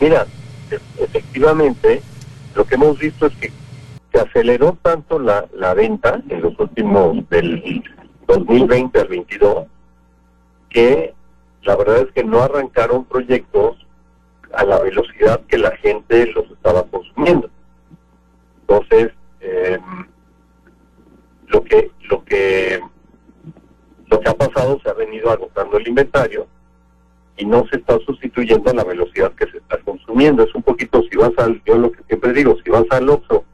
Mira, 0.00 0.26
e- 0.68 1.04
efectivamente, 1.04 2.02
lo 2.56 2.66
que 2.66 2.74
hemos 2.74 2.98
visto 2.98 3.26
es 3.26 3.32
que 3.40 3.52
se 4.12 4.20
aceleró 4.20 4.78
tanto 4.82 5.18
la, 5.18 5.46
la 5.54 5.74
venta 5.74 6.22
en 6.28 6.42
los 6.42 6.58
últimos 6.58 7.28
del 7.30 7.82
2020 8.26 9.00
al 9.00 9.08
22 9.08 9.66
que 10.68 11.14
la 11.62 11.76
verdad 11.76 11.98
es 11.98 12.12
que 12.12 12.24
no 12.24 12.42
arrancaron 12.42 13.04
proyectos 13.04 13.76
a 14.52 14.64
la 14.64 14.80
velocidad 14.80 15.40
que 15.46 15.58
la 15.58 15.70
gente 15.76 16.26
los 16.32 16.50
estaba 16.50 16.82
consumiendo. 16.84 17.48
Entonces, 18.62 19.12
eh, 19.40 19.78
lo 21.46 21.62
que 21.64 21.90
lo 22.08 22.24
que 22.24 22.80
lo 24.10 24.20
que 24.20 24.28
ha 24.28 24.34
pasado 24.34 24.80
se 24.82 24.90
ha 24.90 24.94
venido 24.94 25.30
agotando 25.30 25.78
el 25.78 25.88
inventario 25.88 26.46
y 27.36 27.46
no 27.46 27.66
se 27.68 27.78
está 27.78 27.98
sustituyendo 28.00 28.70
a 28.70 28.74
la 28.74 28.84
velocidad 28.84 29.32
que 29.32 29.46
se 29.46 29.58
está 29.58 29.78
consumiendo. 29.78 30.42
Es 30.42 30.54
un 30.54 30.62
poquito, 30.62 31.02
si 31.10 31.16
vas 31.16 31.32
al, 31.38 31.62
yo 31.64 31.76
lo 31.76 31.92
que 31.92 32.02
siempre 32.04 32.32
digo, 32.32 32.56
si 32.62 32.70
vas 32.70 32.84
al 32.90 33.08
Oxxo 33.08 33.44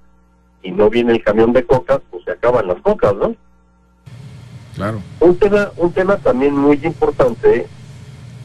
y 0.62 0.70
no 0.70 0.90
viene 0.90 1.12
el 1.12 1.22
camión 1.22 1.52
de 1.52 1.64
cocas, 1.64 2.00
pues 2.10 2.24
se 2.24 2.32
acaban 2.32 2.66
las 2.66 2.80
cocas, 2.82 3.14
¿no? 3.14 3.34
Claro. 4.74 5.00
Un 5.20 5.36
tema, 5.36 5.70
un 5.76 5.92
tema 5.92 6.16
también 6.18 6.54
muy 6.56 6.78
importante 6.82 7.66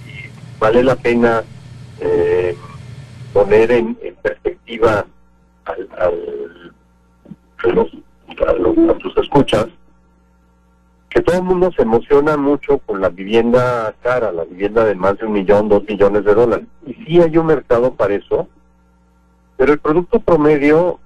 y 0.07 0.59
vale 0.59 0.84
la 0.84 0.95
pena 0.95 1.43
eh, 1.99 2.55
poner 3.34 3.72
en, 3.72 3.97
en 4.01 4.16
perspectiva 4.16 5.05
al, 5.66 5.89
al- 5.97 6.74
a, 7.64 7.68
los, 7.68 7.88
a, 8.47 8.53
los- 8.53 8.78
a 8.89 8.97
tus 8.97 9.18
escuchas 9.18 9.68
que 11.09 11.22
todo 11.22 11.38
el 11.38 11.43
mundo 11.43 11.72
se 11.76 11.84
emociona 11.84 12.36
mucho 12.38 12.80
con 12.80 12.99
la 12.99 13.09
vivienda 13.09 13.93
cara, 14.01 14.32
la 14.32 14.45
vivienda 14.45 14.84
de 14.84 14.95
más 14.95 15.16
de 15.20 15.28
un 15.28 15.34
millón, 15.34 15.70
dos 15.70 15.84
millones 15.88 16.26
de 16.26 16.34
dólares. 16.34 16.66
Y 16.88 16.93
sí 17.05 17.22
hay 17.22 17.38
un 17.38 17.45
mercado 17.45 17.93
para 17.93 18.16
eso, 18.16 18.47
pero 19.55 19.74
el 19.74 19.80
producto 19.80 20.20
promedio, 20.20 20.99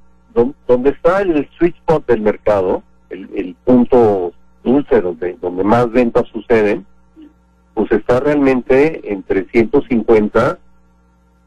donde 0.68 0.92
está 0.92 1.22
el 1.22 1.48
sweet 1.58 1.76
spot 1.78 2.06
del 2.08 2.22
mercado, 2.22 2.84
el, 3.10 3.30
el 3.36 3.56
punto 3.64 4.34
dulce 4.64 5.02
donde, 5.02 5.38
donde 5.42 5.64
más 5.64 5.90
ventas 5.92 6.28
suceden, 6.28 6.86
pues 7.74 7.92
está 7.92 8.20
realmente 8.20 9.02
entre 9.12 9.46
150 9.46 10.60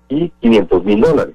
y 0.09 0.29
500 0.41 0.85
mil 0.85 1.01
dólares. 1.01 1.35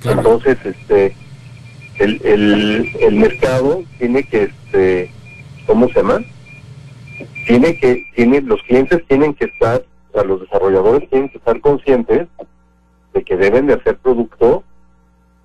Claro. 0.00 0.18
Entonces, 0.18 0.58
este, 0.64 1.14
el, 1.98 2.20
el, 2.24 2.90
el 3.00 3.16
mercado 3.16 3.82
tiene 3.98 4.22
que, 4.24 4.44
este, 4.44 5.10
¿cómo 5.66 5.88
se 5.88 5.94
llama? 5.94 6.20
Tiene 7.46 7.78
que, 7.78 8.04
tiene, 8.14 8.40
los 8.40 8.60
clientes 8.62 9.02
tienen 9.08 9.34
que 9.34 9.44
estar, 9.46 9.82
o 10.10 10.12
sea, 10.12 10.24
los 10.24 10.40
desarrolladores 10.40 11.08
tienen 11.08 11.28
que 11.28 11.38
estar 11.38 11.60
conscientes 11.60 12.28
de 13.12 13.24
que 13.24 13.36
deben 13.36 13.66
de 13.66 13.74
hacer 13.74 13.98
producto, 13.98 14.62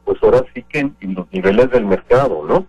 pues 0.05 0.21
ahora 0.23 0.43
sí 0.53 0.63
que 0.63 0.79
en, 0.79 0.95
en 1.01 1.15
los 1.15 1.31
niveles 1.31 1.69
del 1.71 1.85
mercado, 1.85 2.45
¿no? 2.47 2.65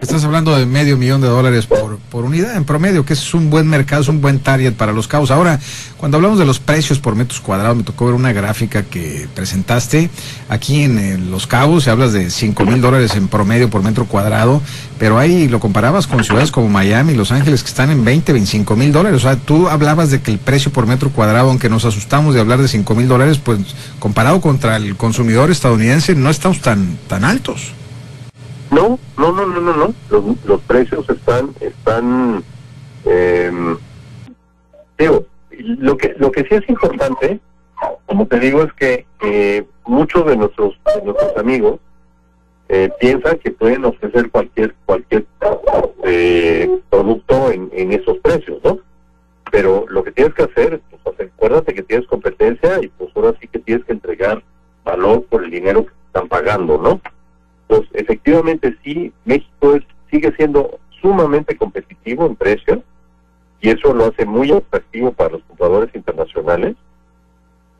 Estás 0.00 0.22
hablando 0.22 0.56
de 0.56 0.64
medio 0.64 0.96
millón 0.96 1.20
de 1.20 1.26
dólares 1.26 1.66
por, 1.66 1.98
por 1.98 2.24
unidad 2.24 2.54
en 2.56 2.64
promedio, 2.64 3.04
que 3.04 3.14
es 3.14 3.34
un 3.34 3.50
buen 3.50 3.66
mercado, 3.66 4.00
es 4.00 4.08
un 4.08 4.20
buen 4.20 4.38
target 4.38 4.74
para 4.74 4.92
los 4.92 5.08
cabos. 5.08 5.32
Ahora, 5.32 5.58
cuando 5.96 6.18
hablamos 6.18 6.38
de 6.38 6.44
los 6.44 6.60
precios 6.60 7.00
por 7.00 7.16
metros 7.16 7.40
cuadrados, 7.40 7.76
me 7.76 7.82
tocó 7.82 8.06
ver 8.06 8.14
una 8.14 8.32
gráfica 8.32 8.84
que 8.84 9.26
presentaste. 9.34 10.08
Aquí 10.48 10.82
en, 10.82 11.32
Los 11.32 11.48
Cabos 11.48 11.82
se 11.82 11.90
hablas 11.90 12.12
de 12.12 12.30
5 12.30 12.64
mil 12.64 12.80
dólares 12.80 13.16
en 13.16 13.26
promedio 13.26 13.70
por 13.70 13.82
metro 13.82 14.06
cuadrado, 14.06 14.62
pero 15.00 15.18
ahí 15.18 15.48
lo 15.48 15.58
comparabas 15.58 16.06
con 16.06 16.22
ciudades 16.22 16.52
como 16.52 16.68
Miami, 16.68 17.14
Los 17.14 17.32
Ángeles, 17.32 17.64
que 17.64 17.68
están 17.68 17.90
en 17.90 18.04
20, 18.04 18.32
25 18.32 18.76
mil 18.76 18.92
dólares. 18.92 19.16
O 19.16 19.22
sea, 19.28 19.34
tú 19.34 19.68
hablabas 19.68 20.12
de 20.12 20.20
que 20.20 20.30
el 20.30 20.38
precio 20.38 20.72
por 20.72 20.86
metro 20.86 21.10
cuadrado, 21.10 21.50
aunque 21.50 21.68
nos 21.68 21.84
asustamos 21.84 22.34
de 22.34 22.40
hablar 22.40 22.62
de 22.62 22.68
5 22.68 22.94
mil 22.94 23.08
dólares, 23.08 23.38
pues 23.38 23.58
comparado 23.98 24.40
contra 24.40 24.76
el 24.76 24.94
consumidor 24.94 25.50
estadounidense, 25.50 26.14
no 26.14 26.30
estamos 26.30 26.60
tan, 26.60 26.96
tan 27.08 27.24
altos. 27.24 27.72
No, 28.70 28.98
no, 29.16 29.32
no, 29.32 29.46
no, 29.46 29.60
no, 29.60 29.76
no. 29.76 29.94
Los, 30.10 30.44
los 30.44 30.60
precios 30.62 31.08
están, 31.08 31.54
están, 31.60 32.42
eh, 33.04 33.76
digo, 34.98 35.26
lo 35.50 35.96
que, 35.96 36.14
lo 36.18 36.30
que 36.30 36.42
sí 36.42 36.54
es 36.54 36.68
importante, 36.68 37.40
como 38.06 38.26
te 38.26 38.38
digo, 38.38 38.62
es 38.62 38.72
que 38.74 39.06
eh, 39.22 39.64
muchos 39.86 40.26
de 40.26 40.36
nuestros, 40.36 40.78
de 40.94 41.02
nuestros 41.02 41.36
amigos 41.36 41.80
eh, 42.68 42.90
piensan 43.00 43.38
que 43.38 43.50
pueden 43.50 43.84
ofrecer 43.84 44.30
cualquier, 44.30 44.74
cualquier 44.84 45.24
eh, 46.04 46.80
producto 46.90 47.50
en, 47.50 47.92
esos 47.92 48.18
precios, 48.18 48.58
¿no? 48.62 48.78
Pero 49.50 49.86
lo 49.88 50.04
que 50.04 50.12
tienes 50.12 50.34
que 50.34 50.42
hacer, 50.42 50.80
pues 51.02 51.20
acuérdate 51.20 51.74
que 51.74 51.82
tienes 51.82 52.06
competencia 52.06 52.78
y 52.82 52.88
pues 52.88 53.10
ahora 53.16 53.34
sí 53.40 53.48
que 53.48 53.58
tienes 53.58 53.84
que 53.86 53.92
entregar 53.92 54.42
valor 54.84 55.24
por 55.24 55.44
el 55.44 55.50
dinero 55.50 55.86
que 55.86 55.92
están 56.06 56.28
pagando, 56.28 56.76
¿no? 56.76 57.00
Pues 57.68 57.82
efectivamente 57.92 58.76
sí, 58.82 59.12
México 59.24 59.74
es, 59.74 59.84
sigue 60.10 60.32
siendo 60.36 60.78
sumamente 61.00 61.56
competitivo 61.56 62.26
en 62.26 62.34
precios 62.34 62.80
y 63.60 63.70
eso 63.70 63.92
lo 63.92 64.06
hace 64.06 64.24
muy 64.24 64.50
atractivo 64.50 65.12
para 65.12 65.30
los 65.30 65.42
compradores 65.44 65.94
internacionales. 65.94 66.76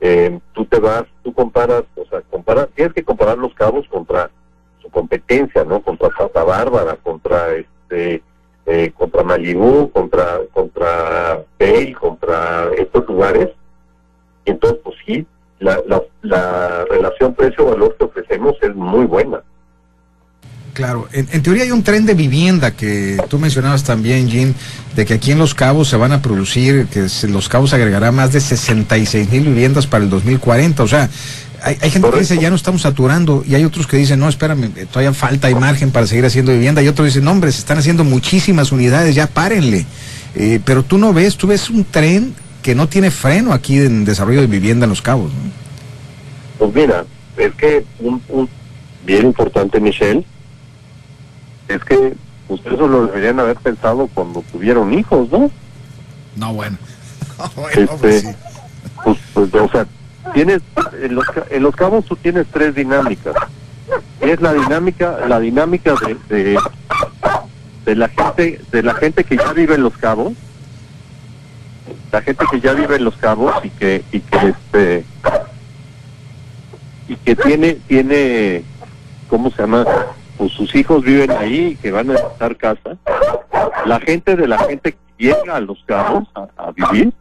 Eh, 0.00 0.38
tú 0.52 0.64
te 0.66 0.78
vas, 0.78 1.04
tú 1.24 1.32
comparas, 1.32 1.84
o 1.96 2.04
sea, 2.06 2.20
compara, 2.30 2.66
tienes 2.66 2.94
que 2.94 3.02
comparar 3.02 3.38
los 3.38 3.52
cabos 3.54 3.86
contra 3.88 4.30
su 4.80 4.88
competencia, 4.90 5.64
¿no? 5.64 5.82
Contra 5.82 6.10
Santa 6.16 6.44
Bárbara, 6.44 6.96
contra 6.96 7.54
este, 7.54 8.22
eh, 8.66 8.92
contra 8.96 9.24
Malibu, 9.24 9.90
contra 9.90 10.40
contra 10.52 11.42
Bale, 11.58 11.94
contra 11.94 12.70
estos 12.76 13.08
lugares 13.08 13.48
Entonces, 14.44 14.78
pues 14.84 14.96
sí, 15.04 15.26
la, 15.58 15.80
la, 15.86 16.02
la 16.22 16.84
relación 16.84 17.34
precio-valor 17.34 17.96
que 17.96 18.04
ofrecemos 18.04 18.56
es 18.62 18.74
muy 18.74 19.06
buena. 19.06 19.42
Claro, 20.74 21.08
en, 21.12 21.28
en 21.32 21.42
teoría 21.42 21.64
hay 21.64 21.72
un 21.72 21.82
tren 21.82 22.06
de 22.06 22.14
vivienda 22.14 22.70
que 22.70 23.16
tú 23.28 23.38
mencionabas 23.38 23.82
también, 23.82 24.28
Jim, 24.28 24.54
de 24.94 25.04
que 25.04 25.14
aquí 25.14 25.32
en 25.32 25.38
Los 25.38 25.54
Cabos 25.54 25.88
se 25.88 25.96
van 25.96 26.12
a 26.12 26.22
producir, 26.22 26.86
que 26.86 27.08
se- 27.08 27.26
Los 27.28 27.48
Cabos 27.48 27.72
agregará 27.72 28.12
más 28.12 28.32
de 28.32 28.40
66 28.40 29.28
mil 29.30 29.44
viviendas 29.44 29.86
para 29.88 30.04
el 30.04 30.10
2040. 30.10 30.82
O 30.84 30.86
sea, 30.86 31.08
hay, 31.62 31.76
hay 31.80 31.90
gente 31.90 32.08
que 32.10 32.20
dice 32.20 32.38
ya 32.38 32.50
no 32.50 32.54
estamos 32.56 32.82
saturando 32.82 33.42
y 33.44 33.56
hay 33.56 33.64
otros 33.64 33.88
que 33.88 33.96
dicen, 33.96 34.20
no, 34.20 34.28
espérame, 34.28 34.70
todavía 34.92 35.12
falta, 35.12 35.48
hay 35.48 35.56
margen 35.56 35.90
para 35.90 36.06
seguir 36.06 36.24
haciendo 36.26 36.52
vivienda. 36.52 36.80
Y 36.80 36.86
otros 36.86 37.06
dicen, 37.08 37.24
no, 37.24 37.32
hombre, 37.32 37.50
se 37.50 37.58
están 37.58 37.78
haciendo 37.78 38.04
muchísimas 38.04 38.70
unidades, 38.70 39.16
ya 39.16 39.26
párenle. 39.26 39.84
Eh, 40.36 40.60
pero 40.64 40.84
tú 40.84 40.98
no 40.98 41.12
ves, 41.12 41.36
tú 41.36 41.48
ves 41.48 41.70
un 41.70 41.84
tren 41.84 42.34
que 42.62 42.76
no 42.76 42.86
tiene 42.88 43.10
freno 43.10 43.52
aquí 43.52 43.78
en 43.78 44.04
desarrollo 44.04 44.42
de 44.42 44.46
vivienda 44.46 44.84
en 44.84 44.90
Los 44.90 45.02
Cabos. 45.02 45.32
¿no? 45.32 45.40
Pues 46.58 46.72
mira, 46.74 47.04
es 47.36 47.52
que 47.54 47.84
un, 47.98 48.22
un 48.28 48.48
bien 49.04 49.26
importante, 49.26 49.80
Michelle, 49.80 50.24
es 51.68 51.84
que 51.84 52.14
ustedes 52.48 52.74
eso 52.74 52.88
lo 52.88 53.06
deberían 53.06 53.38
haber 53.40 53.56
pensado 53.56 54.08
cuando 54.12 54.42
tuvieron 54.52 54.92
hijos, 54.94 55.30
¿no? 55.30 55.50
No, 56.36 56.54
bueno. 56.54 56.78
este, 57.76 58.34
pues, 59.04 59.18
pues, 59.34 59.54
o 59.54 59.68
sea, 59.68 59.86
tienes 60.32 60.60
en 61.00 61.14
los, 61.14 61.26
en 61.50 61.62
los 61.62 61.76
cabos 61.76 62.04
tú 62.04 62.16
tienes 62.16 62.46
tres 62.52 62.74
dinámicas. 62.74 63.34
Es 64.20 64.40
la 64.40 64.52
dinámica, 64.52 65.18
la 65.28 65.40
dinámica 65.40 65.94
de, 66.06 66.16
de, 66.34 66.58
de 67.84 67.94
la 67.94 68.08
gente, 68.08 68.60
de 68.70 68.82
la 68.82 68.94
gente 68.94 69.24
que 69.24 69.36
ya 69.36 69.52
vive 69.52 69.74
en 69.74 69.82
los 69.82 69.96
cabos, 69.96 70.32
la 72.12 72.22
gente 72.22 72.44
que 72.50 72.60
ya 72.60 72.72
vive 72.72 72.96
en 72.96 73.04
los 73.04 73.16
cabos 73.16 73.54
y 73.64 73.70
que, 73.70 74.04
y 74.12 74.20
que 74.20 74.48
este 74.48 75.04
y 77.08 77.16
que 77.16 77.34
tiene, 77.34 77.74
tiene, 77.86 78.62
¿cómo 79.28 79.50
se 79.50 79.62
llama? 79.62 79.84
Pues 80.38 80.52
sus 80.52 80.74
hijos 80.74 81.02
viven 81.02 81.30
ahí 81.32 81.72
y 81.72 81.76
que 81.76 81.90
van 81.90 82.10
a 82.10 82.14
estar 82.14 82.56
casa. 82.56 82.96
La 83.84 84.00
gente 84.00 84.36
de 84.36 84.48
la 84.48 84.58
gente 84.58 84.92
que 84.92 84.98
llega 85.18 85.56
a 85.56 85.60
los 85.60 85.82
cabos 85.84 86.24
a, 86.34 86.48
a 86.56 86.70
vivir 86.70 87.12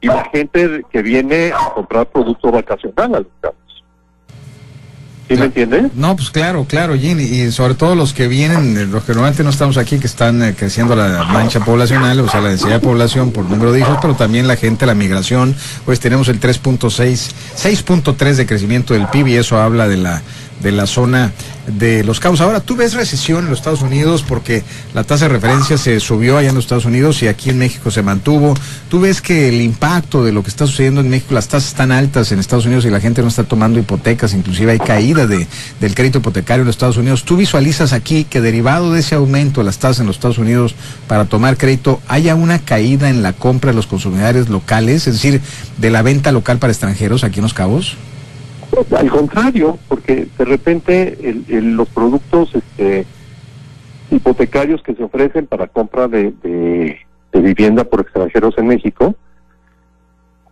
y 0.00 0.06
la 0.06 0.24
gente 0.32 0.82
que 0.90 1.02
viene 1.02 1.52
a 1.52 1.74
comprar 1.74 2.06
producto 2.06 2.50
vacacional 2.50 3.14
a 3.14 3.18
los 3.18 3.26
cabos. 3.40 3.60
¿Sí 5.30 5.36
me 5.36 5.44
entiendes? 5.44 5.94
No, 5.94 6.16
pues 6.16 6.28
claro, 6.30 6.64
claro, 6.64 6.96
Gin, 6.96 7.20
y 7.20 7.52
sobre 7.52 7.74
todo 7.74 7.94
los 7.94 8.12
que 8.12 8.26
vienen, 8.26 8.76
eh, 8.76 8.86
los 8.86 9.04
que 9.04 9.12
normalmente 9.12 9.44
no 9.44 9.50
estamos 9.50 9.76
aquí, 9.76 10.00
que 10.00 10.08
están 10.08 10.42
eh, 10.42 10.56
creciendo 10.58 10.96
la 10.96 11.22
mancha 11.22 11.60
poblacional, 11.60 12.18
o 12.18 12.28
sea, 12.28 12.40
la 12.40 12.48
densidad 12.48 12.72
de 12.72 12.80
población 12.80 13.30
por 13.30 13.44
número 13.44 13.70
de 13.70 13.78
hijos, 13.78 13.96
pero 14.02 14.16
también 14.16 14.48
la 14.48 14.56
gente, 14.56 14.86
la 14.86 14.94
migración, 14.96 15.54
pues 15.84 16.00
tenemos 16.00 16.28
el 16.28 16.40
3.6, 16.40 17.30
6.3 17.54 18.34
de 18.34 18.46
crecimiento 18.46 18.94
del 18.94 19.06
PIB 19.06 19.28
y 19.28 19.36
eso 19.36 19.60
habla 19.60 19.86
de 19.86 19.98
la 19.98 20.20
de 20.62 20.72
la 20.72 20.86
zona 20.86 21.32
de 21.66 22.04
los 22.04 22.20
cabos. 22.20 22.40
Ahora, 22.40 22.60
¿tú 22.60 22.76
ves 22.76 22.94
recesión 22.94 23.44
en 23.44 23.50
los 23.50 23.60
Estados 23.60 23.82
Unidos 23.82 24.24
porque 24.26 24.62
la 24.94 25.04
tasa 25.04 25.26
de 25.26 25.34
referencia 25.34 25.78
se 25.78 26.00
subió 26.00 26.36
allá 26.36 26.48
en 26.48 26.54
los 26.54 26.64
Estados 26.64 26.84
Unidos 26.84 27.22
y 27.22 27.28
aquí 27.28 27.50
en 27.50 27.58
México 27.58 27.90
se 27.90 28.02
mantuvo? 28.02 28.54
¿Tú 28.88 29.00
ves 29.00 29.20
que 29.20 29.48
el 29.48 29.60
impacto 29.60 30.24
de 30.24 30.32
lo 30.32 30.42
que 30.42 30.50
está 30.50 30.66
sucediendo 30.66 31.00
en 31.00 31.08
México, 31.08 31.34
las 31.34 31.48
tasas 31.48 31.70
están 31.70 31.92
altas 31.92 32.32
en 32.32 32.38
Estados 32.38 32.66
Unidos 32.66 32.84
y 32.84 32.90
la 32.90 33.00
gente 33.00 33.22
no 33.22 33.28
está 33.28 33.44
tomando 33.44 33.78
hipotecas, 33.78 34.34
inclusive 34.34 34.72
hay 34.72 34.78
caída 34.78 35.26
de, 35.26 35.46
del 35.80 35.94
crédito 35.94 36.18
hipotecario 36.18 36.62
en 36.62 36.66
los 36.66 36.76
Estados 36.76 36.96
Unidos? 36.96 37.24
¿Tú 37.24 37.36
visualizas 37.36 37.92
aquí 37.92 38.24
que 38.24 38.40
derivado 38.40 38.92
de 38.92 39.00
ese 39.00 39.14
aumento 39.14 39.60
de 39.60 39.66
las 39.66 39.78
tasas 39.78 40.00
en 40.00 40.06
los 40.06 40.16
Estados 40.16 40.38
Unidos 40.38 40.74
para 41.06 41.26
tomar 41.26 41.56
crédito 41.56 42.00
haya 42.08 42.34
una 42.34 42.58
caída 42.58 43.10
en 43.10 43.22
la 43.22 43.32
compra 43.32 43.70
de 43.70 43.76
los 43.76 43.86
consumidores 43.86 44.48
locales, 44.48 45.06
es 45.06 45.14
decir, 45.14 45.40
de 45.78 45.90
la 45.90 46.02
venta 46.02 46.32
local 46.32 46.58
para 46.58 46.72
extranjeros 46.72 47.24
aquí 47.24 47.38
en 47.38 47.44
Los 47.44 47.54
Cabos? 47.54 47.96
Al 48.96 49.10
contrario, 49.10 49.78
porque 49.88 50.26
de 50.38 50.44
repente 50.44 51.18
el- 51.48 51.76
los 51.76 51.88
productos 51.88 52.54
este, 52.54 53.06
hipotecarios 54.10 54.82
que 54.82 54.94
se 54.94 55.02
ofrecen 55.04 55.46
para 55.46 55.66
compra 55.68 56.08
de, 56.08 56.32
de- 56.42 56.98
vivienda 57.32 57.84
por 57.84 58.00
extranjeros 58.00 58.56
en 58.58 58.66
México, 58.66 59.14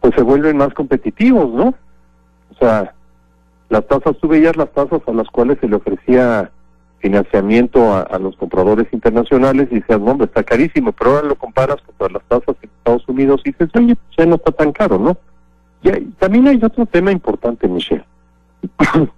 pues 0.00 0.14
se 0.14 0.22
vuelven 0.22 0.56
más 0.56 0.72
competitivos, 0.74 1.52
¿no? 1.52 1.74
O 2.50 2.54
sea, 2.58 2.94
las 3.68 3.86
tasas, 3.86 4.16
tú 4.20 4.28
veías 4.28 4.56
las 4.56 4.70
tasas 4.72 5.00
a 5.06 5.12
las 5.12 5.28
cuales 5.28 5.58
se 5.60 5.68
le 5.68 5.76
ofrecía 5.76 6.50
financiamiento 7.00 7.92
a, 7.94 8.18
los 8.18 8.36
compradores 8.36 8.86
internacionales 8.92 9.68
y 9.70 9.76
decías, 9.80 10.00
hombre, 10.00 10.26
está 10.26 10.42
carísimo, 10.42 10.92
pero 10.92 11.10
ahora 11.16 11.28
lo 11.28 11.34
comparas 11.36 11.76
contra 11.82 12.08
las 12.08 12.22
tasas 12.28 12.56
en 12.62 12.70
Estados 12.78 13.08
Unidos 13.08 13.40
y 13.44 13.50
dices, 13.50 13.68
oye, 13.74 13.94
pues 13.94 14.16
ya 14.16 14.26
no 14.26 14.36
está 14.36 14.50
tan 14.52 14.72
caro, 14.72 14.98
¿no? 14.98 15.16
Y 15.82 15.88
hay- 15.90 16.04
también 16.18 16.46
hay 16.48 16.60
otro 16.62 16.86
tema 16.86 17.10
importante, 17.12 17.66
Michelle. 17.68 18.04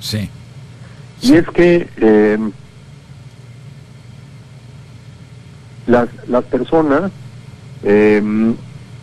Sí. 0.00 0.30
Y 1.22 1.34
es 1.34 1.48
que 1.48 1.88
eh, 1.96 2.38
las, 5.86 6.08
las 6.28 6.44
personas, 6.44 7.10
eh, 7.82 8.54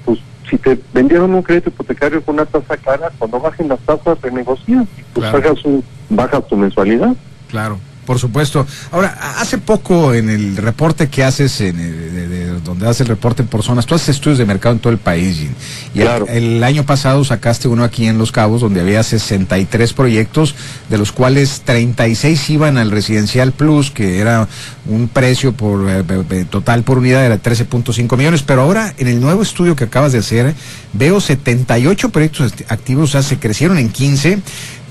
pues 0.06 0.20
si 0.50 0.58
te 0.58 0.80
vendieron 0.94 1.34
un 1.34 1.42
crédito 1.44 1.70
hipotecario 1.70 2.24
con 2.24 2.36
una 2.36 2.46
tasa 2.46 2.78
cara, 2.78 3.12
cuando 3.18 3.40
bajen 3.40 3.68
las 3.68 3.80
tasas 3.82 4.22
renegocias 4.22 4.86
y 4.98 5.04
pues 5.14 5.30
Claro. 5.32 5.56
un, 5.66 5.84
bajas 6.10 6.48
tu 6.48 6.56
mensualidad. 6.56 7.14
Claro, 7.50 7.78
por 8.06 8.20
supuesto. 8.20 8.66
Ahora, 8.92 9.18
hace 9.40 9.58
poco 9.58 10.14
en 10.14 10.30
el 10.30 10.58
reporte 10.58 11.10
que 11.10 11.24
haces, 11.24 11.62
en 11.62 11.80
el- 11.80 12.16
de, 12.16 12.28
de- 12.28 12.60
donde 12.62 12.88
haces 12.88 13.02
el 13.02 13.08
reporte 13.08 13.44
por 13.44 13.64
zonas, 13.64 13.86
tú 13.86 13.96
haces 13.96 14.10
estudios 14.10 14.38
de 14.38 14.46
mercado 14.46 14.74
en 14.76 14.80
todo 14.80 14.94
el 14.94 15.00
país, 15.00 15.38
Jim. 15.38 15.52
Y 15.94 16.00
el- 16.00 16.06
Claro. 16.08 16.28
el, 16.28 16.64
año 16.64 16.86
pasado 16.86 17.24
sacaste 17.26 17.68
uno 17.68 17.84
aquí 17.84 18.08
en 18.08 18.18
Los 18.18 18.32
Cabos, 18.32 18.62
donde 18.62 18.82
había 18.82 19.04
63 19.04 19.94
proyectos, 19.94 20.56
de 20.90 20.98
los 20.98 21.12
cuales 21.12 21.62
36 21.66 22.50
iban 22.50 22.78
al 22.78 22.92
Residencial 22.92 23.52
Plus, 23.52 23.92
que 23.92 24.20
era 24.20 24.48
un 24.88 25.08
precio 25.08 25.52
por 25.54 25.90
eh, 25.90 26.46
total 26.50 26.84
por 26.84 27.00
unidad, 27.00 27.26
era 27.26 27.42
13.5 27.42 28.18
millones. 28.18 28.42
Pero 28.44 28.62
ahora, 28.62 28.94
en 28.98 29.08
el 29.08 29.20
nuevo 29.20 29.42
estudio 29.42 29.76
que 29.76 29.84
acabas 29.86 30.12
de 30.14 30.20
hacer, 30.20 30.54
veo 30.94 31.20
78 31.22 32.10
proyectos 32.10 32.54
act- 32.54 32.66
activos, 32.70 33.10
o 33.10 33.12
sea, 33.14 33.24
se 33.24 33.38
crecieron 33.38 33.78
en 33.78 33.90
15. 33.90 34.40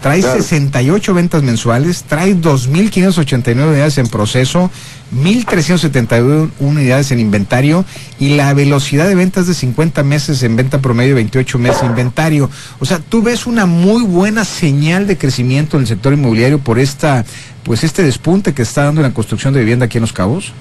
Trae 0.05 0.21
Claro. 0.21 0.43
68 0.43 1.15
ventas 1.15 1.43
mensuales, 1.43 2.03
trae 2.05 2.37
2.589 2.37 3.55
unidades 3.69 3.97
en 3.97 4.07
proceso, 4.07 4.71
1.371 5.17 6.51
unidades 6.61 7.11
en 7.11 7.21
inventario 7.21 7.87
y 8.19 8.37
la 8.37 8.53
velocidad 8.53 9.09
de 9.09 9.15
ventas 9.15 9.47
de 9.47 9.55
50 9.55 10.03
meses 10.03 10.43
en 10.43 10.57
venta 10.57 10.81
promedio, 10.81 11.15
28 11.15 11.59
meses 11.59 11.83
en 11.83 11.89
inventario. 11.91 12.51
O 12.81 12.85
sea, 12.85 12.99
tú 12.99 13.23
ves 13.23 13.47
una 13.47 13.65
muy 13.67 14.03
buena 14.03 14.45
señal 14.45 15.07
de 15.07 15.17
crecimiento 15.17 15.79
en 15.79 15.83
el 15.85 15.87
sector 15.89 16.13
inmobiliario 16.13 16.59
por 16.59 16.79
esta, 16.79 17.25
pues 17.63 17.83
este 17.83 18.03
despunte 18.03 18.53
que 18.53 18.61
está 18.63 18.85
dando 18.85 19.01
en 19.01 19.09
la 19.09 19.15
construcción 19.15 19.55
de 19.55 19.61
vivienda 19.61 19.87
aquí 19.87 19.97
en 19.99 20.03
Los 20.03 20.13
Cabos. 20.13 20.53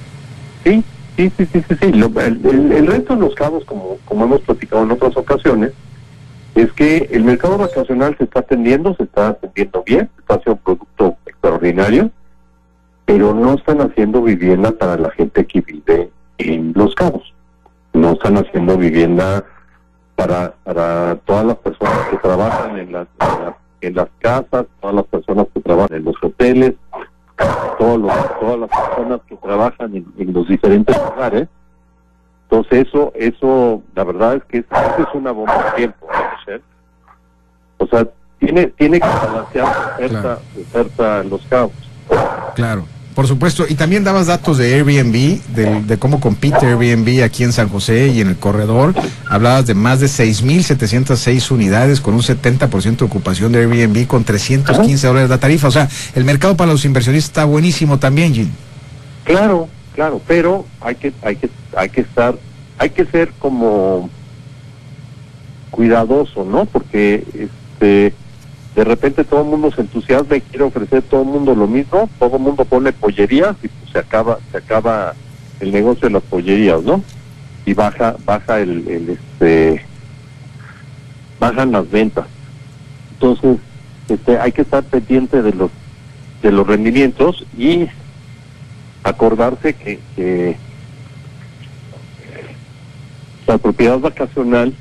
Sí, 0.64 0.84
sí, 1.18 1.32
sí, 1.38 1.46
sí, 1.52 1.60
sí. 1.68 1.76
sí. 1.82 1.92
Lo- 1.92 2.08
el, 2.22 2.40
el- 2.46 2.72
el 2.72 2.88
resto 2.88 3.16
de 3.16 3.20
los 3.22 3.36
cabos, 3.36 3.66
como, 3.66 3.98
como 4.06 4.24
hemos 4.24 4.40
platicado 4.42 4.84
en 4.84 4.92
otras 4.92 5.18
ocasiones, 5.18 5.72
es 6.56 6.72
que 6.74 7.10
el 7.12 7.24
mercado 7.24 7.58
vacacional 7.58 8.16
se 8.18 8.26
está 8.26 8.40
atendiendo, 8.42 8.96
se 8.96 9.04
está 9.04 9.30
atendiendo 9.30 9.84
bien, 9.86 10.10
está 10.20 10.36
haciendo 10.36 10.54
un 10.54 10.78
producto 10.78 11.18
extraordinario, 11.26 12.12
pero 13.06 13.34
no 13.34 13.54
están 13.56 13.82
haciendo 13.82 14.22
vivienda 14.22 14.72
para 14.72 14.98
la 14.98 15.10
gente 15.12 15.46
que 15.46 15.62
vive 15.62 16.10
en 16.38 16.74
los 16.76 16.94
cabos. 16.96 17.34
No 17.94 18.12
están 18.14 18.38
haciendo 18.38 18.78
vivienda 18.78 19.44
para, 20.16 20.54
para 20.64 21.16
todas 21.26 21.46
las 21.46 21.58
personas 21.58 22.08
que 22.10 22.18
trabajan 22.18 22.78
en 22.78 22.92
las, 22.92 23.08
en 23.82 23.96
las, 23.96 24.08
casas, 24.20 24.66
todas 24.80 24.96
las 24.96 25.06
personas 25.06 25.48
que 25.54 25.60
trabajan 25.62 25.98
en 25.98 26.06
los 26.06 26.16
hoteles, 26.24 26.74
todos 27.80 28.00
los- 28.00 28.40
todas 28.40 28.60
las 28.60 28.70
personas 28.70 29.20
que 29.28 29.36
trabajan 29.38 29.96
en, 29.96 30.06
en 30.18 30.34
los 30.34 30.48
diferentes 30.48 30.96
lugares. 30.98 31.48
Entonces 32.50 32.88
eso, 32.88 33.12
eso, 33.16 33.82
la 33.96 34.04
verdad 34.04 34.36
es 34.36 34.44
que 34.46 34.58
es, 34.60 34.66
eso 34.72 35.08
es 35.10 35.16
una 35.16 35.32
bomba 35.32 35.58
de 35.66 35.72
tiempo. 35.76 36.08
O 37.84 37.88
sea, 37.88 38.08
tiene, 38.40 38.68
tiene 38.78 39.00
que 39.00 39.08
balancear 39.08 39.66
la 39.66 39.94
oferta, 39.94 40.10
Claro. 40.10 40.40
la 40.56 40.62
oferta 40.62 41.22
en 41.22 41.30
los 41.30 41.42
cabos. 41.44 41.72
Claro. 42.56 42.86
Por 43.16 43.28
supuesto, 43.28 43.66
y 43.70 43.76
también 43.76 44.04
dabas 44.04 44.26
datos 44.26 44.58
de 44.58 44.74
Airbnb, 44.74 45.40
de, 45.86 45.98
cómo 46.00 46.20
compite 46.20 46.66
Airbnb 46.66 47.24
aquí 47.24 47.44
en 47.44 47.54
San 47.54 47.70
José 47.70 48.08
y 48.08 48.22
en 48.22 48.28
el 48.30 48.38
corredor. 48.38 48.96
Hablabas 49.30 49.68
de 49.68 49.76
más 49.76 50.00
de 50.00 50.08
6.706 50.08 51.52
unidades 51.52 52.02
con 52.02 52.16
un 52.16 52.22
70% 52.22 52.98
de 52.98 53.06
ocupación 53.06 53.52
de 53.52 53.60
Airbnb 53.60 54.08
con 54.08 54.24
315 54.24 55.06
dólares 55.06 55.30
la 55.30 55.38
tarifa. 55.38 55.68
O 55.68 55.72
sea, 55.72 55.88
el 56.16 56.26
mercado 56.26 56.58
para 56.58 56.72
los 56.72 56.86
inversionistas 56.86 57.30
está 57.30 57.46
buenísimo 57.46 58.00
también, 58.00 58.34
Jim. 58.34 58.50
Claro, 59.26 59.68
claro, 59.94 60.20
pero 60.28 60.66
hay 60.82 60.96
que, 60.96 61.14
hay 61.22 61.36
que, 61.36 61.52
hay 61.78 61.90
que 61.90 62.02
estar, 62.02 62.36
hay 62.80 62.90
que 62.90 63.06
ser 63.06 63.32
como 63.38 64.10
cuidadoso, 65.70 66.44
¿no? 66.46 66.66
Porque 66.66 67.24
de 67.86 68.84
repente 68.84 69.24
todo 69.24 69.42
el 69.42 69.48
mundo 69.48 69.72
se 69.72 69.82
entusiasma 69.82 70.38
y 70.38 70.42
quiere 70.42 70.66
ofrecer 70.66 71.04
todo 71.04 71.22
el 71.22 71.28
mundo 71.28 71.56
lo 71.56 71.68
mismo, 71.68 72.10
todo 72.20 72.38
el 72.38 72.42
mundo 72.42 72.66
pone 72.66 72.92
pollerías 72.92 73.56
y 73.64 73.68
pues 73.68 73.92
se 73.92 74.00
acaba, 74.00 74.40
se 74.52 74.58
acaba 74.58 75.14
el 75.60 75.72
negocio 75.72 76.08
de 76.08 76.14
las 76.14 76.24
pollerías, 76.24 76.82
¿no? 76.84 77.04
y 77.66 77.74
baja 77.74 78.16
baja 78.26 78.60
el, 78.60 78.88
el, 78.88 79.10
este 79.10 79.86
bajan 81.40 81.72
las 81.72 81.90
ventas 81.90 82.26
entonces 83.14 83.58
este 84.10 84.38
hay 84.38 84.52
que 84.52 84.64
estar 84.64 84.84
pendiente 84.84 85.42
de 85.42 85.54
los 85.54 85.72
de 86.42 86.52
los 86.52 86.68
rendimientos 86.68 87.46
y 87.58 87.88
acordarse 89.04 89.74
que, 89.74 90.00
que 90.16 90.58
la 93.48 93.58
propiedad 93.58 94.00
vacacional 94.00 94.74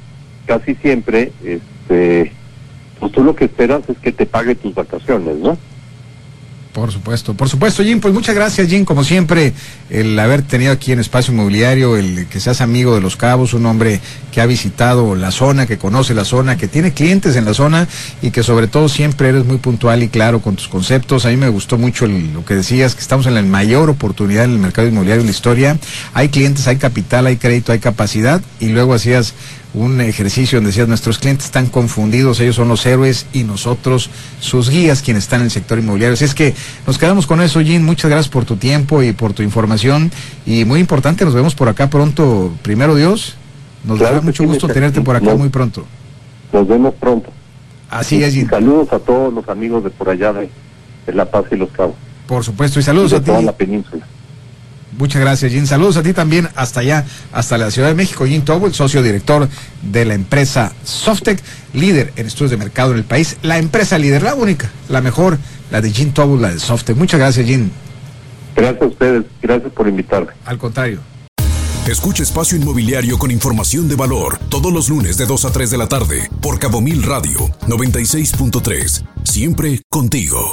casi 0.46 0.74
siempre 0.76 1.32
este 1.44 2.32
pues 3.02 3.10
tú 3.10 3.24
lo 3.24 3.34
que 3.34 3.46
esperas 3.46 3.82
es 3.88 3.98
que 3.98 4.12
te 4.12 4.26
pague 4.26 4.54
tus 4.54 4.72
vacaciones 4.76 5.36
no 5.38 5.58
Por 6.72 6.92
supuesto, 6.92 7.34
por 7.34 7.48
supuesto, 7.48 7.82
Jim. 7.82 7.98
Pues 7.98 8.14
muchas 8.14 8.34
gracias, 8.36 8.68
Jim, 8.68 8.84
como 8.84 9.02
siempre, 9.02 9.52
el 9.90 10.16
haber 10.16 10.42
tenido 10.42 10.72
aquí 10.72 10.92
en 10.92 11.00
Espacio 11.00 11.34
Inmobiliario, 11.34 11.96
el 11.96 12.28
que 12.28 12.38
seas 12.38 12.60
amigo 12.60 12.94
de 12.94 13.00
Los 13.00 13.16
Cabos, 13.16 13.54
un 13.54 13.66
hombre 13.66 14.00
que 14.30 14.40
ha 14.40 14.46
visitado 14.46 15.16
la 15.16 15.32
zona, 15.32 15.66
que 15.66 15.78
conoce 15.78 16.14
la 16.14 16.24
zona, 16.24 16.56
que 16.56 16.68
tiene 16.68 16.92
clientes 16.92 17.34
en 17.34 17.44
la 17.44 17.54
zona 17.54 17.88
y 18.22 18.30
que 18.30 18.44
sobre 18.44 18.68
todo 18.68 18.88
siempre 18.88 19.30
eres 19.30 19.44
muy 19.44 19.58
puntual 19.58 20.04
y 20.04 20.08
claro 20.08 20.40
con 20.40 20.54
tus 20.54 20.68
conceptos. 20.68 21.26
A 21.26 21.30
mí 21.30 21.36
me 21.36 21.48
gustó 21.48 21.78
mucho 21.78 22.06
lo 22.06 22.44
que 22.44 22.54
decías, 22.54 22.94
que 22.94 23.00
estamos 23.00 23.26
en 23.26 23.34
la 23.34 23.42
mayor 23.42 23.90
oportunidad 23.90 24.44
en 24.44 24.52
el 24.52 24.58
mercado 24.60 24.86
inmobiliario 24.86 25.24
de 25.24 25.26
la 25.26 25.32
historia. 25.32 25.76
Hay 26.14 26.28
clientes, 26.28 26.68
hay 26.68 26.76
capital, 26.76 27.26
hay 27.26 27.36
crédito, 27.36 27.72
hay 27.72 27.80
capacidad 27.80 28.40
y 28.60 28.68
luego 28.68 28.94
hacías 28.94 29.34
un 29.74 30.00
ejercicio 30.02 30.58
donde 30.58 30.68
decías, 30.68 30.86
nuestros 30.88 31.18
clientes 31.18 31.46
están 31.46 31.66
confundidos, 31.66 32.40
ellos 32.40 32.56
son 32.56 32.68
los 32.68 32.84
héroes 32.84 33.26
y 33.32 33.44
nosotros 33.44 34.10
sus 34.38 34.68
guías 34.68 35.00
quienes 35.00 35.24
están 35.24 35.40
en 35.40 35.46
el 35.46 35.50
sector 35.50 35.78
inmobiliario. 35.78 36.14
Así 36.14 36.24
es 36.24 36.34
que 36.34 36.54
nos 36.86 36.98
quedamos 36.98 37.26
con 37.26 37.40
eso, 37.40 37.60
Jim. 37.60 37.82
Muchas 37.82 38.10
gracias 38.10 38.28
por 38.30 38.44
tu 38.44 38.56
tiempo 38.56 39.02
y 39.02 39.12
por 39.12 39.32
tu 39.32 39.42
información. 39.42 40.10
Y 40.44 40.64
muy 40.66 40.80
importante, 40.80 41.24
nos 41.24 41.34
vemos 41.34 41.54
por 41.54 41.68
acá 41.68 41.88
pronto. 41.88 42.52
Primero 42.62 42.94
Dios, 42.94 43.36
nos 43.84 43.98
Claro 43.98 44.14
dará 44.16 44.24
mucho 44.24 44.42
sí, 44.42 44.46
gusto 44.48 44.68
tenerte 44.68 45.00
por 45.00 45.16
acá 45.16 45.26
No. 45.26 45.38
muy 45.38 45.48
pronto. 45.48 45.86
nos 46.52 46.68
vemos 46.68 46.94
pronto 47.00 47.30
Así 47.90 48.22
es, 48.22 48.34
Jim. 48.34 48.48
saludos 48.48 48.92
a 48.92 48.98
todos 48.98 49.32
los 49.34 49.48
amigos 49.48 49.84
de 49.84 49.90
por 49.90 50.08
allá 50.10 50.32
de, 50.32 50.48
de 51.06 51.12
La 51.14 51.24
Paz 51.30 51.44
y 51.50 51.56
Los 51.56 51.70
Cabos 51.70 51.94
Por 52.26 52.44
supuesto. 52.44 52.78
Y 52.78 52.80
y 52.80 52.84
saludos 52.84 53.10
de 53.10 53.16
a 53.16 53.20
ti. 53.20 53.26
toda 53.26 53.42
la 53.42 53.52
península 53.52 54.06
Muchas 54.98 55.20
gracias, 55.20 55.52
Jim. 55.52 55.66
Saludos 55.66 55.96
a 55.96 56.02
ti 56.02 56.12
también 56.12 56.48
hasta 56.54 56.80
allá, 56.80 57.04
hasta 57.32 57.58
la 57.58 57.70
Ciudad 57.70 57.88
de 57.88 57.94
México. 57.94 58.26
Jim 58.26 58.42
Towell, 58.42 58.74
socio 58.74 59.02
director 59.02 59.48
de 59.82 60.04
la 60.04 60.14
empresa 60.14 60.72
Softec, 60.84 61.42
líder 61.72 62.12
en 62.16 62.26
estudios 62.26 62.50
de 62.50 62.56
mercado 62.56 62.92
en 62.92 62.98
el 62.98 63.04
país. 63.04 63.36
La 63.42 63.58
empresa 63.58 63.98
líder, 63.98 64.22
la 64.22 64.34
única, 64.34 64.70
la 64.88 65.00
mejor, 65.00 65.38
la 65.70 65.80
de 65.80 65.90
Jim 65.90 66.12
Towell, 66.12 66.42
la 66.42 66.50
de 66.50 66.58
Softec. 66.58 66.96
Muchas 66.96 67.18
gracias, 67.18 67.46
Jim. 67.46 67.70
gracias 68.54 68.82
a 68.82 68.86
ustedes 68.86 69.24
gracias 69.40 69.72
por 69.72 69.88
invitarme 69.88 70.32
Al 70.44 70.58
contrario. 70.58 71.00
Escucha 71.86 72.22
Espacio 72.22 72.56
Inmobiliario 72.56 73.18
con 73.18 73.32
información 73.32 73.88
de 73.88 73.96
valor 73.96 74.38
todos 74.48 74.72
los 74.72 74.88
lunes 74.88 75.16
de 75.16 75.26
2 75.26 75.46
a 75.46 75.52
3 75.52 75.70
de 75.70 75.78
la 75.78 75.88
tarde 75.88 76.30
por 76.40 76.60
Cabo 76.60 76.80
Mil 76.80 77.02
Radio 77.02 77.48
96.3. 77.66 79.04
Siempre 79.24 79.82
contigo. 79.90 80.50